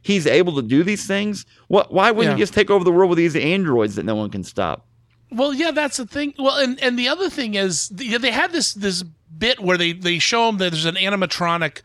He's 0.03 0.27
able 0.27 0.55
to 0.57 0.63
do 0.63 0.83
these 0.83 1.07
things. 1.07 1.47
What? 1.69 1.93
Why 1.93 2.11
wouldn't 2.11 2.33
Yeah. 2.33 2.37
he 2.37 2.43
just 2.43 2.53
take 2.55 2.71
over 2.71 2.85
the 2.85 2.93
world 2.93 3.11
with 3.11 3.17
these 3.19 3.37
androids 3.37 3.95
that 3.95 4.05
no 4.05 4.15
one 4.15 4.31
can 4.31 4.45
stop? 4.45 4.87
Well, 5.31 5.55
yeah, 5.55 5.71
that's 5.71 5.97
the 5.97 6.07
thing. 6.07 6.35
Well, 6.39 6.57
and 6.57 6.79
and 6.83 6.99
the 6.99 7.09
other 7.09 7.31
thing 7.31 7.55
is, 7.55 7.89
they 7.89 8.31
had 8.31 8.53
this 8.53 8.75
this 8.75 9.03
bit 9.03 9.61
where 9.61 9.79
they 9.79 9.93
they 9.93 10.19
show 10.19 10.47
them 10.47 10.59
that 10.59 10.73
there's 10.73 10.85
an 10.85 10.97
animatronic. 10.97 11.81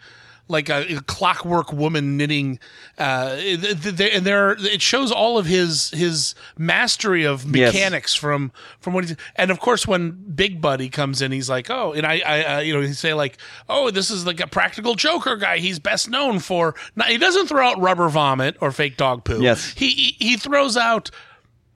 Like 0.52 0.68
a, 0.70 0.96
a 0.98 1.02
clockwork 1.02 1.72
woman 1.72 2.18
knitting, 2.18 2.58
uh, 2.98 3.36
th- 3.36 3.62
th- 3.84 3.96
th- 3.98 4.16
and 4.16 4.26
there 4.26 4.54
it 4.60 4.82
shows 4.82 5.12
all 5.12 5.38
of 5.38 5.46
his 5.46 5.92
his 5.92 6.34
mastery 6.58 7.24
of 7.24 7.46
Yes. 7.56 7.72
mechanics 7.72 8.16
from 8.16 8.52
from 8.80 8.94
what 8.96 9.04
he's 9.06 9.16
and 9.36 9.52
of 9.52 9.60
course 9.60 9.86
when 9.86 10.10
Big 10.34 10.60
Buddy 10.60 10.90
comes 10.90 11.22
in, 11.22 11.32
he's 11.32 11.52
like, 11.52 11.70
oh, 11.70 11.94
and 11.94 12.04
I 12.04 12.22
I 12.26 12.44
uh, 12.56 12.60
you 12.62 12.74
know 12.74 12.82
he 12.82 12.94
say 12.94 13.14
like, 13.14 13.38
oh, 13.70 13.92
this 13.92 14.10
is 14.10 14.26
like 14.26 14.40
a 14.40 14.48
practical 14.48 14.96
Joker 14.96 15.38
guy. 15.38 15.60
He's 15.60 15.78
best 15.78 16.10
known 16.10 16.40
for. 16.40 16.74
Now, 16.96 17.06
he 17.06 17.20
doesn't 17.20 17.46
throw 17.46 17.68
out 17.68 17.80
rubber 17.80 18.10
vomit 18.10 18.58
or 18.60 18.72
fake 18.72 18.98
dog 18.98 19.24
poo. 19.26 19.44
Yes. 19.44 19.74
he 19.78 19.90
he, 19.92 20.16
he 20.32 20.38
throws 20.38 20.76
out 20.76 21.12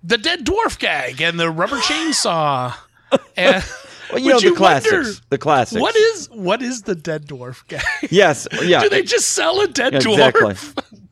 the 0.04 0.18
dead 0.18 0.46
dwarf 0.46 0.80
gag 0.80 1.22
and 1.22 1.40
the 1.40 1.52
rubber 1.52 1.78
chainsaw. 1.78 2.74
And 3.38 3.64
Well, 4.12 4.20
you 4.20 4.30
know 4.30 4.36
which 4.36 4.44
the 4.46 4.52
classics. 4.52 4.92
wonder, 4.92 5.12
the 5.30 5.38
classics. 5.38 5.82
What 5.82 5.96
is 5.96 6.30
what 6.32 6.62
is 6.62 6.82
the 6.84 6.96
dead 6.96 7.26
dwarf 7.28 7.66
gag? 7.68 7.82
Yes. 8.12 8.48
Yeah. 8.62 8.82
Do 8.82 8.90
they 8.90 9.04
just 9.04 9.32
sell 9.32 9.62
a 9.62 9.68
dead 9.68 9.96
Exactly. 9.96 10.54
dwarf 10.54 10.78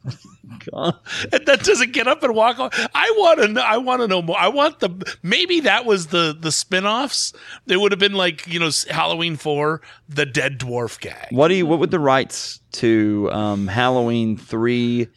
and 0.73 1.45
that 1.45 1.63
doesn't 1.63 1.91
get 1.91 2.07
up 2.07 2.23
and 2.23 2.35
walk 2.35 2.59
off? 2.59 2.73
I 2.93 3.11
want 3.17 3.39
to 3.41 3.47
know. 3.47 3.61
I 3.61 3.77
want 3.77 4.01
to 4.01 4.07
know 4.07 4.21
more. 4.21 4.37
I 4.37 4.47
want 4.47 4.79
the 4.79 5.17
maybe 5.23 5.61
that 5.61 5.85
was 5.85 6.07
the 6.07 6.35
the 6.39 6.51
spin-offs. 6.51 7.33
It 7.67 7.77
would 7.77 7.91
have 7.91 7.99
been 7.99 8.13
like 8.13 8.45
you 8.47 8.59
know 8.59 8.69
Halloween 8.89 9.35
four, 9.37 9.81
the 10.07 10.25
dead 10.25 10.59
dwarf 10.59 10.99
gag. 10.99 11.27
What 11.31 11.47
do 11.47 11.55
you? 11.55 11.65
What 11.65 11.79
would 11.79 11.91
the 11.91 11.99
rights 11.99 12.59
to 12.73 13.29
um, 13.31 13.67
Halloween 13.67 14.37
three, 14.37 15.07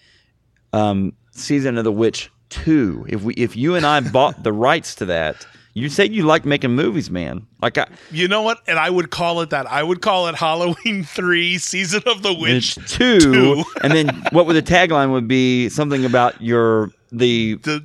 um, 0.73 1.13
season 1.33 1.77
of 1.79 1.85
the 1.85 1.93
witch 1.93 2.31
two? 2.49 3.05
If 3.09 3.23
we, 3.23 3.35
if 3.35 3.57
you 3.57 3.75
and 3.75 3.85
I 3.85 4.01
bought 4.01 4.43
the 4.43 4.53
rights 4.53 4.95
to 4.97 5.05
that, 5.07 5.47
you 5.75 5.89
said 5.89 6.13
you 6.15 6.23
like 6.23 6.45
making 6.45 6.71
movies, 6.71 7.11
man. 7.11 7.47
Like 7.61 7.77
I, 7.79 7.87
You 8.11 8.29
know 8.29 8.43
what? 8.43 8.63
And 8.67 8.79
I 8.79 8.89
would 8.89 9.11
call 9.11 9.41
it 9.41 9.51
that. 9.51 9.67
I 9.71 9.83
would 9.83 10.01
call 10.01 10.29
it 10.29 10.35
Halloween 10.37 11.05
three, 11.05 11.59
season 11.59 12.03
of 12.07 12.23
the 12.23 12.33
witch. 12.33 12.77
two, 12.89 13.19
two. 13.21 13.65
and 13.83 13.93
then 13.93 14.09
what 14.31 14.47
would 14.47 14.55
the 14.57 14.63
tagline 14.63 15.11
would 15.13 15.29
be? 15.29 15.69
Something 15.69 16.05
about 16.05 16.41
your 16.41 16.91
the 17.13 17.57
The 17.57 17.85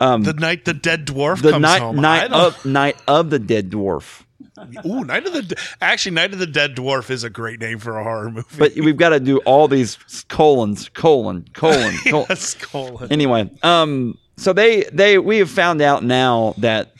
um 0.00 0.22
the 0.22 0.32
night 0.32 0.64
the 0.64 0.72
dead 0.74 1.06
dwarf 1.06 1.42
the 1.42 1.50
comes 1.52 1.62
night 1.62 1.80
home. 1.82 1.96
Night 1.96 2.32
of 2.32 2.64
night 2.64 2.96
of 3.06 3.30
the 3.30 3.38
dead 3.38 3.70
dwarf. 3.70 4.22
Ooh, 4.84 5.04
Night 5.04 5.26
of 5.26 5.32
the 5.32 5.56
actually 5.80 6.14
Night 6.14 6.34
of 6.34 6.38
the 6.38 6.46
Dead 6.46 6.76
Dwarf 6.76 7.08
is 7.08 7.24
a 7.24 7.30
great 7.30 7.60
name 7.60 7.78
for 7.78 7.96
a 7.98 8.04
horror 8.04 8.30
movie. 8.30 8.46
But 8.58 8.74
we've 8.74 8.96
got 8.96 9.10
to 9.10 9.20
do 9.20 9.38
all 9.38 9.68
these 9.68 9.96
colons, 10.28 10.90
colon, 10.90 11.46
colon, 11.54 11.96
colon. 12.06 12.26
Yes, 12.28 12.54
colon. 12.56 13.10
anyway, 13.10 13.50
um, 13.62 14.18
so 14.36 14.52
they 14.52 14.82
they 14.92 15.16
we 15.18 15.38
have 15.38 15.48
found 15.48 15.80
out 15.80 16.04
now 16.04 16.54
that 16.58 16.92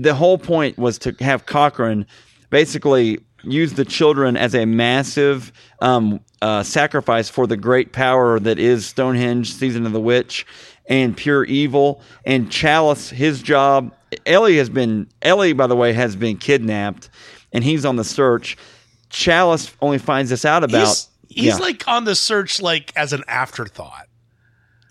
the 0.00 0.14
whole 0.14 0.38
point 0.38 0.78
was 0.78 0.98
to 0.98 1.14
have 1.20 1.46
Cochran 1.46 2.06
basically 2.48 3.20
use 3.42 3.74
the 3.74 3.84
children 3.84 4.36
as 4.36 4.54
a 4.54 4.64
massive 4.64 5.52
um, 5.80 6.20
uh, 6.42 6.62
sacrifice 6.62 7.28
for 7.28 7.46
the 7.46 7.56
great 7.56 7.92
power 7.92 8.40
that 8.40 8.58
is 8.58 8.86
Stonehenge, 8.86 9.52
Season 9.52 9.86
of 9.86 9.92
the 9.92 10.00
Witch, 10.00 10.46
and 10.86 11.16
pure 11.16 11.44
evil. 11.44 12.02
And 12.24 12.50
Chalice, 12.50 13.10
his 13.10 13.42
job. 13.42 13.94
Ellie 14.26 14.56
has 14.56 14.68
been 14.68 15.08
Ellie, 15.22 15.52
by 15.52 15.66
the 15.66 15.76
way, 15.76 15.92
has 15.92 16.16
been 16.16 16.36
kidnapped, 16.36 17.10
and 17.52 17.62
he's 17.62 17.84
on 17.84 17.96
the 17.96 18.04
search. 18.04 18.56
Chalice 19.08 19.72
only 19.80 19.98
finds 19.98 20.30
this 20.30 20.44
out 20.44 20.64
about. 20.64 20.88
He's, 20.88 21.08
he's 21.28 21.44
yeah. 21.44 21.56
like 21.56 21.86
on 21.86 22.04
the 22.04 22.16
search, 22.16 22.60
like 22.60 22.92
as 22.96 23.12
an 23.12 23.22
afterthought. 23.28 24.08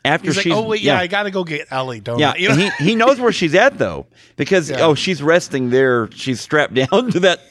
After 0.06 0.28
He's 0.28 0.38
like, 0.38 0.48
oh 0.48 0.64
wait, 0.68 0.82
yeah, 0.82 0.98
I 0.98 1.08
got 1.08 1.24
to 1.24 1.32
go 1.32 1.44
get 1.44 1.68
Ellie. 1.72 2.00
Don't 2.00 2.20
Yeah, 2.20 2.32
I? 2.32 2.36
You 2.38 2.50
know? 2.50 2.56
he, 2.56 2.70
he 2.84 2.96
knows 2.96 3.20
where 3.20 3.32
she's 3.32 3.54
at 3.56 3.78
though, 3.78 4.06
because 4.38 4.70
Yeah. 4.70 4.82
oh, 4.82 4.96
she's 4.96 5.22
resting 5.22 5.70
there. 5.70 6.10
She's 6.12 6.40
strapped 6.42 6.74
down 6.74 6.88
to 7.12 7.20
that 7.22 7.42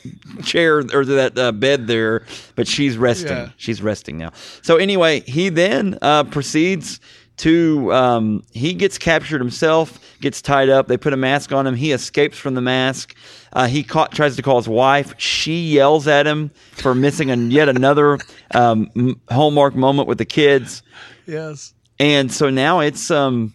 chair 0.44 0.78
or 0.78 1.04
to 1.04 1.04
that 1.04 1.38
uh, 1.38 1.52
bed 1.52 1.86
there, 1.86 2.24
but 2.54 2.66
she's 2.66 2.96
resting. 2.96 3.36
Yeah. 3.36 3.50
She's 3.56 3.82
resting 3.82 4.16
now. 4.18 4.32
So 4.62 4.76
anyway, 4.76 5.20
he 5.20 5.48
then 5.50 5.98
uh, 6.00 6.24
proceeds 6.24 7.00
to 7.38 7.92
um, 7.92 8.42
he 8.52 8.74
gets 8.74 8.98
captured 8.98 9.40
himself, 9.40 9.98
gets 10.20 10.42
tied 10.42 10.68
up. 10.68 10.88
They 10.88 10.96
put 10.96 11.12
a 11.12 11.16
mask 11.16 11.52
on 11.52 11.66
him. 11.66 11.74
He 11.76 11.92
escapes 11.92 12.36
from 12.38 12.54
the 12.54 12.60
mask. 12.60 13.14
Uh, 13.52 13.66
he 13.66 13.82
caught, 13.82 14.12
tries 14.12 14.36
to 14.36 14.42
call 14.42 14.56
his 14.56 14.68
wife. 14.68 15.14
She 15.18 15.68
yells 15.68 16.08
at 16.08 16.26
him 16.26 16.50
for 16.72 16.94
missing 16.94 17.30
an, 17.30 17.50
yet 17.50 17.68
another 17.68 18.18
um, 18.54 18.90
hallmark 19.30 19.74
moment 19.76 20.08
with 20.08 20.18
the 20.18 20.24
kids 20.24 20.82
yes. 21.26 21.74
And 22.00 22.32
so 22.32 22.50
now 22.50 22.80
it's 22.80 23.10
um 23.10 23.54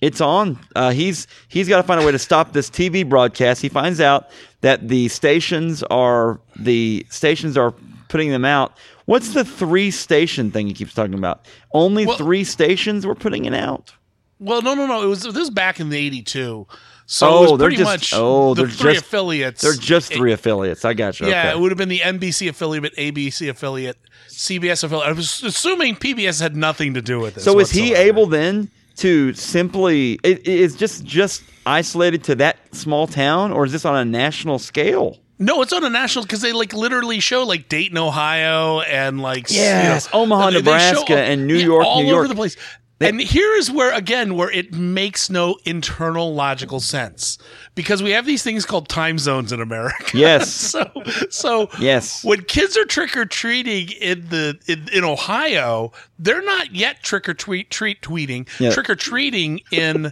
it's 0.00 0.20
on. 0.20 0.58
Uh, 0.76 0.90
he's 0.90 1.26
he's 1.48 1.68
got 1.68 1.78
to 1.78 1.82
find 1.82 2.00
a 2.00 2.04
way 2.04 2.12
to 2.12 2.18
stop 2.18 2.52
this 2.52 2.68
tv 2.68 3.08
broadcast. 3.08 3.62
He 3.62 3.68
finds 3.68 4.00
out 4.00 4.28
that 4.60 4.88
the 4.88 5.08
stations 5.08 5.82
are 5.84 6.40
the 6.56 7.06
stations 7.10 7.56
are 7.56 7.72
putting 8.08 8.30
them 8.30 8.44
out. 8.44 8.76
What's 9.06 9.34
the 9.34 9.44
three 9.44 9.90
station 9.90 10.50
thing 10.50 10.66
he 10.66 10.74
keeps 10.74 10.94
talking 10.94 11.14
about? 11.14 11.46
Only 11.72 12.06
Well- 12.06 12.16
three 12.16 12.44
stations 12.44 13.06
were 13.06 13.14
putting 13.14 13.44
it 13.44 13.54
out? 13.54 13.92
Well, 14.40 14.62
no, 14.62 14.74
no, 14.74 14.86
no. 14.86 15.02
It 15.02 15.06
was 15.06 15.22
this 15.22 15.34
was 15.34 15.50
back 15.50 15.80
in 15.80 15.88
the 15.90 15.96
'82. 15.96 16.66
So 17.06 17.28
Oh, 17.28 17.44
it 17.54 17.58
they're 17.58 17.66
pretty 17.68 17.76
just- 17.76 17.90
much 17.90 18.12
oh, 18.14 18.54
the 18.54 18.62
they're 18.62 18.70
three 18.70 18.94
just- 18.94 19.04
affiliates. 19.06 19.60
they're 19.60 19.74
just 19.74 20.12
three 20.12 20.32
affiliates 20.32 20.84
i 20.84 20.94
got 20.94 21.20
you 21.20 21.26
Yeah, 21.28 21.40
okay. 21.48 21.50
it 21.50 21.60
would 21.60 21.70
have 21.70 21.78
been 21.78 21.88
the 21.90 22.00
NBC 22.00 22.48
affiliate, 22.48 22.96
ABC 22.96 23.48
affiliate, 23.50 23.98
CBS 24.28 24.82
affiliate. 24.84 25.08
I 25.08 25.12
was 25.12 25.42
assuming 25.42 25.96
PBS 25.96 26.40
had 26.40 26.56
nothing 26.56 26.94
to 26.94 27.02
do 27.02 27.20
with 27.20 27.34
this. 27.34 27.44
so 27.44 27.58
is 27.60 27.70
he 27.70 27.94
able 27.94 28.26
then 28.26 28.70
to 28.96 29.32
simply 29.34 30.18
it 30.22 30.38
it 30.40 30.46
is 30.48 30.76
just 30.76 31.04
just 31.04 31.42
isolated 31.66 32.22
to 32.24 32.34
that 32.36 32.56
small 32.74 33.06
town 33.06 33.52
or 33.52 33.64
is 33.64 33.72
this 33.72 33.84
on 33.84 33.96
a 33.96 34.04
national 34.04 34.58
scale 34.58 35.18
No, 35.38 35.62
it's 35.62 35.72
on 35.72 35.82
a 35.84 35.90
national 35.90 36.24
because 36.24 36.40
they 36.42 36.52
like 36.52 36.72
literally 36.72 37.18
show 37.20 37.42
like 37.44 37.68
Dayton, 37.68 37.98
Ohio, 37.98 38.80
and 38.82 39.20
like 39.20 39.50
Yes, 39.50 40.08
you 40.08 40.16
know, 40.16 40.22
Omaha, 40.22 40.50
Nebraska, 40.50 41.04
show- 41.08 41.14
and 41.16 41.46
New 41.48 41.56
yeah, 41.56 41.64
York, 41.64 41.84
all 41.84 41.96
New 42.02 42.08
over 42.10 42.16
York. 42.22 42.28
the 42.28 42.34
place. 42.36 42.56
They- 43.00 43.08
and 43.08 43.20
here 43.20 43.52
is 43.56 43.70
where 43.72 43.92
again 43.92 44.36
where 44.36 44.50
it 44.50 44.72
makes 44.72 45.28
no 45.28 45.56
internal 45.64 46.32
logical 46.34 46.78
sense 46.78 47.38
because 47.74 48.02
we 48.04 48.12
have 48.12 48.24
these 48.24 48.44
things 48.44 48.64
called 48.64 48.88
time 48.88 49.18
zones 49.18 49.50
in 49.52 49.60
America. 49.60 49.96
Yes. 50.16 50.52
so 50.52 50.88
so 51.28 51.68
Yes. 51.80 52.22
when 52.24 52.42
kids 52.44 52.76
are 52.76 52.84
trick 52.84 53.16
or 53.16 53.24
treating 53.26 53.88
in 53.90 54.28
the 54.28 54.58
in, 54.68 54.88
in 54.92 55.02
Ohio, 55.04 55.90
they're 56.20 56.44
not 56.44 56.72
yet 56.74 57.02
trick 57.02 57.28
or 57.28 57.34
treat 57.34 57.70
treat 57.70 58.00
tweeting 58.00 58.48
Yeah. 58.60 58.70
trick 58.70 58.88
or 58.88 58.94
treating 58.96 59.60
in 59.72 60.10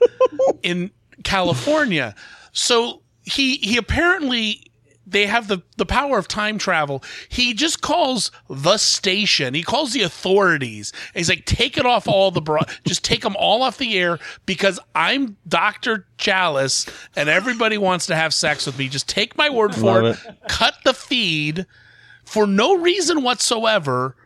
in 0.64 0.90
California. 1.22 2.14
So 2.52 3.02
he 3.22 3.58
he 3.58 3.76
apparently 3.76 4.71
they 5.06 5.26
have 5.26 5.48
the 5.48 5.62
the 5.76 5.86
power 5.86 6.18
of 6.18 6.28
time 6.28 6.58
travel. 6.58 7.02
He 7.28 7.54
just 7.54 7.82
calls 7.82 8.30
the 8.48 8.78
station. 8.78 9.54
He 9.54 9.62
calls 9.62 9.92
the 9.92 10.02
authorities. 10.02 10.92
And 11.08 11.20
he's 11.20 11.28
like, 11.28 11.44
take 11.44 11.76
it 11.76 11.86
off 11.86 12.06
all 12.06 12.30
the 12.30 12.40
bro. 12.40 12.60
just 12.84 13.04
take 13.04 13.22
them 13.22 13.36
all 13.36 13.62
off 13.62 13.78
the 13.78 13.98
air 13.98 14.18
because 14.46 14.78
I'm 14.94 15.36
Doctor 15.48 16.06
Challis 16.18 16.88
and 17.16 17.28
everybody 17.28 17.78
wants 17.78 18.06
to 18.06 18.14
have 18.14 18.32
sex 18.32 18.66
with 18.66 18.78
me. 18.78 18.88
Just 18.88 19.08
take 19.08 19.36
my 19.36 19.50
word 19.50 19.74
for 19.74 20.02
Love 20.02 20.26
it. 20.26 20.48
Cut 20.48 20.74
the 20.84 20.94
feed 20.94 21.66
for 22.24 22.46
no 22.46 22.78
reason 22.78 23.22
whatsoever 23.22 24.16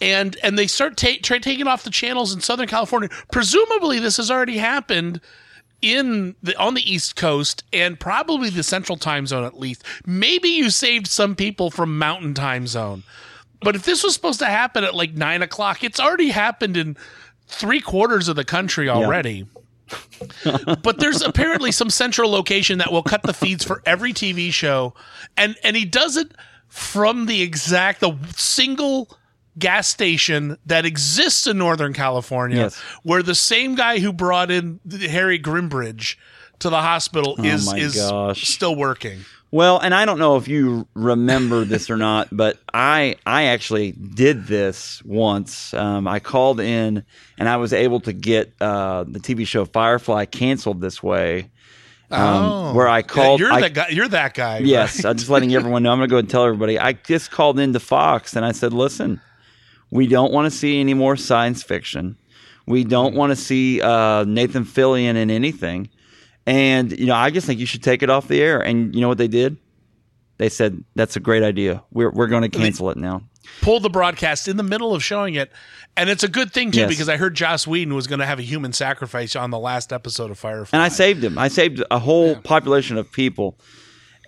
and 0.00 0.36
and 0.42 0.58
they 0.58 0.66
start 0.66 0.96
ta- 0.96 1.18
try 1.22 1.38
taking 1.38 1.66
off 1.66 1.84
the 1.84 1.90
channels 1.90 2.34
in 2.34 2.40
Southern 2.40 2.68
California. 2.68 3.08
Presumably, 3.30 3.98
this 3.98 4.16
has 4.16 4.30
already 4.30 4.58
happened 4.58 5.20
in 5.82 6.34
the 6.42 6.56
on 6.56 6.74
the 6.74 6.90
East 6.92 7.16
Coast 7.16 7.64
and 7.72 7.98
probably 7.98 8.50
the 8.50 8.62
Central 8.62 8.96
Time 8.96 9.26
Zone 9.26 9.44
at 9.44 9.58
least. 9.58 9.84
Maybe 10.04 10.48
you 10.48 10.70
saved 10.70 11.06
some 11.06 11.36
people 11.36 11.70
from 11.70 11.98
Mountain 11.98 12.34
Time 12.34 12.66
Zone, 12.66 13.02
but 13.60 13.76
if 13.76 13.84
this 13.84 14.02
was 14.02 14.14
supposed 14.14 14.38
to 14.40 14.46
happen 14.46 14.84
at 14.84 14.94
like 14.94 15.14
nine 15.14 15.42
o'clock, 15.42 15.84
it's 15.84 16.00
already 16.00 16.28
happened 16.28 16.76
in 16.76 16.96
three 17.46 17.80
quarters 17.80 18.28
of 18.28 18.36
the 18.36 18.44
country 18.44 18.88
already. 18.88 19.46
but 20.82 20.98
there's 20.98 21.22
apparently 21.22 21.70
some 21.70 21.90
central 21.90 22.30
location 22.30 22.78
that 22.78 22.90
will 22.90 23.04
cut 23.04 23.22
the 23.22 23.32
feeds 23.32 23.64
for 23.64 23.82
every 23.86 24.12
TV 24.12 24.52
show, 24.52 24.94
and 25.36 25.56
and 25.62 25.76
he 25.76 25.84
does 25.84 26.16
it 26.16 26.32
from 26.68 27.26
the 27.26 27.42
exact 27.42 28.00
the 28.00 28.16
single 28.34 29.16
gas 29.58 29.88
station 29.88 30.58
that 30.66 30.84
exists 30.84 31.46
in 31.46 31.58
Northern 31.58 31.92
California, 31.92 32.56
Yes. 32.58 32.76
where 33.02 33.22
the 33.22 33.34
same 33.34 33.74
guy 33.74 33.98
who 33.98 34.12
brought 34.12 34.50
in 34.50 34.80
Harry 35.08 35.38
Grimbridge 35.38 36.16
to 36.58 36.70
the 36.70 36.80
hospital 36.82 37.36
is 37.44 37.66
Oh 37.68 37.72
my 37.72 37.78
is 37.78 37.96
gosh. 37.96 38.42
still 38.48 38.76
working. 38.76 39.20
Well, 39.52 39.78
and 39.78 39.94
I 39.94 40.04
don't 40.04 40.18
know 40.18 40.36
if 40.36 40.48
you 40.48 40.88
remember 40.94 41.64
this 41.64 41.88
or 41.88 41.96
not, 41.96 42.28
but 42.32 42.58
I 42.74 43.16
I 43.24 43.44
actually 43.44 43.92
did 43.92 44.46
this 44.46 45.02
once. 45.04 45.72
Um, 45.72 46.06
I 46.08 46.18
called 46.18 46.60
in 46.60 47.04
and 47.38 47.48
I 47.48 47.56
was 47.56 47.72
able 47.72 48.00
to 48.00 48.12
get 48.12 48.52
uh, 48.60 49.04
the 49.04 49.20
TV 49.20 49.46
show 49.46 49.64
Firefly 49.64 50.24
canceled 50.26 50.80
this 50.80 51.02
way. 51.02 51.50
Um, 52.10 52.74
where 52.76 52.86
I 52.88 52.98
Oh. 52.98 52.98
Yeah, 52.98 53.02
called, 53.02 53.40
you're 53.40 53.52
I- 53.52 53.60
that 53.62 53.74
guy. 53.74 53.88
You're 53.88 54.08
that 54.08 54.34
guy. 54.34 54.58
Yes, 54.58 55.02
right? 55.04 55.10
I'm 55.10 55.16
just 55.16 55.28
letting 55.30 55.52
everyone 55.54 55.82
know. 55.82 55.90
I'm 55.90 55.98
going 55.98 56.08
to 56.08 56.12
go 56.12 56.18
and 56.18 56.30
tell 56.30 56.44
everybody. 56.44 56.78
I 56.78 56.92
just 56.92 57.30
called 57.32 57.58
into 57.58 57.80
Fox 57.80 58.36
and 58.36 58.44
I 58.44 58.52
said, 58.52 58.72
listen, 58.72 59.20
we 59.90 60.06
don't 60.06 60.32
want 60.32 60.50
to 60.50 60.56
see 60.56 60.80
any 60.80 60.94
more 60.94 61.16
science 61.16 61.62
fiction. 61.62 62.16
We 62.66 62.84
don't 62.84 63.14
want 63.14 63.30
to 63.30 63.36
see 63.36 63.80
uh, 63.80 64.24
Nathan 64.24 64.64
Fillion 64.64 65.16
in 65.16 65.30
anything. 65.30 65.88
And, 66.46 66.96
you 66.98 67.06
know, 67.06 67.14
I 67.14 67.30
just 67.30 67.46
think 67.46 67.60
you 67.60 67.66
should 67.66 67.82
take 67.82 68.02
it 68.02 68.10
off 68.10 68.28
the 68.28 68.40
air. 68.42 68.60
And 68.60 68.94
you 68.94 69.00
know 69.00 69.08
what 69.08 69.18
they 69.18 69.28
did? 69.28 69.56
They 70.38 70.48
said, 70.48 70.82
that's 70.94 71.16
a 71.16 71.20
great 71.20 71.42
idea. 71.42 71.82
We're, 71.92 72.10
we're 72.10 72.26
going 72.26 72.42
to 72.42 72.48
cancel 72.48 72.90
it 72.90 72.96
now. 72.96 73.22
pulled 73.62 73.82
the 73.82 73.88
broadcast 73.90 74.48
in 74.48 74.56
the 74.56 74.62
middle 74.62 74.94
of 74.94 75.02
showing 75.02 75.34
it. 75.34 75.50
And 75.96 76.10
it's 76.10 76.22
a 76.24 76.28
good 76.28 76.52
thing 76.52 76.72
too 76.72 76.80
Yes. 76.80 76.88
because 76.90 77.08
I 77.08 77.16
heard 77.16 77.34
Joss 77.34 77.66
Whedon 77.66 77.94
was 77.94 78.06
going 78.06 78.18
to 78.18 78.26
have 78.26 78.38
a 78.38 78.42
human 78.42 78.72
sacrifice 78.74 79.34
on 79.34 79.50
the 79.50 79.58
last 79.58 79.92
episode 79.92 80.30
of 80.30 80.38
Firefly. 80.38 80.76
And 80.76 80.82
I 80.84 80.88
saved 80.88 81.24
him. 81.24 81.38
I 81.38 81.48
saved 81.48 81.82
a 81.90 81.98
whole 81.98 82.36
population 82.36 82.98
of 82.98 83.10
people. 83.10 83.56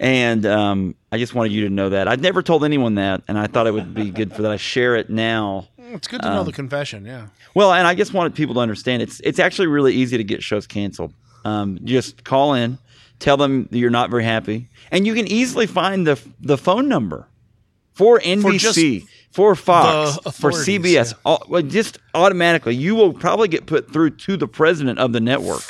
And 0.01 0.47
um, 0.47 0.95
I 1.11 1.19
just 1.19 1.35
wanted 1.35 1.53
you 1.53 1.63
to 1.65 1.71
know 1.71 1.89
that. 1.91 2.07
I'd 2.07 2.21
never 2.21 2.43
told 2.43 2.65
anyone 2.65 2.95
that. 2.97 3.23
And 3.27 3.37
I 3.39 3.49
thought 3.49 3.67
it 3.67 3.73
would 3.75 3.95
be 3.95 4.11
good 4.11 4.33
for 4.33 4.43
that 4.43 4.51
I 4.53 4.57
share 4.57 4.95
it 4.97 5.11
now. 5.11 5.69
it's 5.79 6.07
good 6.07 6.23
to 6.23 6.29
Um, 6.29 6.35
know 6.35 6.45
the 6.45 6.53
confession. 6.53 7.05
Yeah. 7.05 7.27
Well, 7.55 7.73
and 7.73 7.87
I 7.87 7.95
just 7.95 8.13
wanted 8.15 8.35
people 8.35 8.55
to 8.55 8.61
understand 8.61 9.03
it's 9.03 9.21
it's 9.21 9.39
actually 9.41 9.67
really 9.67 9.95
easy 9.95 10.17
to 10.17 10.25
get 10.25 10.43
shows 10.43 10.67
canceled. 10.67 11.13
Um, 11.45 11.81
just 11.85 12.23
call 12.25 12.55
in, 12.55 12.79
tell 13.19 13.37
them 13.37 13.69
you're 13.73 13.91
not 13.91 14.11
very 14.11 14.23
happy, 14.25 14.69
and 14.93 15.07
you 15.07 15.15
can 15.15 15.27
easily 15.27 15.67
find 15.67 16.07
the 16.07 16.21
the 16.41 16.57
phone 16.59 16.89
number 16.89 17.27
for 17.95 18.21
NBC, 18.21 19.05
for, 19.33 19.57
Fox, 19.57 20.19
for 20.39 20.53
CBS. 20.53 21.11
yeah. 21.13 21.19
All, 21.25 21.45
well, 21.49 21.63
just 21.63 21.99
automatically, 22.15 22.77
you 22.77 22.95
will 22.95 23.13
probably 23.13 23.49
get 23.49 23.67
put 23.67 23.93
through 23.93 24.11
to 24.11 24.37
the 24.37 24.47
president 24.47 25.01
of 25.01 25.13
the 25.13 25.21
network. 25.21 25.63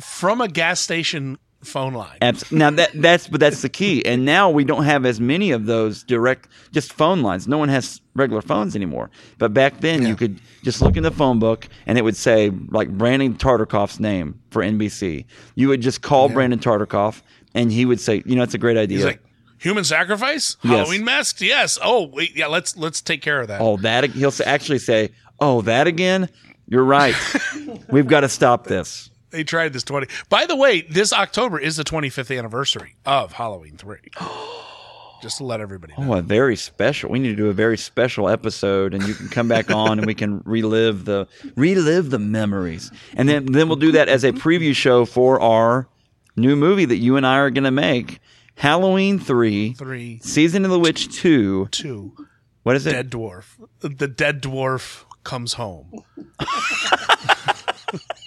From 0.00 0.40
a 0.40 0.46
gas 0.46 0.80
station 0.80 1.38
phone 1.64 1.94
line. 1.94 2.18
Abs- 2.20 2.50
now 2.52 2.70
that 2.70 2.90
that's 2.94 3.28
but 3.28 3.40
that's 3.40 3.62
the 3.62 3.68
key. 3.68 4.04
And 4.04 4.24
now 4.24 4.50
we 4.50 4.64
don't 4.64 4.84
have 4.84 5.06
as 5.06 5.20
many 5.20 5.50
of 5.52 5.66
those 5.66 6.02
direct 6.02 6.48
just 6.72 6.92
phone 6.92 7.22
lines. 7.22 7.46
No 7.46 7.58
one 7.58 7.68
has 7.68 8.00
regular 8.14 8.42
phones 8.42 8.74
anymore. 8.76 9.10
But 9.38 9.54
back 9.54 9.80
then 9.80 10.06
you 10.06 10.16
could 10.16 10.40
just 10.62 10.82
look 10.82 10.96
in 10.96 11.02
the 11.02 11.10
phone 11.10 11.38
book 11.38 11.68
and 11.86 11.98
it 11.98 12.02
would 12.02 12.16
say 12.16 12.50
like 12.68 12.90
Brandon 12.90 13.34
Tartikoff's 13.34 14.00
name 14.00 14.40
for 14.50 14.62
NBC. 14.62 15.24
You 15.54 15.68
would 15.68 15.80
just 15.80 16.02
call 16.02 16.28
Brandon 16.28 16.58
Tartikoff 16.58 17.22
and 17.54 17.70
he 17.72 17.84
would 17.84 18.00
say, 18.00 18.22
you 18.26 18.36
know, 18.36 18.42
it's 18.42 18.54
a 18.54 18.58
great 18.58 18.76
idea. 18.76 18.98
He's 18.98 19.04
like, 19.06 19.22
human 19.58 19.84
sacrifice? 19.84 20.56
Yes. 20.62 20.72
Halloween 20.72 21.04
masks? 21.04 21.40
Yes. 21.40 21.78
Oh, 21.82 22.06
wait, 22.08 22.36
yeah, 22.36 22.46
let's 22.48 22.76
let's 22.76 23.00
take 23.00 23.22
care 23.22 23.40
of 23.40 23.48
that. 23.48 23.60
oh, 23.60 23.76
that 23.78 24.04
he'll 24.10 24.32
actually 24.44 24.78
say, 24.80 25.10
"Oh, 25.38 25.62
that 25.62 25.86
again? 25.86 26.28
You're 26.68 26.84
right. 26.84 27.14
We've 27.90 28.06
got 28.08 28.20
to 28.20 28.28
stop 28.28 28.66
this." 28.66 29.10
They 29.32 29.44
tried 29.44 29.72
this 29.72 29.82
20. 29.82 30.06
By 30.28 30.46
the 30.46 30.54
way, 30.54 30.82
this 30.82 31.12
October 31.12 31.58
is 31.58 31.76
the 31.76 31.84
25th 31.84 32.36
anniversary 32.36 32.94
of 33.06 33.32
Halloween 33.32 33.76
3. 33.76 33.98
Just 35.22 35.38
to 35.38 35.44
let 35.44 35.60
everybody 35.60 35.94
oh, 35.96 36.02
know. 36.02 36.14
Oh, 36.14 36.18
a 36.18 36.22
very 36.22 36.56
special. 36.56 37.08
We 37.08 37.18
need 37.18 37.28
to 37.28 37.36
do 37.36 37.48
a 37.48 37.52
very 37.52 37.78
special 37.78 38.28
episode, 38.28 38.92
and 38.92 39.06
you 39.06 39.14
can 39.14 39.28
come 39.28 39.46
back 39.48 39.70
on, 39.70 39.98
and 39.98 40.06
we 40.06 40.14
can 40.14 40.42
relive 40.44 41.04
the 41.04 41.28
relive 41.54 42.10
the 42.10 42.18
memories, 42.18 42.90
and 43.14 43.28
then 43.28 43.46
then 43.46 43.68
we'll 43.68 43.76
do 43.76 43.92
that 43.92 44.08
as 44.08 44.24
a 44.24 44.32
preview 44.32 44.74
show 44.74 45.04
for 45.04 45.40
our 45.40 45.86
new 46.34 46.56
movie 46.56 46.86
that 46.86 46.96
you 46.96 47.16
and 47.16 47.24
I 47.24 47.36
are 47.38 47.50
going 47.50 47.62
to 47.62 47.70
make, 47.70 48.18
Halloween 48.56 49.20
3, 49.20 49.74
Three, 49.74 50.18
Season 50.24 50.64
of 50.64 50.72
the 50.72 50.78
Witch 50.80 51.16
2. 51.20 51.68
two. 51.70 52.12
What 52.64 52.74
is 52.74 52.84
it? 52.86 52.92
Dead 52.92 53.10
dwarf. 53.10 53.44
The 53.78 54.08
dead 54.08 54.42
dwarf 54.42 55.04
comes 55.22 55.52
home. 55.54 56.02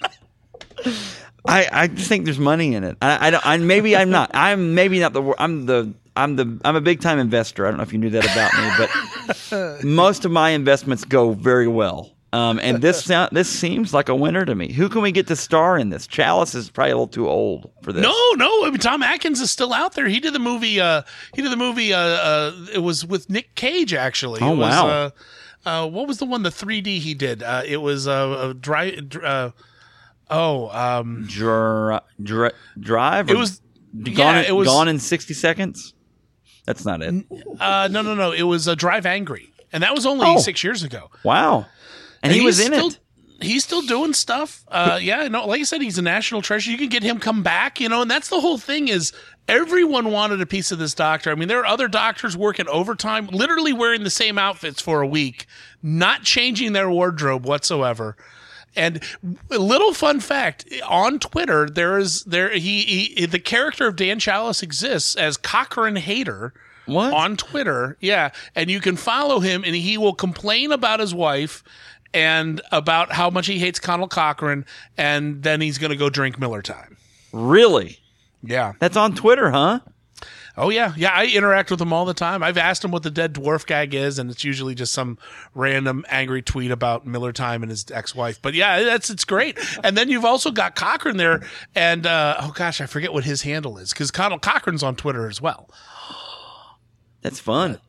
I, 1.48 1.68
I 1.72 1.88
just 1.88 2.10
think 2.10 2.26
there's 2.26 2.40
money 2.40 2.76
in 2.76 2.84
it. 2.84 2.98
I, 3.02 3.28
I 3.28 3.30
don't. 3.30 3.46
I, 3.46 3.58
maybe 3.58 3.96
I'm 3.96 4.10
not. 4.10 4.32
I'm 4.34 4.74
maybe 4.76 5.00
not 5.00 5.14
the. 5.14 5.34
I'm 5.38 5.66
the. 5.66 5.94
I'm 6.16 6.36
the. 6.36 6.60
I'm 6.66 6.76
a 6.76 6.82
big 6.82 7.02
time 7.02 7.20
investor. 7.20 7.66
I 7.66 7.70
don't 7.70 7.78
know 7.78 7.84
if 7.84 7.94
you 7.94 8.00
knew 8.00 8.10
that 8.12 8.26
about 8.26 8.54
me, 8.54 8.88
but 9.52 9.84
most 9.84 10.26
of 10.26 10.32
my 10.32 10.50
investments 10.52 11.04
go 11.04 11.34
very 11.34 11.68
well. 11.68 12.16
Um, 12.34 12.60
and 12.62 12.82
this 12.82 13.06
sound, 13.06 13.30
this 13.32 13.48
seems 13.48 13.94
like 13.94 14.10
a 14.10 14.16
winner 14.16 14.44
to 14.44 14.54
me. 14.56 14.70
Who 14.74 14.90
can 14.90 15.02
we 15.02 15.14
get 15.14 15.28
to 15.28 15.38
star 15.38 15.78
in 15.78 15.90
this? 15.90 16.06
Challis 16.06 16.54
is 16.54 16.70
probably 16.70 16.92
a 16.92 16.96
little 16.96 17.08
too 17.08 17.30
old 17.30 17.72
for 17.82 17.94
this. 17.94 18.04
No, 18.04 18.32
no. 18.36 18.66
I 18.66 18.72
mean, 18.72 18.80
Tom 18.80 19.02
Atkins 19.04 19.40
is 19.40 19.52
still 19.52 19.74
out 19.74 19.94
there. 19.94 20.06
He 20.10 20.20
did 20.20 20.34
the 20.34 20.40
movie. 20.40 20.82
Uh, 20.82 21.04
he 21.34 21.42
did 21.42 21.50
the 21.50 21.58
movie. 21.58 21.94
Uh, 21.94 22.00
uh, 22.00 22.66
it 22.74 22.80
was 22.80 23.06
with 23.06 23.30
Nick 23.30 23.56
Cage 23.56 23.94
actually. 23.94 24.42
Oh, 24.42 24.52
it 24.52 24.58
was, 24.58 24.74
wow. 24.74 24.88
Uh, 24.88 25.10
uh, 25.66 25.88
what 25.88 26.10
was 26.10 26.18
the 26.18 26.26
one? 26.26 26.44
The 26.44 26.50
3D 26.50 27.00
he 27.00 27.14
did. 27.14 27.42
Uh, 27.42 27.62
it 27.66 27.78
was 27.78 28.06
uh, 28.06 28.50
a 28.50 28.54
dry. 28.54 29.00
Oh, 30.30 30.70
um, 30.70 31.26
Dri- 31.28 32.00
dri- 32.22 32.52
drive. 32.80 33.30
it 33.30 33.38
was. 33.38 33.62
gone. 34.04 34.14
Yeah, 34.16 34.40
in, 34.40 34.46
it 34.46 34.56
was. 34.56 34.68
gone 34.68 34.88
in 34.88 35.00
sixty 35.00 35.34
seconds. 35.34 35.94
That's 36.66 36.84
not 36.84 37.02
it. 37.04 37.26
Uh, 37.60 37.88
no, 37.92 38.02
no, 38.02 38.16
no. 38.16 38.32
It 38.32 38.42
was 38.44 38.68
uh, 38.68 38.74
Drive 38.76 39.06
Angry, 39.06 39.52
and 39.72 39.84
that 39.84 39.94
was 39.94 40.06
only 40.06 40.26
Oh. 40.28 40.40
six 40.40 40.64
years 40.64 40.82
ago. 40.84 41.12
Wow. 41.24 41.68
And 42.24 42.34
he 42.34 42.42
was 42.42 42.60
in 42.60 42.74
still, 42.74 42.88
it. 42.88 43.00
He's 43.40 43.64
still 43.64 43.84
doing 43.84 44.14
stuff. 44.14 44.64
Uh, 44.68 44.98
yeah, 45.00 45.28
no, 45.28 45.46
like 45.46 45.60
I 45.60 45.64
said, 45.64 45.82
he's 45.82 46.00
a 46.00 46.02
national 46.02 46.42
treasure. 46.42 46.72
You 46.72 46.78
can 46.80 46.90
get 46.90 47.04
him 47.04 47.20
come 47.20 47.44
back, 47.44 47.80
you 47.80 47.88
know, 47.88 48.02
and 48.02 48.10
that's 48.10 48.30
the 48.30 48.40
whole 48.40 48.58
thing. 48.58 48.88
Is 48.88 49.12
everyone 49.48 50.10
wanted 50.10 50.42
a 50.42 50.46
piece 50.48 50.72
of 50.72 50.80
this 50.80 50.96
doctor? 50.96 51.30
I 51.32 51.36
mean, 51.36 51.48
there 51.50 51.60
are 51.60 51.66
other 51.68 51.88
doctors 51.88 52.36
working 52.36 52.68
overtime, 52.68 53.28
literally 53.28 53.74
wearing 53.74 54.04
the 54.04 54.10
same 54.10 54.40
outfits 54.40 54.82
for 54.82 55.02
a 55.02 55.08
week, 55.08 55.46
not 55.84 56.24
changing 56.24 56.74
their 56.74 56.90
wardrobe 56.90 57.46
whatsoever. 57.46 58.18
And 58.76 59.02
a 59.52 59.58
little 59.58 59.94
fun 59.94 60.20
fact 60.20 60.66
on 60.88 61.20
Twitter, 61.20 61.70
there 61.70 61.98
is 61.98 62.24
there 62.26 62.50
he, 62.52 62.82
he 63.16 63.26
the 63.26 63.40
character 63.40 63.88
of 63.88 63.96
Dan 63.96 64.20
Challis 64.20 64.62
exists 64.64 65.16
as 65.16 65.38
Cochran 65.38 65.96
Hater 65.96 66.54
What? 66.86 67.14
on 67.14 67.38
Twitter. 67.38 67.98
Yeah, 68.00 68.32
and 68.56 68.70
you 68.70 68.80
can 68.82 68.96
follow 68.96 69.40
him, 69.40 69.64
and 69.64 69.76
he 69.76 69.98
will 69.98 70.14
complain 70.14 70.72
about 70.72 71.00
his 71.00 71.14
wife 71.16 71.64
and 72.14 72.62
about 72.72 73.12
how 73.12 73.30
much 73.30 73.48
he 73.48 73.60
hates 73.60 73.80
Conal 73.80 74.08
Cochran, 74.08 74.66
and 74.98 75.44
then 75.44 75.60
he's 75.62 75.78
going 75.78 75.92
to 75.92 75.98
go 75.98 76.10
drink 76.10 76.40
Miller 76.40 76.62
Time. 76.62 76.98
really? 77.34 78.00
Yeah. 78.48 78.74
That's 78.80 78.96
on 78.96 79.16
Twitter, 79.16 79.50
huh? 79.50 79.80
Oh 80.58 80.70
yeah, 80.70 80.94
yeah. 80.96 81.12
I 81.14 81.26
interact 81.26 81.70
with 81.70 81.82
him 81.82 81.92
all 81.92 82.06
the 82.06 82.14
time. 82.14 82.42
I've 82.42 82.58
asked 82.58 82.84
him 82.84 82.92
what 82.92 83.04
the 83.04 83.12
dead 83.12 83.34
dwarf 83.34 83.66
gag 83.66 83.94
is, 83.94 84.20
and 84.20 84.32
it's 84.32 84.44
usually 84.44 84.74
just 84.74 84.94
some 84.94 85.18
random 85.54 86.06
angry 86.10 86.42
tweet 86.42 86.72
about 86.72 87.06
Miller 87.06 87.34
Time 87.34 87.62
and 87.62 87.70
his 87.70 87.86
ex-wife. 87.92 88.42
But 88.42 88.54
yeah, 88.54 88.84
that's 88.84 89.10
it's 89.10 89.26
great. 89.26 89.58
And 89.84 89.98
then 89.98 90.10
you've 90.10 90.26
also 90.26 90.52
got 90.52 90.76
Cochran 90.76 91.18
there, 91.18 91.42
and 91.76 92.06
uh, 92.06 92.38
oh 92.40 92.54
gosh, 92.56 92.80
I 92.80 92.86
forget 92.86 93.12
what 93.12 93.26
his 93.26 93.42
handle 93.42 93.78
is 93.78 93.92
because 93.92 94.12
Conal 94.12 94.40
Cochran's 94.40 94.84
on 94.84 94.96
Twitter 94.96 95.28
as 95.28 95.42
well. 95.42 95.70
That's 97.22 97.40
fun. 97.40 97.80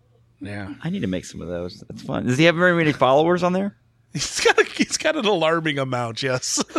Yeah, 0.41 0.75
I 0.83 0.91
need 0.91 1.01
to 1.01 1.07
make 1.07 1.27
some 1.27 1.43
of 1.43 1.49
those. 1.49 1.85
That's 1.89 2.03
fun. 2.03 2.27
Does 2.27 2.39
he 2.39 2.45
have 2.45 2.57
very 2.57 2.75
many 2.75 2.93
followers 2.93 3.43
on 3.43 3.53
there? 3.53 3.77
he's 4.13 4.41
got 4.41 4.59
a, 4.59 4.65
he's 4.65 4.97
got 4.97 5.17
an 5.17 5.27
alarming 5.27 5.79
amount. 5.79 6.23
Yes. 6.23 6.63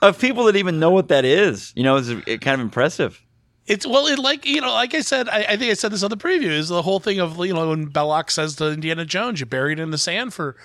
Of 0.00 0.18
people 0.20 0.44
that 0.44 0.56
even 0.56 0.80
know 0.80 0.90
what 0.90 1.08
that 1.08 1.24
is. 1.24 1.72
You 1.76 1.84
know, 1.84 1.96
it's 1.96 2.08
kind 2.42 2.54
of 2.54 2.60
impressive. 2.60 3.22
It's 3.66 3.86
well, 3.86 4.06
it 4.06 4.18
like 4.18 4.44
you 4.44 4.60
know, 4.60 4.72
like 4.72 4.94
I 4.94 5.00
said, 5.00 5.28
I, 5.28 5.44
I 5.50 5.56
think 5.56 5.70
I 5.70 5.74
said 5.74 5.92
this 5.92 6.02
on 6.02 6.10
the 6.10 6.16
preview 6.16 6.50
is 6.50 6.68
the 6.68 6.82
whole 6.82 6.98
thing 7.00 7.20
of 7.20 7.38
you 7.44 7.54
know 7.54 7.68
when 7.70 7.88
Belloq 7.90 8.30
says 8.30 8.56
to 8.56 8.70
Indiana 8.72 9.04
Jones, 9.04 9.38
"You 9.40 9.46
buried 9.46 9.78
it 9.78 9.82
in 9.82 9.90
the 9.90 9.98
sand 9.98 10.34
for 10.34 10.56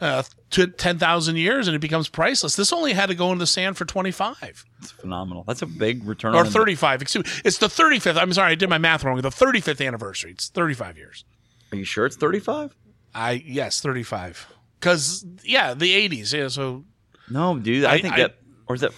uh, 0.00 0.24
to 0.50 0.66
ten 0.66 0.98
thousand 0.98 1.36
years 1.36 1.68
and 1.68 1.76
it 1.76 1.78
becomes 1.78 2.08
priceless." 2.08 2.56
This 2.56 2.72
only 2.72 2.92
had 2.92 3.06
to 3.08 3.14
go 3.14 3.30
in 3.30 3.38
the 3.38 3.46
sand 3.46 3.76
for 3.76 3.84
twenty 3.84 4.10
five 4.10 4.64
It's 4.80 4.90
phenomenal. 4.90 5.44
That's 5.46 5.62
a 5.62 5.66
big 5.66 6.04
return 6.04 6.34
or 6.34 6.44
thirty 6.44 6.74
five. 6.74 7.00
Excuse 7.02 7.24
me, 7.24 7.42
it's 7.44 7.58
the 7.58 7.68
thirty 7.68 8.00
fifth. 8.00 8.16
I'm 8.16 8.32
sorry, 8.32 8.50
I 8.50 8.54
did 8.56 8.68
my 8.68 8.78
math 8.78 9.04
wrong. 9.04 9.20
The 9.20 9.30
thirty 9.30 9.60
fifth 9.60 9.80
anniversary. 9.80 10.32
It's 10.32 10.48
thirty 10.48 10.74
five 10.74 10.96
years. 10.98 11.24
Are 11.72 11.76
you 11.76 11.84
sure 11.84 12.04
it's 12.04 12.16
35? 12.16 12.74
I 13.14 13.44
yes, 13.46 13.80
thirty 13.80 14.02
five. 14.02 14.48
Because 14.80 15.24
yeah, 15.44 15.72
the 15.74 15.92
eighties. 15.94 16.32
Yeah, 16.32 16.48
so 16.48 16.84
No, 17.30 17.56
dude. 17.58 17.84
I, 17.84 17.92
I- 17.94 18.00
think 18.00 18.14
I- 18.14 18.22
that 18.22 18.36
or 18.66 18.74
is 18.74 18.82
it 18.82 18.92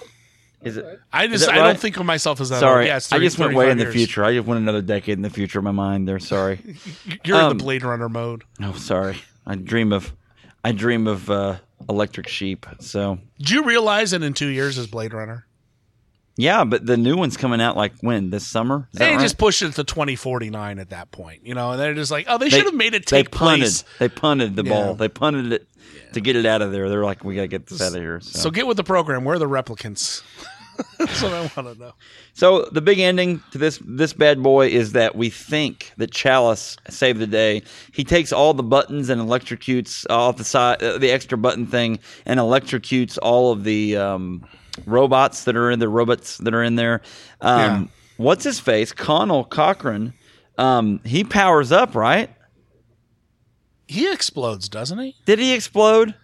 is 0.64 0.76
it 0.76 1.00
I 1.12 1.26
just 1.26 1.48
I 1.48 1.58
right? 1.58 1.66
don't 1.68 1.78
think 1.78 1.96
of 1.96 2.06
myself 2.06 2.40
as 2.40 2.50
that. 2.50 2.60
Sorry. 2.60 2.82
old. 2.84 2.86
Yeah, 2.88 2.96
it's 2.98 3.12
I 3.12 3.18
just 3.18 3.38
went 3.38 3.54
way 3.54 3.66
35 3.66 3.80
in 3.80 3.86
the 3.86 3.92
future. 3.92 4.24
I 4.24 4.34
just 4.34 4.46
went 4.46 4.60
another 4.60 4.82
decade 4.82 5.18
in 5.18 5.22
the 5.22 5.30
future 5.30 5.58
in 5.58 5.64
my 5.64 5.70
mind 5.72 6.06
there. 6.08 6.18
Sorry. 6.18 6.60
You're 7.24 7.38
in 7.38 7.44
Um, 7.44 7.58
the 7.58 7.62
Blade 7.64 7.82
Runner 7.84 8.08
mode. 8.08 8.44
No, 8.58 8.72
sorry. 8.72 9.16
I 9.46 9.56
dream 9.56 9.92
of 9.92 10.12
I 10.64 10.72
dream 10.72 11.06
of 11.06 11.28
uh, 11.30 11.56
electric 11.88 12.28
sheep. 12.28 12.66
So 12.80 13.18
Do 13.38 13.54
you 13.54 13.64
realize 13.64 14.12
that 14.12 14.22
in 14.22 14.32
two 14.34 14.48
years 14.48 14.78
is 14.78 14.86
Blade 14.86 15.12
Runner? 15.12 15.46
yeah, 16.36 16.64
but 16.64 16.86
the 16.86 16.96
new 16.96 17.14
one's 17.16 17.36
coming 17.36 17.60
out 17.60 17.76
like 17.76 17.92
when 18.00 18.30
this 18.30 18.46
summer. 18.46 18.88
Is 18.92 18.98
They 19.00 19.10
right? 19.10 19.20
just 19.20 19.36
pushed 19.36 19.60
it 19.60 19.72
to 19.74 19.84
2049 19.84 20.78
at 20.78 20.88
that 20.90 21.10
point, 21.10 21.46
you 21.46 21.54
know, 21.54 21.72
and 21.72 21.80
they're 21.80 21.92
just 21.94 22.10
like, 22.10 22.24
oh, 22.28 22.38
they, 22.38 22.46
They- 22.48 22.56
should 22.56 22.64
have 22.64 22.74
made 22.74 22.94
it 22.94 23.04
they 23.06 23.18
take 23.22 23.30
punted. 23.30 23.60
place. 23.60 23.84
They 23.98 24.08
punted 24.08 24.56
the 24.56 24.64
Yeah. 24.64 24.70
ball. 24.70 24.94
They 24.94 25.08
punted 25.08 25.52
it 25.52 25.68
to 26.14 26.20
get 26.20 26.36
it 26.36 26.46
out 26.46 26.62
of 26.62 26.72
there. 26.72 26.88
They're 26.88 27.04
like, 27.04 27.24
we 27.24 27.34
gotta 27.34 27.48
get 27.48 27.66
this 27.66 27.80
out 27.80 27.88
of 27.94 28.00
here. 28.00 28.20
So, 28.20 28.38
So 28.38 28.50
get 28.50 28.66
with 28.66 28.76
the 28.76 28.84
program. 28.84 29.24
Where 29.24 29.36
are 29.36 29.38
the 29.38 29.48
replicants? 29.48 30.22
That's 30.98 31.22
what 31.22 31.32
I 31.34 31.40
want 31.40 31.54
to 31.54 31.74
know. 31.78 31.92
So 32.32 32.64
the 32.72 32.80
big 32.80 32.98
ending 32.98 33.42
to 33.52 33.58
this 33.58 33.78
this 33.84 34.12
bad 34.14 34.42
boy 34.42 34.68
is 34.68 34.92
that 34.92 35.14
we 35.14 35.28
think 35.28 35.92
that 35.98 36.10
Challis 36.12 36.76
saved 36.90 37.18
the 37.20 37.26
day. 37.26 37.62
He 37.92 38.04
takes 38.04 38.32
all 38.32 38.54
the 38.54 38.62
buttons 38.62 39.10
and 39.10 39.20
electrocutes 39.20 40.06
off 40.08 40.38
the 40.38 40.44
side, 40.44 40.82
uh, 40.82 40.96
the 40.98 41.10
extra 41.10 41.36
button 41.36 41.66
thing, 41.66 41.98
and 42.24 42.40
electrocutes 42.40 43.18
all 43.22 43.52
of 43.52 43.64
the 43.64 43.96
um, 43.98 44.46
robots 44.86 45.44
that 45.44 45.56
are 45.56 45.70
in 45.70 45.78
the 45.78 45.88
robots 45.90 46.38
that 46.38 46.54
are 46.54 46.62
in 46.62 46.76
there. 46.76 47.02
Um, 47.42 47.58
Yeah. 47.58 47.84
What's 48.18 48.44
his 48.44 48.60
face? 48.60 48.92
Conal 48.92 49.44
Cochran. 49.44 50.14
Um, 50.56 51.00
he 51.04 51.24
powers 51.24 51.72
up, 51.72 51.94
right? 51.94 52.30
He 53.93 54.11
explodes, 54.12 54.68
doesn't 54.68 54.99
he? 54.99 55.16
Did 55.24 55.38
he 55.38 55.53
explode? 55.55 56.14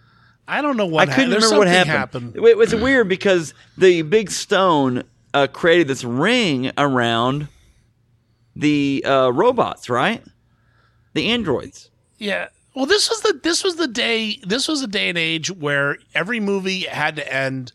I 0.47 0.61
don't 0.61 0.77
know 0.77 0.87
what. 0.87 1.07
I 1.07 1.13
couldn't 1.13 1.31
happened. 1.31 1.43
remember 1.43 1.57
what 1.59 1.65
There's 1.71 1.87
happened. 1.87 2.35
It 2.35 2.57
was 2.57 2.73
weird 2.73 3.07
because 3.07 3.53
the 3.77 4.01
big 4.01 4.31
stone 4.31 5.03
uh, 5.33 5.47
created 5.47 5.87
this 5.87 6.03
ring 6.03 6.71
around 6.77 7.47
the 8.55 9.03
uh, 9.05 9.29
robots, 9.29 9.89
right? 9.89 10.23
The 11.13 11.31
androids. 11.31 11.89
Yeah. 12.17 12.47
Well, 12.75 12.85
this 12.85 13.09
was 13.09 13.21
the 13.21 13.39
this 13.43 13.63
was 13.63 13.75
the 13.75 13.87
day 13.87 14.39
this 14.45 14.67
was 14.67 14.81
a 14.81 14.87
day 14.87 15.09
and 15.09 15.17
age 15.17 15.51
where 15.51 15.97
every 16.13 16.39
movie 16.39 16.81
had 16.81 17.15
to 17.17 17.33
end 17.33 17.71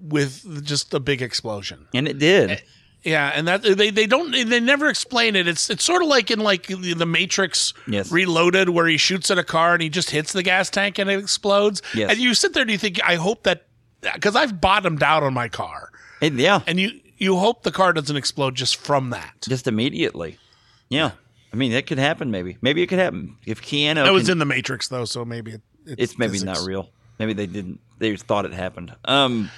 with 0.00 0.64
just 0.64 0.92
a 0.94 1.00
big 1.00 1.22
explosion. 1.22 1.86
And 1.94 2.08
it 2.08 2.18
did. 2.18 2.62
Yeah, 3.04 3.30
and 3.34 3.46
that 3.46 3.62
they 3.62 3.90
they 3.90 4.06
don't 4.06 4.30
they 4.32 4.60
never 4.60 4.88
explain 4.88 5.36
it. 5.36 5.46
It's 5.46 5.68
it's 5.68 5.84
sort 5.84 6.02
of 6.02 6.08
like 6.08 6.30
in 6.30 6.40
like 6.40 6.66
the 6.68 7.04
Matrix 7.06 7.74
Yes. 7.86 8.10
Reloaded, 8.10 8.70
where 8.70 8.86
he 8.86 8.96
shoots 8.96 9.30
at 9.30 9.38
a 9.38 9.44
car 9.44 9.74
and 9.74 9.82
he 9.82 9.88
just 9.90 10.10
hits 10.10 10.32
the 10.32 10.42
gas 10.42 10.70
tank 10.70 10.98
and 10.98 11.10
it 11.10 11.18
explodes. 11.18 11.82
Yes. 11.94 12.10
And 12.12 12.18
you 12.18 12.32
sit 12.34 12.54
there 12.54 12.62
and 12.62 12.70
you 12.70 12.78
think, 12.78 12.98
I 13.04 13.16
hope 13.16 13.42
that 13.42 13.66
because 14.14 14.34
I've 14.36 14.60
bottomed 14.60 15.02
out 15.02 15.22
on 15.22 15.34
my 15.34 15.48
car, 15.48 15.90
It- 16.20 16.32
yeah, 16.34 16.60
and 16.66 16.80
you 16.80 16.92
you 17.18 17.36
hope 17.36 17.62
the 17.62 17.70
car 17.72 17.92
doesn't 17.92 18.16
explode 18.16 18.54
just 18.54 18.76
from 18.76 19.10
that. 19.10 19.34
just 19.48 19.66
immediately. 19.66 20.38
Yeah. 20.88 21.12
I 21.52 21.56
mean, 21.56 21.72
that 21.72 21.86
could 21.86 21.98
happen 21.98 22.30
maybe. 22.30 22.56
Maybe 22.62 22.82
it 22.82 22.86
could 22.88 22.98
happen. 22.98 23.36
If 23.46 23.62
Keanu 23.62 23.96
That 24.04 24.12
was 24.12 24.24
can- 24.24 24.32
in 24.32 24.38
the 24.38 24.44
Matrix 24.46 24.88
though, 24.88 25.04
so 25.04 25.24
maybe 25.24 25.52
it, 25.52 25.62
it's 25.86 26.18
maybe 26.18 26.32
physics. 26.32 26.58
not 26.60 26.66
real. 26.66 26.88
Maybe 27.18 27.32
they 27.34 27.46
didn't. 27.46 27.80
They 27.98 28.16
thought 28.16 28.44
it 28.46 28.52
happened. 28.54 28.92
Um, 29.04 29.50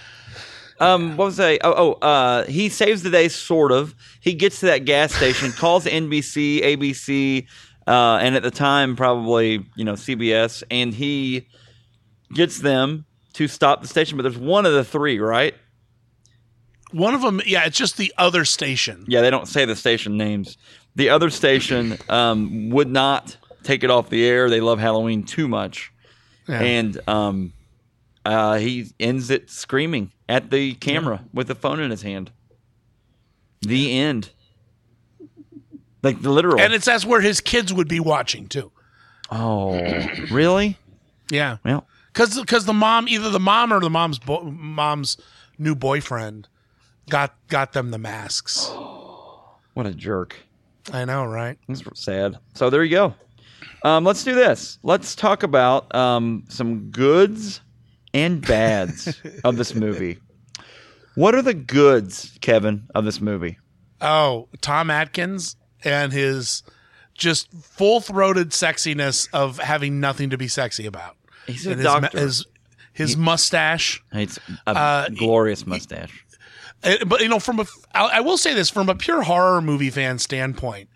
um, 0.80 1.16
what 1.16 1.26
was 1.26 1.40
I? 1.40 1.58
Oh, 1.62 1.74
oh, 1.76 1.92
uh, 2.06 2.44
he 2.44 2.68
saves 2.68 3.02
the 3.02 3.10
day, 3.10 3.28
sort 3.28 3.72
of. 3.72 3.94
He 4.20 4.34
gets 4.34 4.60
to 4.60 4.66
that 4.66 4.84
gas 4.84 5.14
station, 5.14 5.52
calls 5.52 5.84
NBC, 5.86 6.62
ABC, 6.62 7.46
uh, 7.86 8.18
and 8.20 8.36
at 8.36 8.42
the 8.42 8.50
time 8.50 8.96
probably 8.96 9.64
you 9.74 9.84
know 9.84 9.94
CBS, 9.94 10.62
and 10.70 10.92
he 10.92 11.48
gets 12.32 12.60
them 12.60 13.06
to 13.34 13.48
stop 13.48 13.82
the 13.82 13.88
station. 13.88 14.16
But 14.16 14.24
there's 14.24 14.38
one 14.38 14.66
of 14.66 14.72
the 14.72 14.84
three, 14.84 15.18
right? 15.18 15.54
One 16.92 17.14
of 17.14 17.22
them, 17.22 17.40
yeah, 17.44 17.64
it's 17.66 17.76
just 17.76 17.96
the 17.96 18.12
other 18.16 18.44
station. 18.44 19.04
Yeah, 19.08 19.20
they 19.20 19.30
don't 19.30 19.48
say 19.48 19.64
the 19.64 19.76
station 19.76 20.16
names. 20.16 20.56
The 20.94 21.10
other 21.10 21.30
station 21.30 21.98
um, 22.08 22.70
would 22.70 22.88
not 22.88 23.36
take 23.64 23.82
it 23.82 23.90
off 23.90 24.08
the 24.08 24.24
air. 24.24 24.48
They 24.48 24.60
love 24.60 24.78
Halloween 24.78 25.24
too 25.24 25.48
much. 25.48 25.92
Yeah. 26.48 26.60
and 26.60 27.08
um, 27.08 27.52
uh, 28.24 28.58
he 28.58 28.86
ends 29.00 29.30
it 29.30 29.50
screaming 29.50 30.12
at 30.28 30.50
the 30.50 30.74
camera 30.74 31.24
with 31.32 31.48
the 31.48 31.54
phone 31.54 31.80
in 31.80 31.90
his 31.90 32.02
hand. 32.02 32.30
The 33.62 33.98
end. 33.98 34.30
Like 36.02 36.22
the 36.22 36.30
literal. 36.30 36.60
And 36.60 36.72
it's 36.72 36.84
that's 36.84 37.04
where 37.04 37.20
his 37.20 37.40
kids 37.40 37.72
would 37.72 37.88
be 37.88 38.00
watching 38.00 38.46
too. 38.46 38.70
oh, 39.30 39.76
really? 40.30 40.78
Yeah, 41.30 41.56
Well, 41.64 41.88
because 42.12 42.64
the 42.64 42.72
mom, 42.72 43.08
either 43.08 43.30
the 43.30 43.40
mom 43.40 43.72
or 43.72 43.80
the 43.80 43.90
mom's 43.90 44.20
bo- 44.20 44.44
mom's 44.44 45.16
new 45.58 45.74
boyfriend, 45.74 46.46
got 47.10 47.34
got 47.48 47.72
them 47.72 47.90
the 47.90 47.98
masks. 47.98 48.70
What 49.74 49.84
a 49.84 49.92
jerk. 49.92 50.36
I 50.90 51.04
know, 51.04 51.26
right? 51.26 51.58
That's 51.68 51.82
sad. 52.02 52.38
So 52.54 52.70
there 52.70 52.82
you 52.82 52.90
go. 52.90 53.14
Um, 53.82 54.04
let's 54.04 54.24
do 54.24 54.34
this. 54.34 54.78
Let's 54.82 55.14
talk 55.14 55.42
about 55.42 55.94
um, 55.94 56.44
some 56.48 56.88
goods 56.90 57.60
and 58.16 58.46
bads 58.46 59.20
of 59.44 59.56
this 59.56 59.74
movie. 59.74 60.18
What 61.14 61.34
are 61.34 61.42
the 61.42 61.54
goods, 61.54 62.36
Kevin, 62.40 62.88
of 62.94 63.04
this 63.04 63.20
movie? 63.20 63.58
Oh, 64.00 64.48
Tom 64.60 64.90
Atkins 64.90 65.56
and 65.84 66.12
his 66.12 66.62
just 67.14 67.50
full 67.52 68.00
throated 68.00 68.50
sexiness 68.50 69.28
of 69.32 69.58
having 69.58 70.00
nothing 70.00 70.30
to 70.30 70.36
be 70.38 70.48
sexy 70.48 70.86
about. 70.86 71.16
He's 71.46 71.66
a 71.66 71.70
And 71.70 71.78
his, 71.80 71.84
doctor. 71.86 72.18
his, 72.20 72.46
his 72.92 73.16
mustache. 73.16 74.02
It's 74.12 74.38
a 74.66 74.70
Uh, 74.76 75.08
glorious 75.08 75.66
mustache. 75.66 76.24
Uh, 76.84 77.04
But 77.06 77.20
you 77.22 77.28
know, 77.28 77.38
from 77.38 77.60
a, 77.60 77.66
I 77.94 78.18
I 78.18 78.20
will 78.20 78.36
say 78.36 78.52
this 78.52 78.68
from 78.68 78.88
a 78.90 78.94
pure 78.94 79.22
horror 79.22 79.62
movie 79.62 79.88
fan 79.90 80.18
standpoint, 80.18 80.90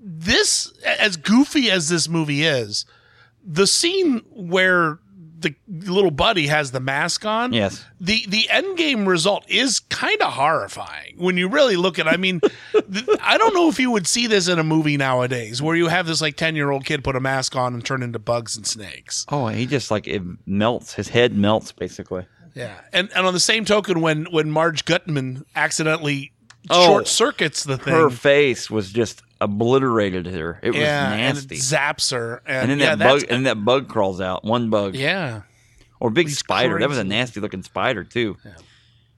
this 0.00 0.72
as 0.86 1.16
goofy 1.16 1.70
as 1.70 1.88
this 1.88 2.08
movie 2.08 2.44
is, 2.44 2.86
the 3.44 3.66
scene 3.66 4.22
where 4.30 5.00
the 5.68 5.92
little 5.92 6.10
buddy 6.10 6.46
has 6.46 6.70
the 6.72 6.80
mask 6.80 7.24
on, 7.24 7.52
Yes. 7.52 7.84
the 8.00 8.24
the 8.28 8.48
end 8.50 8.76
game 8.76 9.06
result 9.06 9.44
is 9.48 9.80
kind 9.80 10.20
of 10.22 10.32
horrifying 10.32 11.14
when 11.18 11.36
you 11.36 11.48
really 11.48 11.76
look 11.76 11.98
at. 11.98 12.06
it. 12.06 12.10
I 12.12 12.16
mean, 12.16 12.40
th- 12.72 13.08
I 13.20 13.38
don't 13.38 13.54
know 13.54 13.68
if 13.68 13.78
you 13.78 13.90
would 13.90 14.06
see 14.06 14.26
this 14.26 14.48
in 14.48 14.58
a 14.58 14.64
movie 14.64 14.96
nowadays, 14.96 15.60
where 15.62 15.76
you 15.76 15.88
have 15.88 16.06
this 16.06 16.20
like 16.20 16.36
ten 16.36 16.56
year 16.56 16.70
old 16.70 16.84
kid 16.84 17.02
put 17.04 17.16
a 17.16 17.20
mask 17.20 17.56
on 17.56 17.74
and 17.74 17.84
turn 17.84 18.02
into 18.02 18.18
bugs 18.18 18.56
and 18.56 18.66
snakes. 18.66 19.24
Oh, 19.28 19.48
he 19.48 19.66
just 19.66 19.90
like 19.90 20.06
it 20.06 20.22
melts. 20.46 20.94
His 20.94 21.08
head 21.08 21.36
melts 21.36 21.72
basically. 21.72 22.26
Yeah, 22.54 22.74
and 22.92 23.10
and 23.14 23.26
on 23.26 23.32
the 23.34 23.40
same 23.40 23.64
token, 23.64 24.00
when 24.00 24.24
when 24.26 24.50
Marge 24.50 24.84
Guttman 24.84 25.44
accidentally 25.56 26.30
Oh, 26.70 26.86
short 26.86 27.08
circuits 27.08 27.64
the 27.64 27.76
thing, 27.76 27.92
Her 27.92 28.08
face 28.08 28.70
was 28.70 28.90
just 28.90 29.20
obliterated 29.44 30.26
her. 30.26 30.58
It 30.62 30.70
was 30.70 30.78
yeah, 30.78 31.12
and 31.12 31.38
it 31.38 31.50
nasty. 31.50 31.56
zaps 31.56 32.12
her, 32.12 32.42
and, 32.46 32.70
And 32.70 32.70
then 32.72 32.78
yeah, 32.80 32.94
that 32.96 33.08
bug 33.08 33.24
and 33.30 33.46
that 33.46 33.64
bug 33.64 33.88
crawls 33.88 34.20
out. 34.20 34.44
One 34.44 34.70
bug. 34.70 34.94
yeah, 34.94 35.42
Or 36.00 36.10
big 36.10 36.28
spider. 36.30 36.78
That 36.78 36.88
was 36.88 36.98
a 36.98 37.04
nasty 37.04 37.40
looking 37.40 37.62
spider 37.62 38.04
too. 38.04 38.36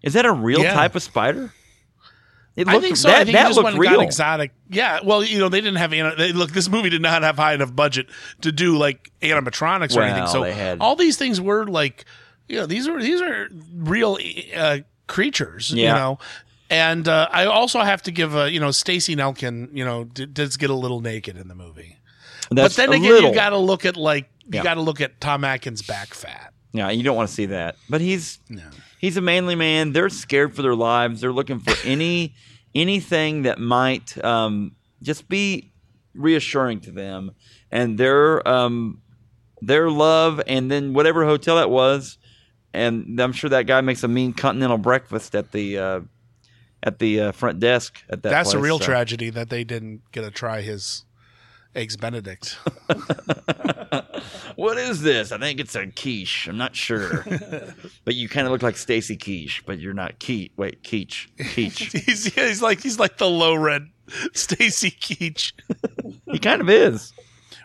Is 0.02 0.12
that 0.12 0.24
a 0.26 0.32
real 0.32 0.60
Yeah. 0.60 0.74
type 0.74 0.94
of 0.94 1.02
spider? 1.02 1.52
It 2.54 2.66
I 2.68 2.80
think 2.80 2.96
so. 2.96 3.08
That, 3.08 3.20
I 3.20 3.24
think 3.24 3.36
that 3.36 3.48
just 3.48 3.60
looked 3.60 3.76
real. 3.76 3.96
got 3.96 4.02
exotic. 4.02 4.52
Yeah, 4.70 5.00
well, 5.04 5.22
you 5.22 5.38
know, 5.38 5.50
they 5.50 5.60
didn't 5.60 5.76
have 5.76 5.90
they, 5.90 6.32
look. 6.32 6.52
This 6.52 6.70
movie 6.70 6.88
did 6.88 7.02
not 7.02 7.22
have 7.22 7.36
high 7.36 7.52
enough 7.52 7.74
budget 7.76 8.06
to 8.40 8.50
do 8.50 8.78
like 8.78 9.10
animatronics 9.20 9.94
or 9.94 10.02
anything. 10.02 10.26
So 10.26 10.42
had- 10.42 10.80
all 10.80 10.96
these 10.96 11.18
things 11.18 11.38
were 11.38 11.66
like, 11.66 12.06
you 12.48 12.56
know, 12.58 12.64
these 12.64 12.88
are 12.88 12.98
these 13.02 13.20
are 13.20 13.48
real 13.74 14.16
uh, 14.56 14.78
creatures. 15.06 15.70
You 15.70 15.84
know. 15.86 16.18
And 16.68 17.06
uh, 17.06 17.28
I 17.30 17.46
also 17.46 17.80
have 17.80 18.02
to 18.02 18.10
give, 18.10 18.34
uh, 18.36 18.44
you 18.44 18.58
know, 18.60 18.70
Stacey 18.72 19.14
Nelkin, 19.14 19.68
you 19.72 19.84
know, 19.84 20.04
d- 20.04 20.26
does 20.26 20.56
get 20.56 20.70
a 20.70 20.74
little 20.74 21.00
naked 21.00 21.36
in 21.36 21.46
the 21.48 21.54
movie. 21.54 21.96
That's 22.50 22.74
but 22.74 22.82
then 22.86 22.92
again, 22.92 23.10
little. 23.10 23.30
you 23.30 23.34
got 23.34 23.50
to 23.50 23.58
look 23.58 23.84
at 23.84 23.96
like 23.96 24.28
you 24.44 24.50
Yeah. 24.58 24.62
got 24.62 24.74
to 24.74 24.80
look 24.80 25.00
at 25.00 25.20
Tom 25.20 25.44
Atkins' 25.44 25.82
back 25.82 26.14
fat. 26.14 26.52
Yeah, 26.72 26.90
you 26.90 27.02
don't 27.02 27.16
want 27.16 27.28
to 27.28 27.34
see 27.34 27.46
that. 27.46 27.76
But 27.88 28.00
he's 28.00 28.38
No. 28.48 28.62
he's 28.98 29.16
a 29.16 29.20
manly 29.20 29.54
man. 29.54 29.92
They're 29.92 30.08
scared 30.08 30.54
for 30.54 30.62
their 30.62 30.74
lives. 30.74 31.20
They're 31.20 31.32
looking 31.32 31.60
for 31.60 31.74
any 31.84 32.34
anything 32.74 33.42
that 33.42 33.58
might 33.58 34.22
um, 34.24 34.72
just 35.02 35.28
be 35.28 35.72
reassuring 36.14 36.80
to 36.80 36.90
them, 36.92 37.32
and 37.70 37.96
their 37.98 38.46
um, 38.48 39.00
their 39.62 39.90
love, 39.90 40.40
and 40.46 40.70
then 40.70 40.92
whatever 40.94 41.24
hotel 41.24 41.56
that 41.56 41.70
was, 41.70 42.18
and 42.74 43.20
I'm 43.20 43.32
sure 43.32 43.50
that 43.50 43.66
guy 43.66 43.80
makes 43.80 44.02
a 44.02 44.08
mean 44.08 44.32
continental 44.32 44.78
breakfast 44.78 45.34
at 45.34 45.52
the 45.52 45.78
uh, 45.78 46.00
at 46.82 46.98
the 46.98 47.20
uh, 47.20 47.32
front 47.32 47.60
desk 47.60 48.02
at 48.08 48.22
that. 48.22 48.30
That's 48.30 48.52
a 48.52 48.58
real 48.58 48.78
so. 48.78 48.84
tragedy 48.84 49.30
that 49.30 49.50
they 49.50 49.64
didn't 49.64 50.02
get 50.12 50.22
to 50.22 50.30
try 50.30 50.60
his 50.60 51.04
eggs 51.74 51.96
Benedict. 51.96 52.58
What 54.56 54.78
is 54.78 55.02
this? 55.02 55.32
I 55.32 55.38
think 55.38 55.60
it's 55.60 55.74
a 55.74 55.86
quiche. 55.86 56.48
I'm 56.48 56.56
not 56.56 56.74
sure, 56.74 57.24
but 58.04 58.14
you 58.14 58.26
kind 58.26 58.46
of 58.46 58.52
look 58.52 58.62
like 58.62 58.78
Stacy 58.78 59.16
Quiche, 59.16 59.62
but 59.66 59.78
you're 59.78 59.92
not 59.92 60.18
Keach. 60.18 60.50
Wait, 60.56 60.82
Keach, 60.82 61.28
Keach. 61.36 61.92
he's 62.04 62.34
he's 62.34 62.62
like 62.62 62.80
he's 62.80 62.98
like 62.98 63.18
the 63.18 63.28
low 63.28 63.54
red 63.54 63.90
Stacy 64.32 64.90
Keach. 64.90 65.52
he 66.32 66.38
kind 66.38 66.62
of 66.62 66.70
is. 66.70 67.12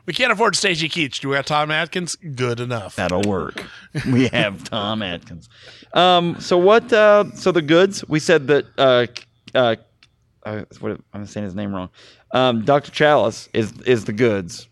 We 0.06 0.14
can't 0.14 0.32
afford 0.32 0.56
Stacy 0.56 0.90
Keach. 0.90 1.20
Do 1.20 1.30
we 1.30 1.36
have 1.36 1.46
Tom 1.46 1.72
Atkins? 1.72 2.16
Good 2.16 2.60
enough. 2.60 2.96
That'll 2.96 3.22
work. 3.22 3.64
we 4.12 4.28
have 4.30 4.64
Tom 4.64 5.02
Atkins. 5.02 5.50
Um. 5.94 6.40
So 6.40 6.58
what? 6.58 6.92
Uh. 6.92 7.32
So 7.36 7.52
the 7.52 7.62
goods. 7.62 8.08
We 8.08 8.20
said 8.20 8.48
that. 8.48 8.66
Uh. 8.78 9.08
Uh. 9.54 9.76
uh 10.44 10.66
what 10.80 11.00
I'm 11.14 11.26
saying 11.26 11.46
his 11.46 11.56
name 11.56 11.74
wrong. 11.74 11.90
Um. 12.32 12.66
Dr. 12.66 12.92
Challis 12.92 13.48
is 13.54 13.74
is 13.82 14.06
the 14.06 14.14
goods. 14.14 14.68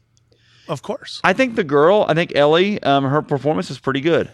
Of 0.67 0.81
course. 0.81 1.19
I 1.23 1.33
think 1.33 1.55
the 1.55 1.63
girl. 1.63 2.05
I 2.07 2.13
think 2.13 2.35
Ellie. 2.35 2.81
Um. 2.83 3.03
Her 3.03 3.21
performance 3.21 3.69
was 3.69 3.79
pretty 3.79 4.01
good. 4.01 4.31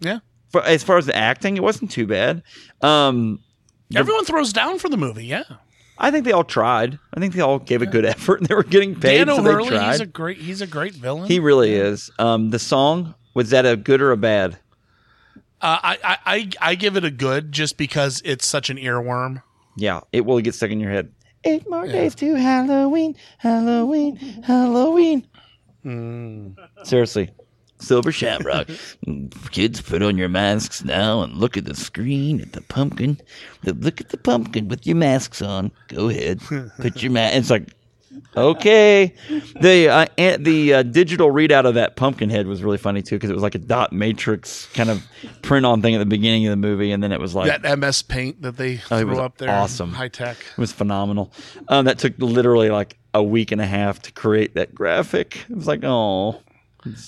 Yeah. 0.00 0.20
For, 0.50 0.62
as 0.62 0.82
far 0.82 0.96
as 0.96 1.06
the 1.06 1.16
acting, 1.16 1.56
it 1.56 1.62
wasn't 1.62 1.90
too 1.90 2.06
bad. 2.06 2.42
Um. 2.80 3.40
Everyone 3.94 4.24
throws 4.24 4.52
down 4.52 4.78
for 4.78 4.88
the 4.88 4.98
movie. 4.98 5.26
Yeah. 5.26 5.44
I 5.98 6.10
think 6.10 6.24
they 6.24 6.32
all 6.32 6.44
tried. 6.44 6.98
I 7.12 7.20
think 7.20 7.34
they 7.34 7.40
all 7.40 7.58
gave 7.58 7.82
a 7.82 7.86
good 7.86 8.04
effort. 8.14 8.42
They 8.46 8.54
were 8.54 8.62
getting 8.62 8.94
paid, 8.94 9.24
Dan 9.24 9.26
so 9.34 9.42
they 9.42 9.50
O'Hurley, 9.50 9.68
tried. 9.70 9.90
he's 9.92 10.00
a 10.00 10.06
great 10.06 10.38
he's 10.38 10.60
a 10.60 10.66
great 10.66 10.94
villain. 10.94 11.28
he 11.28 11.40
really 11.40 11.74
is. 11.74 12.10
Um. 12.18 12.50
The 12.50 12.58
song 12.58 13.14
was 13.34 13.50
that 13.50 13.66
a 13.66 13.76
good 13.76 14.00
or 14.00 14.12
a 14.12 14.16
bad? 14.16 14.58
uh, 15.60 15.78
I, 15.82 15.98
I 16.04 16.18
I 16.26 16.50
I 16.70 16.74
give 16.76 16.96
it 16.96 17.04
a 17.04 17.10
good 17.10 17.50
just 17.52 17.76
because 17.76 18.22
it's 18.24 18.46
such 18.46 18.70
an 18.70 18.76
earworm. 18.76 19.42
Yeah, 19.76 20.00
it 20.12 20.24
will 20.24 20.40
get 20.40 20.54
stuck 20.54 20.70
in 20.70 20.80
your 20.80 20.90
head. 20.90 21.12
Eight 21.44 21.68
more 21.70 21.86
days 21.86 22.14
to 22.16 22.34
Halloween, 22.34 23.14
Halloween, 23.38 24.16
Halloween. 24.42 25.26
Seriously. 26.82 27.30
Silver 27.80 28.12
Shamrock. 28.12 28.68
Kids, 29.50 29.80
put 29.80 30.02
on 30.02 30.18
your 30.18 30.28
masks 30.28 30.84
now 30.84 31.22
and 31.22 31.34
look 31.34 31.56
at 31.56 31.64
the 31.64 31.74
screen 31.74 32.40
at 32.40 32.52
the 32.52 32.62
pumpkin. 32.62 33.18
Look 33.64 34.00
at 34.00 34.08
the 34.10 34.16
pumpkin 34.18 34.68
with 34.68 34.86
your 34.86 34.96
masks 34.96 35.42
on. 35.42 35.70
Go 35.88 36.08
ahead. 36.08 36.40
Put 36.80 37.02
your 37.02 37.12
mask. 37.12 37.36
It's 37.36 37.50
like, 37.50 37.68
okay. 38.36 39.14
The 39.60 39.88
uh, 39.88 40.06
and 40.16 40.44
the 40.44 40.74
uh, 40.74 40.82
digital 40.82 41.30
readout 41.30 41.66
of 41.66 41.74
that 41.74 41.96
pumpkin 41.96 42.30
head 42.30 42.46
was 42.46 42.62
really 42.62 42.78
funny 42.78 43.02
too 43.02 43.16
because 43.16 43.30
it 43.30 43.34
was 43.34 43.42
like 43.42 43.54
a 43.54 43.58
dot 43.60 43.92
matrix 43.92 44.66
kind 44.74 44.90
of 44.90 45.06
print 45.42 45.66
on 45.66 45.82
thing 45.82 45.94
at 45.94 45.98
the 45.98 46.06
beginning 46.06 46.46
of 46.46 46.50
the 46.50 46.56
movie, 46.56 46.90
and 46.92 47.02
then 47.02 47.12
it 47.12 47.20
was 47.20 47.34
like 47.34 47.60
That 47.62 47.78
MS 47.78 48.02
Paint 48.02 48.42
that 48.42 48.56
they 48.56 48.80
Oh, 48.90 48.96
it 48.98 49.00
threw 49.02 49.18
up 49.20 49.38
there, 49.38 49.50
awesome. 49.50 49.92
high 49.92 50.08
tech. 50.08 50.36
it 50.38 50.58
was 50.60 50.72
phenomenal. 50.72 51.32
Um, 51.68 51.84
that 51.86 51.98
took 51.98 52.14
literally 52.18 52.70
like 52.70 52.96
a 53.14 53.22
week 53.22 53.52
and 53.52 53.60
a 53.60 53.66
half 53.66 54.00
to 54.02 54.12
create 54.12 54.54
that 54.54 54.74
graphic. 54.74 55.44
It 55.48 55.56
was 55.56 55.66
like, 55.66 55.80
oh, 55.84 56.40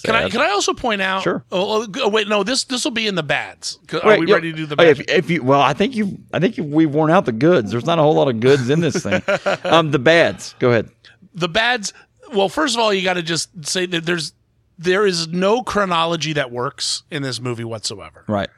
Can 0.05 0.15
I 0.15 0.29
can 0.29 0.41
I 0.41 0.51
also 0.51 0.73
point 0.75 1.01
out? 1.03 1.23
Sure. 1.23 1.45
Oh, 1.53 1.87
oh, 2.01 2.09
wait, 2.09 2.29
no. 2.29 2.43
This 2.43 2.65
this 2.65 2.85
will 2.85 2.91
be 2.91 3.07
in 3.07 3.15
the 3.15 3.23
bads. 3.23 3.79
Are 3.93 4.01
Wait, 4.05 4.21
we 4.21 4.33
ready 4.33 4.51
to 4.53 4.57
do 4.57 4.67
the 4.67 4.75
oh, 4.75 4.77
bads? 4.77 5.01
if, 5.01 5.09
if 5.09 5.31
you, 5.31 5.43
well, 5.43 5.61
I 5.61 5.73
think 5.73 5.95
you, 5.95 6.19
I 6.33 6.39
think 6.41 6.57
we've 6.59 6.93
worn 6.93 7.11
out 7.11 7.25
the 7.25 7.33
goods. 7.33 7.71
There's 7.71 7.87
not 7.87 7.99
a 7.99 8.03
whole 8.03 8.15
lot 8.15 8.29
of 8.29 8.41
goods 8.41 8.71
in 8.71 8.81
this 8.81 9.03
thing. 9.03 9.23
um, 9.65 9.91
the 9.91 9.99
bads. 9.99 10.55
Go 10.59 10.71
ahead. 10.71 10.91
the 11.35 11.49
bads 11.49 11.93
well 12.33 12.49
first 12.49 12.75
of 12.77 12.81
all 12.81 12.93
you 12.95 13.03
got 13.03 13.15
to 13.15 13.23
just 13.23 13.49
say 13.67 13.87
that 13.87 14.05
there's 14.07 14.33
there 14.79 15.05
is 15.07 15.29
no 15.29 15.63
chronology 15.63 16.33
that 16.35 16.51
works 16.51 17.03
in 17.11 17.23
this 17.23 17.41
movie 17.41 17.65
whatsoever 17.65 18.25
Right. 18.29 18.49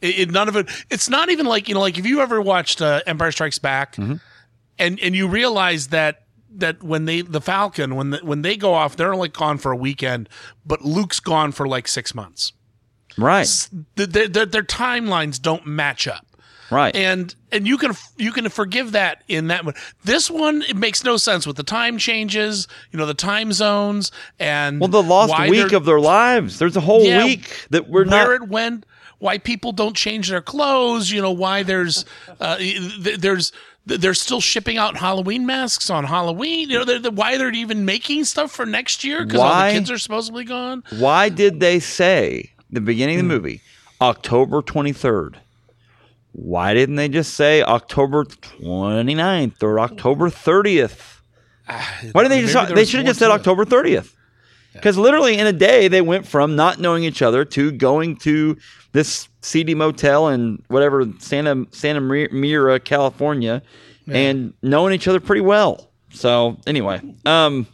it, 0.00 0.18
it- 0.18 0.30
none 0.30 0.48
of 0.48 0.56
it 0.56 0.68
it's 0.90 1.08
not 1.10 1.28
even 1.30 1.44
like 1.46 1.68
you 1.68 1.74
know 1.74 1.80
like 1.80 1.98
if 1.98 2.06
you 2.06 2.20
ever 2.20 2.40
watched 2.40 2.80
uh, 2.82 3.00
empire 3.06 3.32
strikes 3.32 3.58
back 3.58 3.96
Mm-hmm. 3.96 4.14
and 4.78 4.98
and 5.00 5.14
you 5.16 5.28
realize 5.28 5.88
that 5.88 6.22
that 6.50 6.82
when 6.82 7.04
they 7.04 7.20
the 7.20 7.40
falcon 7.40 7.94
when 7.94 8.10
the, 8.10 8.18
when 8.18 8.42
they 8.42 8.56
go 8.56 8.74
off 8.74 8.96
they're 8.96 9.12
only 9.14 9.28
gone 9.28 9.58
for 9.58 9.70
a 9.72 9.76
weekend 9.76 10.28
but 10.64 10.82
luke's 10.82 11.20
gone 11.20 11.52
for 11.52 11.66
like 11.68 11.86
six 11.88 12.14
months 12.14 12.52
Right. 13.16 13.48
the, 13.96 14.06
their, 14.06 14.28
their, 14.28 14.46
their 14.46 14.62
timelines 14.62 15.42
don't 15.42 15.66
match 15.66 16.06
up 16.06 16.24
Right. 16.70 16.94
and 16.94 17.34
and 17.50 17.66
you 17.66 17.78
can 17.78 17.92
you 18.16 18.30
can 18.30 18.48
forgive 18.50 18.92
that 18.92 19.24
in 19.26 19.46
that 19.48 19.64
one. 19.64 19.72
This 20.04 20.30
one 20.30 20.60
it 20.68 20.76
makes 20.76 21.02
no 21.02 21.16
sense 21.16 21.46
with 21.46 21.56
the 21.56 21.62
time 21.62 21.96
changes, 21.96 22.68
you 22.92 22.98
know, 22.98 23.06
the 23.06 23.14
time 23.14 23.54
zones 23.54 24.12
and 24.38 24.78
well, 24.78 24.88
the 24.88 25.02
lost 25.02 25.48
week 25.48 25.72
of 25.72 25.86
their 25.86 25.98
lives. 25.98 26.58
There's 26.58 26.76
a 26.76 26.80
whole 26.80 27.02
Yeah, 27.04 27.24
week 27.24 27.66
that 27.70 27.88
we're 27.88 28.04
where 28.04 28.26
not. 28.38 28.42
it 28.42 28.48
went, 28.50 28.84
why 29.18 29.38
people 29.38 29.72
don't 29.72 29.96
change 29.96 30.28
their 30.28 30.42
clothes, 30.42 31.10
you 31.10 31.22
know, 31.22 31.32
why 31.32 31.62
there's 31.62 32.04
uh, 32.38 32.58
th- 32.58 33.18
there's 33.18 33.50
they're 33.88 34.14
still 34.14 34.40
shipping 34.40 34.76
out 34.78 34.96
Halloween 34.96 35.46
masks 35.46 35.90
on 35.90 36.04
Halloween. 36.04 36.68
You 36.70 36.78
know, 36.78 36.84
they're, 36.84 36.98
they're- 36.98 37.10
why 37.12 37.36
they're 37.38 37.50
even 37.52 37.84
making 37.84 38.24
stuff 38.24 38.52
for 38.52 38.64
next 38.66 39.02
year 39.04 39.24
because 39.24 39.40
all 39.40 39.66
the 39.66 39.72
kids 39.72 39.90
are 39.90 39.98
supposedly 39.98 40.44
gone. 40.44 40.84
Why 40.98 41.28
did 41.28 41.60
they 41.60 41.80
say 41.80 42.52
the 42.70 42.80
beginning 42.80 43.16
of 43.16 43.22
Hmm. 43.22 43.28
the 43.28 43.34
movie 43.34 43.60
October 44.00 44.62
23rd? 44.62 45.36
Why 46.32 46.74
didn't 46.74 46.96
they 46.96 47.08
just 47.08 47.34
say 47.34 47.62
October 47.62 48.24
29th 48.24 49.62
or 49.62 49.80
October 49.80 50.28
30th? 50.30 51.16
Why 51.66 52.22
didn't 52.22 52.28
they 52.30 52.40
just? 52.46 52.74
They 52.74 52.84
should 52.84 53.00
have 53.00 53.06
just 53.08 53.18
said. 53.18 53.30
October 53.30 53.64
30th. 53.64 54.12
Because 54.72 54.96
literally 54.96 55.36
in 55.38 55.46
a 55.46 55.52
day 55.52 55.88
they 55.88 56.00
went 56.00 56.26
from 56.26 56.54
not 56.54 56.78
knowing 56.78 57.02
each 57.04 57.20
other 57.22 57.44
to 57.46 57.72
going 57.72 58.16
to 58.18 58.56
this 58.92 59.28
seedy 59.42 59.74
motel 59.74 60.28
in 60.28 60.62
whatever 60.68 61.04
Santa 61.18 61.66
Santa 61.72 62.00
Mira, 62.00 62.78
California, 62.80 63.62
and 64.06 64.54
knowing 64.62 64.94
each 64.94 65.08
other 65.08 65.20
pretty 65.20 65.42
well. 65.42 65.90
So 66.12 66.56
anyway, 66.66 67.00
um, 67.26 67.66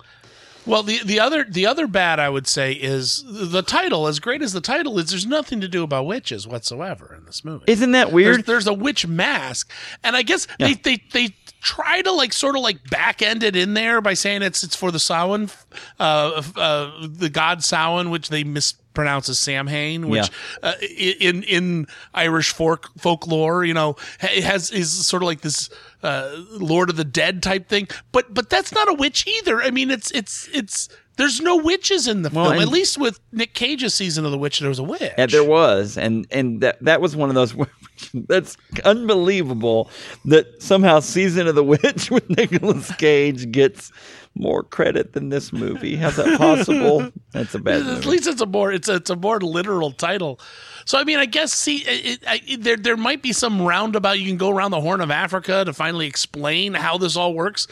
Well, 0.67 0.83
the 0.83 0.99
the 1.05 1.21
other 1.21 1.45
the 1.45 1.67
other 1.67 1.87
bad 1.87 2.19
I 2.19 2.29
would 2.31 2.47
say 2.47 2.73
is 2.73 3.23
the 3.29 3.63
title. 3.63 4.07
As 4.07 4.19
great 4.19 4.41
as 4.43 4.53
the 4.55 4.61
title 4.63 4.99
is, 4.99 5.11
there's 5.11 5.27
nothing 5.27 5.61
to 5.61 5.69
do 5.69 5.83
about 5.85 6.07
witches 6.07 6.47
whatsoever 6.49 7.15
in 7.17 7.27
this 7.27 7.45
movie. 7.45 7.65
isn't 7.69 7.93
that 7.93 8.13
weird? 8.13 8.47
there's 8.47 8.67
a 8.67 8.73
witch 8.73 9.07
mask, 9.07 9.71
and 10.03 10.17
I 10.17 10.23
guess 10.23 10.49
they, 10.59 10.73
they 10.75 11.03
they 11.13 11.29
try 11.65 12.03
to 12.03 12.13
like 12.13 12.33
sort 12.33 12.57
of 12.57 12.63
like 12.63 12.91
back 12.91 13.23
end 13.23 13.43
it 13.43 13.57
in 13.57 13.73
there 13.73 14.03
by 14.03 14.13
saying 14.15 14.43
it's 14.43 14.63
it's 14.63 14.77
for 14.77 14.93
the 14.93 15.01
Samhain, 15.01 15.51
uh, 15.99 16.43
uh, 16.57 17.09
the 17.09 17.31
god 17.31 17.65
Samhain, 17.65 18.11
which 18.11 18.29
they 18.29 18.45
mispronounce 18.45 19.31
as 19.31 19.39
Samhain, 19.39 20.09
which 20.09 20.31
uh, 20.63 20.75
in 20.83 21.43
in 21.43 21.87
Irish 22.13 22.53
folk 22.53 22.91
folklore, 22.99 23.65
you 23.65 23.75
know, 23.75 23.97
ha- 24.21 24.43
has 24.43 24.71
is 24.71 25.07
sort 25.07 25.23
of 25.23 25.27
like 25.27 25.41
this 25.41 25.71
uh, 26.03 26.31
Lord 26.51 26.91
of 26.91 26.97
the 26.97 27.05
Dead 27.05 27.43
type 27.43 27.69
thing. 27.69 27.89
But 28.13 28.33
but 28.33 28.51
that's 28.51 28.73
not 28.73 28.89
a 28.89 28.95
witch 28.95 29.27
either. 29.27 29.63
I 29.63 29.71
mean, 29.71 29.91
it's 29.91 30.11
it's 30.11 30.49
it's. 30.53 30.89
There's 31.17 31.41
no 31.41 31.57
witches 31.57 32.09
in 32.09 32.23
the 32.23 32.31
Well, 32.31 32.51
film. 32.51 32.61
At 32.63 32.69
least 32.69 32.99
with 32.99 33.21
Nick 33.33 33.55
Cage's 33.55 33.95
season 33.95 34.25
of 34.25 34.33
The 34.33 34.39
Witch, 34.39 34.59
there 34.59 34.69
was 34.69 34.81
a 34.81 34.83
witch. 34.83 35.01
Yeah, 35.17 35.27
there 35.27 35.45
was, 35.45 35.97
and 35.97 36.27
and 36.31 36.61
that 36.61 36.83
that 36.85 37.01
was 37.01 37.15
one 37.15 37.29
of 37.29 37.35
those. 37.35 37.55
That's 38.15 38.57
unbelievable 38.85 39.91
that 40.25 40.61
somehow 40.63 41.01
season 41.01 41.47
of 41.47 41.55
the 41.55 41.63
witch 41.63 42.11
with 42.11 42.29
Nicolas 42.31 42.93
Cage 42.97 43.51
gets 43.53 43.93
more 44.37 44.65
credit 44.65 45.13
than 45.13 45.29
this 45.29 45.53
movie. 45.53 45.95
How's 45.95 46.17
that 46.17 46.37
possible? 46.37 47.09
That's 47.31 47.55
a 47.55 47.61
bad 47.61 47.81
At 47.83 47.87
movie. 47.87 48.09
least 48.09 48.27
it's 48.27 48.41
a 48.41 48.47
more 48.47 48.73
it's 48.73 48.89
a, 48.89 48.97
it's 48.97 49.11
a 49.11 49.17
more 49.17 49.41
literal 49.41 49.93
title. 49.93 50.41
So 50.87 50.99
I 50.99 51.05
mean, 51.05 51.19
I 51.19 51.27
guess 51.27 51.53
see 51.53 51.77
it, 51.79 52.07
it, 52.23 52.25
I, 52.27 52.57
there 52.59 52.77
there 52.77 52.97
might 52.97 53.23
be 53.23 53.33
some 53.33 53.63
roundabout 53.63 54.19
you 54.19 54.27
can 54.27 54.37
go 54.37 54.51
around 54.51 54.73
the 54.73 54.81
Horn 54.81 55.01
of 55.01 55.13
Africa 55.13 55.65
to 55.65 55.73
finally 55.73 56.09
explain 56.09 56.75
how 56.75 56.99
this 56.99 57.17
all 57.17 57.33
works, 57.35 57.69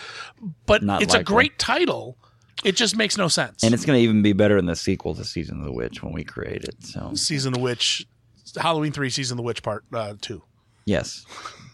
but 0.66 0.84
Not 0.84 1.02
it's 1.02 1.14
a 1.14 1.24
great 1.24 1.58
title. 1.58 2.16
It 2.64 2.76
just 2.76 2.96
makes 2.96 3.16
no 3.16 3.28
sense. 3.28 3.64
And 3.64 3.74
it's 3.74 3.84
going 3.84 3.98
to 3.98 4.02
even 4.02 4.22
be 4.22 4.32
better 4.32 4.56
in 4.56 4.66
the 4.66 4.76
sequel 4.76 5.14
to 5.16 5.24
Season 5.24 5.58
of 5.58 5.64
the 5.64 5.72
Witch 5.72 6.02
when 6.02 6.12
we 6.12 6.24
create 6.24 6.64
it. 6.64 6.76
So 6.84 7.12
Season 7.14 7.52
of 7.52 7.58
the 7.58 7.62
Witch, 7.62 8.06
Halloween 8.56 8.92
three, 8.92 9.10
Season 9.10 9.34
of 9.34 9.38
the 9.38 9.42
Witch 9.42 9.62
part 9.62 9.84
uh, 9.92 10.14
two, 10.20 10.42
yes, 10.84 11.24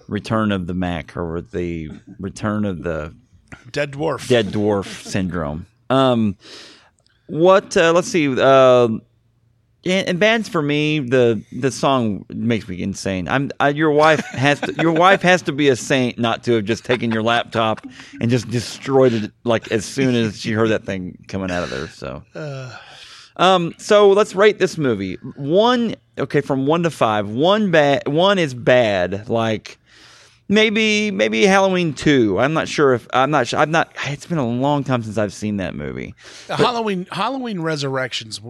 Return 0.09 0.53
of 0.53 0.66
the 0.66 0.74
Mac 0.74 1.16
or 1.16 1.41
the 1.41 1.91
Return 2.18 2.64
of 2.64 2.82
the 2.82 3.14
Dead 3.70 3.93
Dwarf. 3.93 4.28
Dead 4.28 4.47
Dwarf 4.47 4.86
Syndrome. 5.05 5.66
Um, 5.91 6.36
what? 7.26 7.76
Uh, 7.76 7.93
let's 7.93 8.09
see. 8.09 8.28
Uh, 8.41 8.89
and, 9.89 10.09
and 10.09 10.20
bands 10.20 10.49
for 10.49 10.62
me, 10.62 11.01
the 11.01 11.43
the 11.53 11.70
song 11.70 12.24
makes 12.28 12.68
me 12.68 12.82
insane. 12.82 13.28
I'm 13.28 13.51
I, 13.61 13.70
your 13.70 13.91
wife 13.91 14.20
has 14.26 14.61
to 14.61 14.72
your 14.74 14.93
wife 14.93 15.22
has 15.22 15.43
to 15.43 15.53
be 15.53 15.68
a 15.68 15.76
saint 15.76 16.18
not 16.18 16.45
to 16.45 16.53
have 16.57 16.64
just 16.64 16.84
taken 16.84 17.11
your 17.11 17.22
laptop 17.22 17.86
and 18.20 18.30
just 18.30 18.49
destroyed 18.51 19.12
it 19.12 19.32
like 19.45 19.72
as 19.72 19.84
soon 19.84 20.14
as 20.14 20.41
she 20.41 20.53
heard 20.53 20.68
that 20.68 20.84
thing 20.84 21.24
coming 21.28 21.51
out 21.51 21.64
of 21.64 21.70
there. 21.70 21.89
So, 21.89 22.22
um, 23.36 23.74
so 23.78 24.11
let's 24.11 24.34
rate 24.34 24.59
this 24.59 24.76
movie. 24.78 25.14
One, 25.36 25.95
okay, 26.18 26.41
from 26.41 26.66
one 26.66 26.82
to 26.82 26.91
five. 26.91 27.28
One 27.28 27.70
bad. 27.70 28.07
One 28.09 28.39
is 28.39 28.55
bad. 28.55 29.28
Like 29.28 29.78
maybe 30.49 31.11
maybe 31.11 31.44
Halloween 31.44 31.94
two. 31.94 32.38
I'm 32.40 32.53
not 32.53 32.68
sure 32.68 32.94
if 32.94 33.07
I'm 33.12 33.30
not. 33.30 33.53
I'm 33.55 33.70
not. 33.70 33.92
It's 34.07 34.26
been 34.26 34.38
a 34.38 34.46
long 34.46 34.84
time 34.84 35.03
since 35.03 35.18
I've 35.18 35.32
seen 35.32 35.59
that 35.59 35.74
movie. 35.74 36.14
Uh, 36.49 36.57
Halloween 36.57 37.07
Halloween 37.11 37.61
Resurrections, 37.61 38.40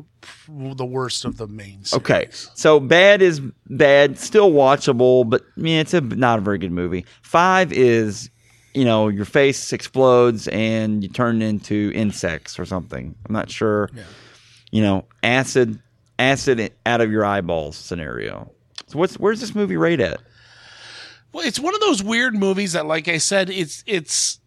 the 0.48 0.86
worst 0.86 1.24
of 1.24 1.36
the 1.36 1.46
main. 1.46 1.84
Series. 1.84 1.94
Okay, 1.94 2.28
so 2.30 2.80
bad 2.80 3.22
is 3.22 3.40
bad, 3.68 4.18
still 4.18 4.50
watchable, 4.50 5.28
but 5.28 5.42
yeah, 5.56 5.80
it's 5.80 5.94
a 5.94 6.00
not 6.00 6.38
a 6.38 6.42
very 6.42 6.58
good 6.58 6.72
movie. 6.72 7.04
Five 7.22 7.72
is, 7.72 8.30
you 8.74 8.84
know, 8.84 9.08
your 9.08 9.24
face 9.24 9.72
explodes 9.72 10.48
and 10.48 11.02
you 11.02 11.08
turn 11.08 11.42
into 11.42 11.92
insects 11.94 12.58
or 12.58 12.64
something. 12.64 13.14
I'm 13.26 13.32
not 13.32 13.50
sure. 13.50 13.90
You 14.70 14.82
know, 14.82 15.06
acid, 15.22 15.80
acid 16.18 16.72
out 16.84 17.00
of 17.00 17.10
your 17.10 17.24
eyeballs 17.24 17.76
scenario. 17.76 18.50
So 18.86 18.98
what's 18.98 19.18
where's 19.18 19.40
this 19.40 19.54
movie 19.54 19.76
rated 19.76 20.12
at? 20.12 20.20
Well, 21.32 21.46
it's 21.46 21.60
one 21.60 21.74
of 21.74 21.80
those 21.80 22.02
weird 22.02 22.34
movies 22.34 22.72
that, 22.72 22.86
like 22.86 23.08
I 23.08 23.18
said, 23.18 23.50
it's 23.50 23.84
it's 23.86 24.40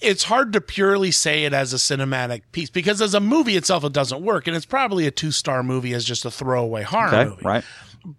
it's 0.00 0.24
hard 0.24 0.52
to 0.52 0.60
purely 0.60 1.10
say 1.10 1.44
it 1.44 1.52
as 1.54 1.72
a 1.72 1.76
cinematic 1.76 2.42
piece 2.52 2.68
because 2.70 3.00
as 3.00 3.14
a 3.14 3.20
movie 3.20 3.56
itself, 3.56 3.84
it 3.84 3.92
doesn't 3.92 4.22
work, 4.22 4.46
and 4.46 4.56
it's 4.56 4.66
probably 4.66 5.06
a 5.06 5.10
two 5.10 5.30
star 5.30 5.62
movie 5.62 5.94
as 5.94 6.04
just 6.04 6.24
a 6.24 6.30
throwaway 6.30 6.82
horror 6.82 7.08
Okay, 7.14 7.30
movie. 7.30 7.42
right? 7.44 7.64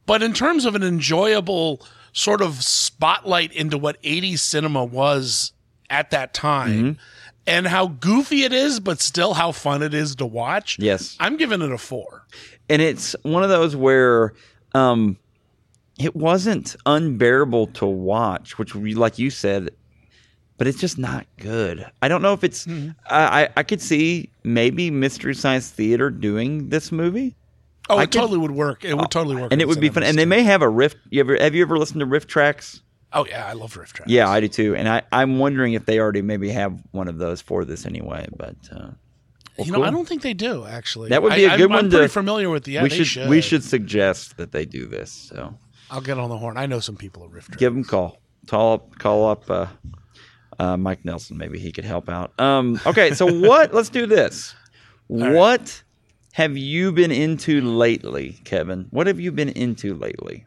But 0.05 0.23
in 0.23 0.33
terms 0.33 0.65
of 0.65 0.75
an 0.75 0.83
enjoyable 0.83 1.85
sort 2.13 2.41
of 2.41 2.63
spotlight 2.63 3.51
into 3.53 3.77
what 3.77 4.01
80s 4.01 4.39
cinema 4.39 4.83
was 4.83 5.51
at 5.89 6.09
that 6.11 6.33
time. 6.33 6.71
Mm-hmm. 6.71 6.91
And 7.49 7.65
how 7.65 7.87
goofy 7.87 8.43
it 8.43 8.51
is, 8.51 8.81
but 8.81 8.99
still 8.99 9.33
how 9.33 9.53
fun 9.53 9.81
it 9.81 9.93
is 9.93 10.15
to 10.17 10.25
watch. 10.25 10.77
Yes. 10.79 11.15
I'm 11.17 11.37
giving 11.37 11.61
it 11.61 11.71
a 11.71 11.77
four. 11.77 12.25
and 12.67 12.81
it's 12.81 13.15
one 13.21 13.41
of 13.43 13.47
those 13.49 13.73
where 13.73 14.33
um 14.73 15.15
it 15.99 16.15
wasn't 16.15 16.75
unbearable 16.85 17.67
to 17.67 17.85
watch 17.85 18.57
which 18.57 18.75
we 18.75 18.93
like 18.93 19.17
you 19.19 19.29
said 19.29 19.69
but 20.57 20.67
it's 20.67 20.79
just 20.79 20.97
not 20.97 21.25
good 21.37 21.85
i 22.01 22.07
don't 22.07 22.21
know 22.21 22.33
if 22.33 22.43
it's 22.43 22.65
Mm-hmm. 22.65 22.89
I, 23.09 23.49
I 23.57 23.63
could 23.63 23.81
see 23.81 24.29
maybe 24.43 24.91
mystery 24.91 25.35
science 25.35 25.69
theater 25.69 26.09
doing 26.09 26.69
this 26.69 26.91
movie 26.91 27.35
Oh, 27.89 27.97
I 27.97 28.03
it 28.03 28.05
could- 28.11 28.19
totally 28.19 28.37
would 28.37 28.51
work. 28.51 28.83
It 28.83 28.95
would 28.97 29.09
totally 29.09 29.37
work. 29.37 29.53
and 29.53 29.61
it 29.61 29.67
would 29.67 29.79
be 29.79 29.87
fun 29.87 30.03
and 30.03 30.17
they 30.17 30.25
may 30.25 30.43
have 30.43 30.61
a 30.61 30.67
riff 30.69 30.93
you 31.09 31.21
ever 31.21 31.37
have 31.39 31.55
you 31.55 31.61
ever 31.63 31.77
listened 31.77 32.01
to 32.01 32.05
RiffTrax 32.05 32.81
Oh 33.13 33.25
yeah, 33.25 33.45
I 33.47 33.53
love 33.53 33.73
RiffTrax. 33.75 34.03
yeah 34.07 34.29
i 34.29 34.39
do 34.41 34.47
too 34.49 34.75
and 34.75 34.89
i 34.89 35.01
i'm 35.11 35.39
wondering 35.39 35.73
if 35.73 35.85
they 35.85 35.97
already 35.99 36.21
maybe 36.21 36.49
have 36.49 36.77
one 36.91 37.07
of 37.07 37.17
those 37.17 37.41
for 37.41 37.63
this 37.65 37.85
anyway 37.85 38.27
but 38.37 38.55
uh 38.75 38.89
you 39.59 39.71
know, 39.71 39.81
I 39.81 39.89
don't 39.89 40.07
think 40.07 40.21
they 40.21 40.35
do 40.35 40.67
actually. 40.67 41.09
That 41.09 41.23
would 41.23 41.33
be 41.33 41.45
a 41.45 41.57
good 41.57 41.63
I'm, 41.63 41.69
one 41.71 41.85
I'm 41.85 41.89
pretty 41.89 42.09
familiar 42.09 42.47
with 42.51 42.65
the. 42.65 42.73
Yeah, 42.73 42.83
we 42.83 42.89
they 42.89 43.03
should, 43.03 43.27
we 43.27 43.41
should 43.41 43.63
suggest 43.63 44.37
that 44.37 44.51
they 44.51 44.65
do 44.65 44.85
this 44.85 45.11
so 45.11 45.55
I'll 45.89 46.01
get 46.01 46.17
on 46.17 46.29
the 46.29 46.37
horn. 46.37 46.57
I 46.57 46.65
know 46.65 46.79
some 46.79 46.95
people 46.97 47.23
at 47.25 47.31
tracks. 47.31 47.55
give 47.57 47.73
him 47.73 47.81
a 47.81 47.83
call. 47.85 48.17
Call 48.47 48.73
up, 48.73 48.97
call 48.99 49.29
up 49.29 49.49
uh, 49.49 49.67
uh, 50.59 50.77
Mike 50.77 51.03
Nelson. 51.05 51.37
Maybe 51.37 51.59
he 51.59 51.71
could 51.71 51.85
help 51.85 52.09
out. 52.09 52.37
Um, 52.39 52.79
okay, 52.85 53.13
so 53.13 53.25
what? 53.47 53.73
Let's 53.73 53.89
do 53.89 54.05
this. 54.05 54.55
What 55.07 55.83
have 56.33 56.57
you 56.57 56.91
been 56.91 57.11
into 57.11 57.61
lately, 57.61 58.39
Kevin? 58.43 58.87
What 58.91 59.07
have 59.07 59.19
you 59.19 59.31
been 59.31 59.49
into 59.49 59.95
lately? 59.95 60.45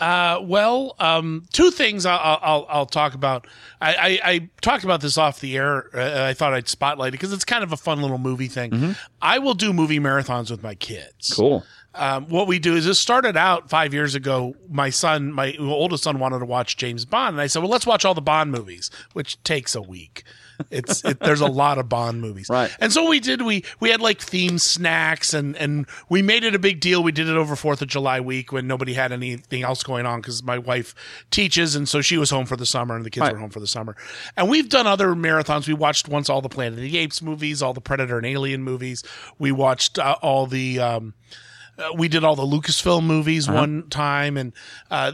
Uh, 0.00 0.40
well, 0.42 0.94
um, 0.98 1.44
two 1.52 1.70
things 1.70 2.04
I'll, 2.04 2.38
I'll- 2.42 2.66
I'll 2.68 2.86
talk 2.86 3.14
about. 3.14 3.46
I, 3.80 3.94
I, 3.94 4.30
I 4.32 4.48
talked 4.60 4.84
about 4.84 5.00
this 5.00 5.16
off 5.16 5.40
the 5.40 5.56
air. 5.56 5.88
Uh, 5.96 6.24
I 6.28 6.34
thought 6.34 6.52
I'd 6.52 6.68
spotlight 6.68 7.08
it 7.08 7.12
because 7.12 7.32
it's 7.32 7.44
kind 7.44 7.62
of 7.64 7.72
a 7.72 7.76
fun 7.76 8.02
little 8.02 8.18
movie 8.18 8.48
thing. 8.48 8.96
I 9.22 9.38
will 9.38 9.54
do 9.54 9.72
movie 9.72 9.98
marathons 10.00 10.50
with 10.50 10.62
my 10.62 10.74
kids. 10.74 11.32
Cool. 11.34 11.64
Um, 11.94 12.26
what 12.28 12.46
we 12.48 12.58
do 12.58 12.74
is 12.74 12.84
this 12.86 12.98
started 12.98 13.36
out 13.36 13.70
five 13.70 13.94
years 13.94 14.14
ago. 14.14 14.54
My 14.68 14.90
son, 14.90 15.32
my 15.32 15.54
oldest 15.60 16.04
son, 16.04 16.18
wanted 16.18 16.40
to 16.40 16.44
watch 16.44 16.76
James 16.76 17.04
Bond, 17.04 17.34
and 17.34 17.40
I 17.40 17.46
said, 17.46 17.60
"Well, 17.62 17.70
let's 17.70 17.86
watch 17.86 18.04
all 18.04 18.14
the 18.14 18.20
Bond 18.20 18.50
movies," 18.50 18.90
which 19.12 19.40
takes 19.44 19.74
a 19.74 19.82
week. 19.82 20.24
It's 20.70 21.04
it, 21.04 21.18
there's 21.20 21.40
a 21.40 21.46
lot 21.48 21.78
of 21.78 21.88
Bond 21.88 22.20
movies, 22.20 22.48
Right. 22.48 22.70
And 22.80 22.92
so 22.92 23.08
we 23.08 23.18
did. 23.20 23.42
We 23.42 23.64
we 23.80 23.90
had 23.90 24.00
like 24.00 24.20
theme 24.20 24.58
snacks, 24.58 25.34
and 25.34 25.56
and 25.56 25.86
we 26.08 26.22
made 26.22 26.44
it 26.44 26.54
a 26.54 26.58
big 26.60 26.80
deal. 26.80 27.02
We 27.02 27.12
did 27.12 27.28
it 27.28 27.36
over 27.36 27.56
Fourth 27.56 27.82
of 27.82 27.88
July 27.88 28.20
week 28.20 28.52
when 28.52 28.66
nobody 28.66 28.94
had 28.94 29.10
anything 29.12 29.62
else 29.62 29.82
going 29.82 30.06
on 30.06 30.20
because 30.20 30.42
my 30.42 30.58
wife 30.58 30.94
teaches, 31.30 31.74
and 31.74 31.88
so 31.88 32.00
she 32.02 32.18
was 32.18 32.30
home 32.30 32.46
for 32.46 32.56
the 32.56 32.66
summer, 32.66 32.94
and 32.96 33.04
the 33.04 33.10
kids 33.10 33.22
Right. 33.22 33.32
were 33.32 33.38
home 33.40 33.50
for 33.50 33.60
the 33.60 33.66
summer. 33.66 33.96
And 34.36 34.48
we've 34.48 34.68
done 34.68 34.86
other 34.86 35.08
marathons. 35.14 35.66
We 35.68 35.74
watched 35.74 36.08
once 36.08 36.28
all 36.30 36.40
the 36.40 36.48
Planet 36.48 36.74
of 36.74 36.80
the 36.82 36.98
Apes 36.98 37.20
movies, 37.22 37.60
all 37.62 37.74
the 37.74 37.80
Predator 37.80 38.16
and 38.18 38.26
Alien 38.26 38.62
movies. 38.62 39.02
We 39.38 39.50
watched 39.52 39.98
uh, 39.98 40.16
all 40.22 40.46
the. 40.46 40.78
Um, 40.80 41.14
uh, 41.78 41.90
we 41.96 42.08
did 42.08 42.24
all 42.24 42.36
the 42.36 42.42
Lucasfilm 42.42 43.04
movies 43.04 43.48
one 43.48 43.88
time, 43.88 44.36
and 44.36 44.52
uh, 44.90 45.12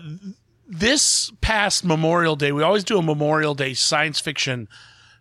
this 0.66 1.32
past 1.40 1.84
Memorial 1.84 2.36
Day, 2.36 2.52
we 2.52 2.62
always 2.62 2.84
do 2.84 2.98
a 2.98 3.02
Memorial 3.02 3.54
Day 3.54 3.74
science 3.74 4.20
fiction 4.20 4.68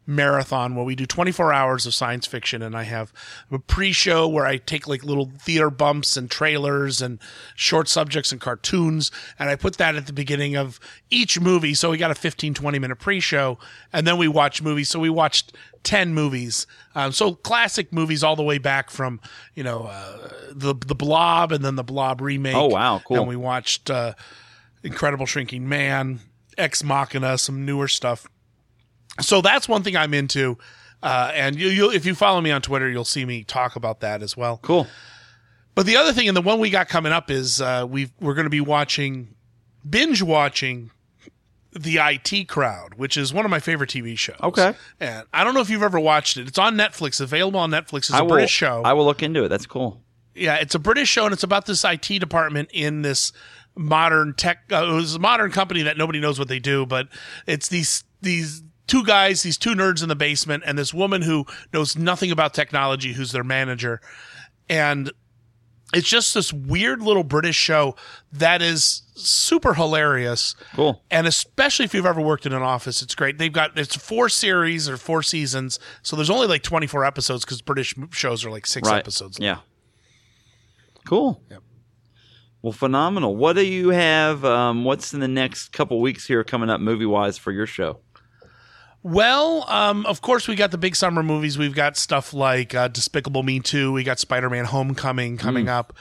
marathon 0.09 0.75
where 0.75 0.83
we 0.83 0.95
do 0.95 1.05
24 1.05 1.53
hours 1.53 1.85
of 1.85 1.93
science 1.93 2.25
fiction 2.25 2.63
and 2.63 2.75
I 2.75 2.81
have 2.83 3.13
a 3.51 3.59
pre-show 3.59 4.27
where 4.27 4.45
I 4.45 4.57
take 4.57 4.87
like 4.87 5.03
little 5.03 5.31
theater 5.39 5.69
bumps 5.69 6.17
and 6.17 6.31
trailers 6.31 6.99
and 6.99 7.19
short 7.55 7.87
subjects 7.87 8.31
and 8.31 8.41
cartoons 8.41 9.11
and 9.37 9.49
I 9.49 9.55
put 9.55 9.77
that 9.77 9.95
at 9.95 10.07
the 10.07 10.13
beginning 10.13 10.55
of 10.55 10.79
each 11.11 11.39
movie 11.39 11.75
so 11.75 11.91
we 11.91 11.97
got 11.97 12.09
a 12.09 12.15
15 12.15 12.55
20 12.55 12.79
minute 12.79 12.97
pre-show 12.97 13.59
and 13.93 14.07
then 14.07 14.17
we 14.17 14.27
watch 14.27 14.63
movies 14.63 14.89
so 14.89 14.99
we 14.99 15.11
watched 15.11 15.53
10 15.83 16.13
movies 16.13 16.65
um, 16.95 17.11
so 17.11 17.35
classic 17.35 17.93
movies 17.93 18.23
all 18.23 18.35
the 18.35 18.43
way 18.43 18.57
back 18.57 18.89
from 18.89 19.19
you 19.53 19.63
know 19.63 19.83
uh, 19.83 20.29
the 20.51 20.73
the 20.87 20.95
blob 20.95 21.51
and 21.51 21.63
then 21.63 21.75
the 21.75 21.83
blob 21.83 22.19
remake 22.19 22.55
Oh, 22.55 22.65
wow, 22.67 22.99
cool. 23.05 23.17
and 23.17 23.27
we 23.27 23.35
watched 23.35 23.91
uh, 23.91 24.13
Incredible 24.83 25.25
Shrinking 25.27 25.69
Man, 25.69 26.19
Ex 26.57 26.83
Machina, 26.83 27.37
some 27.37 27.63
newer 27.65 27.87
stuff. 27.87 28.27
So 29.21 29.41
that's 29.41 29.67
one 29.67 29.83
thing 29.83 29.95
I'm 29.95 30.13
into. 30.13 30.57
Uh, 31.01 31.31
and 31.33 31.55
you, 31.55 31.69
you, 31.69 31.91
if 31.91 32.05
you 32.05 32.13
follow 32.13 32.41
me 32.41 32.51
on 32.51 32.61
Twitter, 32.61 32.89
you'll 32.89 33.05
see 33.05 33.25
me 33.25 33.43
talk 33.43 33.75
about 33.75 34.01
that 34.01 34.21
as 34.21 34.35
well. 34.35 34.59
Cool. 34.61 34.87
But 35.75 35.85
the 35.85 35.95
other 35.95 36.11
thing, 36.11 36.27
and 36.27 36.35
the 36.35 36.41
one 36.41 36.59
we 36.59 36.69
got 36.69 36.89
coming 36.89 37.11
up 37.13 37.31
is 37.31 37.61
uh, 37.61 37.85
we 37.89 38.11
we're 38.19 38.33
going 38.33 38.45
to 38.45 38.49
be 38.49 38.59
watching, 38.59 39.33
binge 39.89 40.21
watching, 40.21 40.91
the 41.71 41.99
IT 41.99 42.47
Crowd, 42.49 42.95
which 42.95 43.15
is 43.15 43.33
one 43.33 43.45
of 43.45 43.51
my 43.51 43.59
favorite 43.59 43.89
TV 43.89 44.17
shows. 44.17 44.39
Okay. 44.41 44.73
And 44.99 45.25
I 45.33 45.43
don't 45.43 45.53
know 45.53 45.61
if 45.61 45.69
you've 45.69 45.83
ever 45.83 45.99
watched 45.99 46.37
it. 46.37 46.47
It's 46.47 46.57
on 46.57 46.75
Netflix, 46.75 47.21
available 47.21 47.59
on 47.59 47.71
Netflix. 47.71 48.09
It's 48.09 48.13
a 48.13 48.23
will, 48.23 48.31
British 48.31 48.51
show. 48.51 48.81
I 48.83 48.93
will 48.93 49.05
look 49.05 49.23
into 49.23 49.45
it. 49.45 49.49
That's 49.49 49.65
cool. 49.65 50.01
yeah, 50.35 50.55
it's 50.55 50.75
a 50.75 50.79
British 50.79 51.09
show, 51.09 51.25
and 51.25 51.33
it's 51.33 51.43
about 51.43 51.65
this 51.65 51.85
IT 51.85 52.19
department 52.19 52.69
in 52.73 53.03
this 53.03 53.31
modern 53.75 54.33
tech. 54.33 54.63
Uh, 54.71 54.87
it 54.89 54.93
was 54.93 55.15
a 55.15 55.19
modern 55.19 55.51
company 55.51 55.83
that 55.83 55.97
nobody 55.97 56.19
knows 56.19 56.39
what 56.39 56.47
they 56.47 56.59
do, 56.59 56.85
but 56.85 57.07
it's 57.47 57.69
these 57.69 58.03
these 58.21 58.63
two 58.89 59.05
guys, 59.05 59.43
these 59.43 59.57
two 59.57 59.75
nerds 59.75 60.03
in 60.03 60.09
the 60.09 60.15
basement, 60.15 60.63
and 60.65 60.77
this 60.77 60.93
woman 60.93 61.21
who 61.21 61.45
knows 61.73 61.95
nothing 61.97 62.31
about 62.31 62.53
technology, 62.53 63.13
who's 63.13 63.31
their 63.31 63.43
manager, 63.45 64.01
and 64.69 65.11
it's 65.93 66.07
just 66.07 66.33
this 66.35 66.53
weird 66.53 67.01
little 67.01 67.23
British 67.23 67.55
show 67.55 67.95
that 68.31 68.61
is 68.61 69.01
super 69.15 69.73
hilarious. 69.73 70.55
Cool. 70.75 71.01
And 71.09 71.25
especially 71.25 71.85
if 71.85 71.95
you've 71.95 72.05
ever 72.05 72.21
worked 72.21 72.45
in 72.45 72.53
an 72.53 72.61
office, 72.61 73.01
it's 73.01 73.15
great. 73.15 73.37
They've 73.39 73.51
got 73.51 73.77
it's 73.79 73.95
four 73.95 74.29
series 74.29 74.87
or 74.87 74.97
four 74.97 75.23
seasons, 75.23 75.79
so 76.03 76.15
there's 76.15 76.29
only 76.29 76.45
like 76.47 76.61
24 76.63 77.05
episodes 77.05 77.43
because 77.45 77.61
British 77.61 77.95
shows 78.11 78.45
are 78.45 78.51
like 78.51 78.67
six 78.67 78.87
Right. 78.87 78.99
episodes. 78.99 79.39
Yeah. 79.39 79.59
Cool. 81.07 81.41
Yep. 81.49 81.63
Well, 82.61 82.73
phenomenal. 82.73 83.35
What 83.35 83.53
do 83.55 83.65
you 83.65 83.89
have? 83.89 84.43
Um, 84.45 84.83
what's 84.83 85.13
in 85.13 85.21
the 85.21 85.27
next 85.27 85.69
couple 85.69 85.99
weeks 86.01 86.27
here 86.27 86.43
coming 86.43 86.69
up 86.69 86.81
movie 86.81 87.05
wise 87.05 87.37
for 87.37 87.51
your 87.51 87.65
show? 87.65 87.99
Well, 89.01 89.63
um, 89.69 90.05
of 90.05 90.21
course, 90.21 90.47
we 90.47 90.55
got 90.55 90.71
the 90.71 90.77
big 90.77 90.95
summer 90.95 91.23
movies. 91.23 91.57
We've 91.57 91.75
got 91.75 91.95
stuff 91.95 92.33
like 92.33 92.75
uh, 92.75 92.89
Despicable 92.89 93.43
Me 93.43 93.59
2. 93.59 93.91
We 93.93 94.03
got 94.03 94.19
Spider 94.19 94.49
Man 94.49 94.65
Homecoming 94.65 95.37
coming 95.37 95.65
Mm. 95.67 95.69
up. 95.69 95.93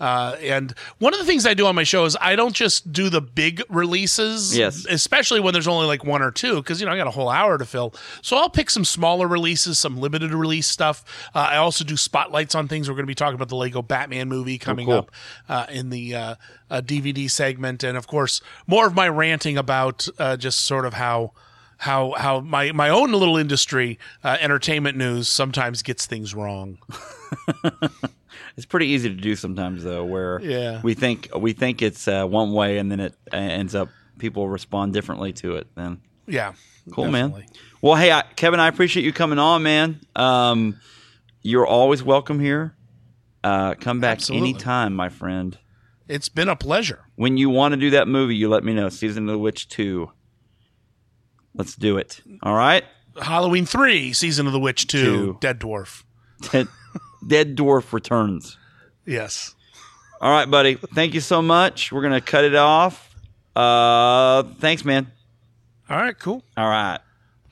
Uh, 0.00 0.36
and 0.42 0.74
one 0.98 1.14
of 1.14 1.20
the 1.20 1.24
things 1.24 1.46
I 1.46 1.54
do 1.54 1.66
on 1.66 1.76
my 1.76 1.84
show 1.84 2.04
is 2.04 2.16
I 2.20 2.34
don't 2.34 2.54
just 2.54 2.92
do 2.92 3.08
the 3.08 3.20
big 3.20 3.62
releases, 3.68 4.56
Yes. 4.56 4.84
especially 4.90 5.38
when 5.38 5.52
there's 5.52 5.68
only 5.68 5.86
like 5.86 6.04
one 6.04 6.20
or 6.20 6.32
two, 6.32 6.56
because 6.56 6.80
you 6.80 6.86
know 6.86 6.92
I 6.92 6.96
got 6.96 7.06
a 7.06 7.12
whole 7.12 7.28
hour 7.28 7.58
to 7.58 7.64
fill. 7.64 7.94
So 8.20 8.36
I'll 8.36 8.50
pick 8.50 8.70
some 8.70 8.84
smaller 8.84 9.28
releases, 9.28 9.78
some 9.78 9.96
limited 9.96 10.34
release 10.34 10.66
stuff. 10.66 11.04
Uh, 11.32 11.38
I 11.50 11.56
also 11.58 11.84
do 11.84 11.96
spotlights 11.96 12.56
on 12.56 12.66
things. 12.66 12.88
We're 12.88 12.96
going 12.96 13.04
to 13.06 13.10
be 13.10 13.14
talking 13.14 13.36
about 13.36 13.48
the 13.50 13.56
Lego 13.56 13.82
Batman 13.82 14.28
movie 14.28 14.58
coming 14.58 14.86
cool. 14.86 14.94
up 14.98 15.10
uh, 15.48 15.66
in 15.70 15.90
the 15.90 16.14
uh, 16.14 16.34
uh, 16.70 16.80
DVD 16.80 17.30
segment, 17.30 17.84
and 17.84 17.96
of 17.96 18.08
course 18.08 18.40
more 18.66 18.88
of 18.88 18.94
my 18.96 19.08
ranting 19.08 19.56
about 19.56 20.08
uh, 20.18 20.36
just 20.36 20.58
sort 20.60 20.86
of 20.86 20.94
how 20.94 21.32
how 21.78 22.12
how 22.16 22.40
my 22.40 22.72
my 22.72 22.88
own 22.88 23.12
little 23.12 23.36
industry, 23.36 23.98
uh, 24.22 24.36
entertainment 24.40 24.96
news, 24.96 25.28
sometimes 25.28 25.82
gets 25.82 26.06
things 26.06 26.34
wrong. 26.34 26.78
It's 28.56 28.66
pretty 28.66 28.86
easy 28.86 29.08
to 29.08 29.14
do 29.14 29.34
sometimes, 29.34 29.82
though, 29.82 30.04
where 30.04 30.40
Yeah. 30.40 30.80
we 30.82 30.94
think 30.94 31.28
we 31.36 31.52
think 31.52 31.82
it's 31.82 32.06
uh, 32.06 32.24
one 32.26 32.52
way, 32.52 32.78
and 32.78 32.90
then 32.90 33.00
it 33.00 33.14
uh, 33.32 33.36
ends 33.36 33.74
up 33.74 33.88
people 34.18 34.48
respond 34.48 34.92
differently 34.92 35.32
to 35.34 35.56
it. 35.56 35.66
Then 35.74 36.00
Yeah, 36.26 36.52
cool, 36.92 37.06
definitely. 37.06 37.40
man. 37.42 37.48
Well, 37.82 37.96
hey, 37.96 38.12
I, 38.12 38.22
Kevin, 38.36 38.60
I 38.60 38.68
appreciate 38.68 39.04
you 39.04 39.12
coming 39.12 39.38
on, 39.40 39.62
man. 39.64 40.00
Um, 40.14 40.78
you're 41.42 41.66
always 41.66 42.02
welcome 42.04 42.38
here. 42.38 42.76
Uh, 43.42 43.74
come 43.74 43.98
back 44.00 44.18
Absolutely. 44.18 44.50
anytime, 44.50 44.94
my 44.94 45.08
friend. 45.08 45.58
It's 46.08 46.28
been 46.28 46.48
a 46.48 46.56
pleasure. 46.56 47.06
When 47.16 47.36
you 47.36 47.50
want 47.50 47.72
to 47.74 47.76
do 47.80 47.90
that 47.90 48.06
movie, 48.08 48.36
you 48.36 48.48
let 48.48 48.62
me 48.62 48.72
know. 48.72 48.88
Season 48.88 49.28
of 49.28 49.32
the 49.32 49.38
Witch 49.38 49.68
two. 49.68 50.10
Let's 51.54 51.74
do 51.76 51.96
it. 51.98 52.20
All 52.42 52.54
right. 52.54 52.84
Halloween 53.20 53.64
three, 53.66 54.12
season 54.12 54.46
of 54.46 54.52
the 54.52 54.58
witch 54.60 54.86
two, 54.88 55.02
Two. 55.04 55.38
Dead 55.40 55.60
Dwarf. 55.60 56.02
Dead, 56.50 56.66
Dead 57.26 57.56
Dwarf 57.56 57.92
returns. 57.92 58.58
Yes. 59.06 59.54
All 60.20 60.30
right, 60.30 60.50
buddy. 60.50 60.74
Thank 60.94 61.14
you 61.14 61.20
so 61.20 61.40
much. 61.42 61.92
We're 61.92 62.02
gonna 62.02 62.20
cut 62.20 62.44
it 62.44 62.54
off. 62.54 63.14
Uh, 63.54 64.42
thanks, 64.58 64.84
man. 64.84 65.10
All 65.88 65.96
right. 65.96 66.18
Cool. 66.18 66.42
All 66.56 66.68
right. 66.68 66.98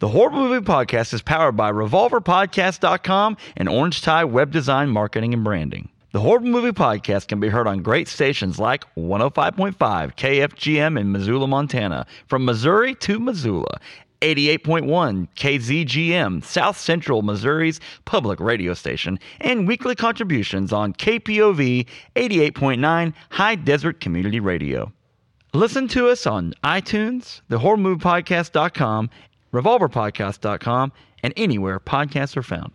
The 0.01 0.09
Horrible 0.09 0.49
Movie 0.49 0.65
Podcast 0.67 1.15
is 1.15 1.23
powered 1.23 1.57
by 1.57 1.71
RevolverPodcast.com 1.71 3.37
and 3.57 3.69
Orange 3.69 4.03
Tie 4.03 4.25
Web 4.25 4.51
Design 4.51 4.89
Marketing 4.89 5.33
and 5.33 5.45
Branding. 5.45 5.91
The 6.13 6.21
Horrible 6.21 6.49
Movie 6.49 6.73
Podcast 6.73 7.29
can 7.29 7.41
be 7.41 7.49
heard 7.49 7.67
on 7.67 7.81
great 7.81 8.07
stations 8.07 8.59
like 8.59 8.85
105.5 8.97 9.75
KFGM 9.79 11.01
in 11.01 11.11
Missoula, 11.11 11.47
Montana, 11.47 12.05
from 12.27 12.45
Missouri 12.45 12.95
to 12.97 13.19
Missoula. 13.19 13.81
88.1 14.21 15.27
KZGM, 15.35 16.45
South 16.45 16.77
Central 16.77 17.23
Missouri's 17.23 17.81
public 18.05 18.41
radio 18.41 18.75
station, 18.75 19.19
and 19.41 19.67
weekly 19.67 19.95
contributions 19.95 20.71
on 20.71 20.93
KPOV 20.93 21.89
88.9 22.15 23.15
High 23.31 23.55
Desert 23.55 24.01
Community 24.01 24.39
Radio. 24.39 24.93
Listen 25.55 25.89
to 25.89 26.09
us 26.09 26.27
on 26.27 26.53
iTunes, 26.63 27.41
thehorriblemoviepodcast.com, 27.51 29.09
revolverpodcast.com, 29.55 30.93
and 31.23 31.33
anywhere 31.39 31.81
podcasts 31.81 32.37
are 32.37 32.43
found. 32.43 32.73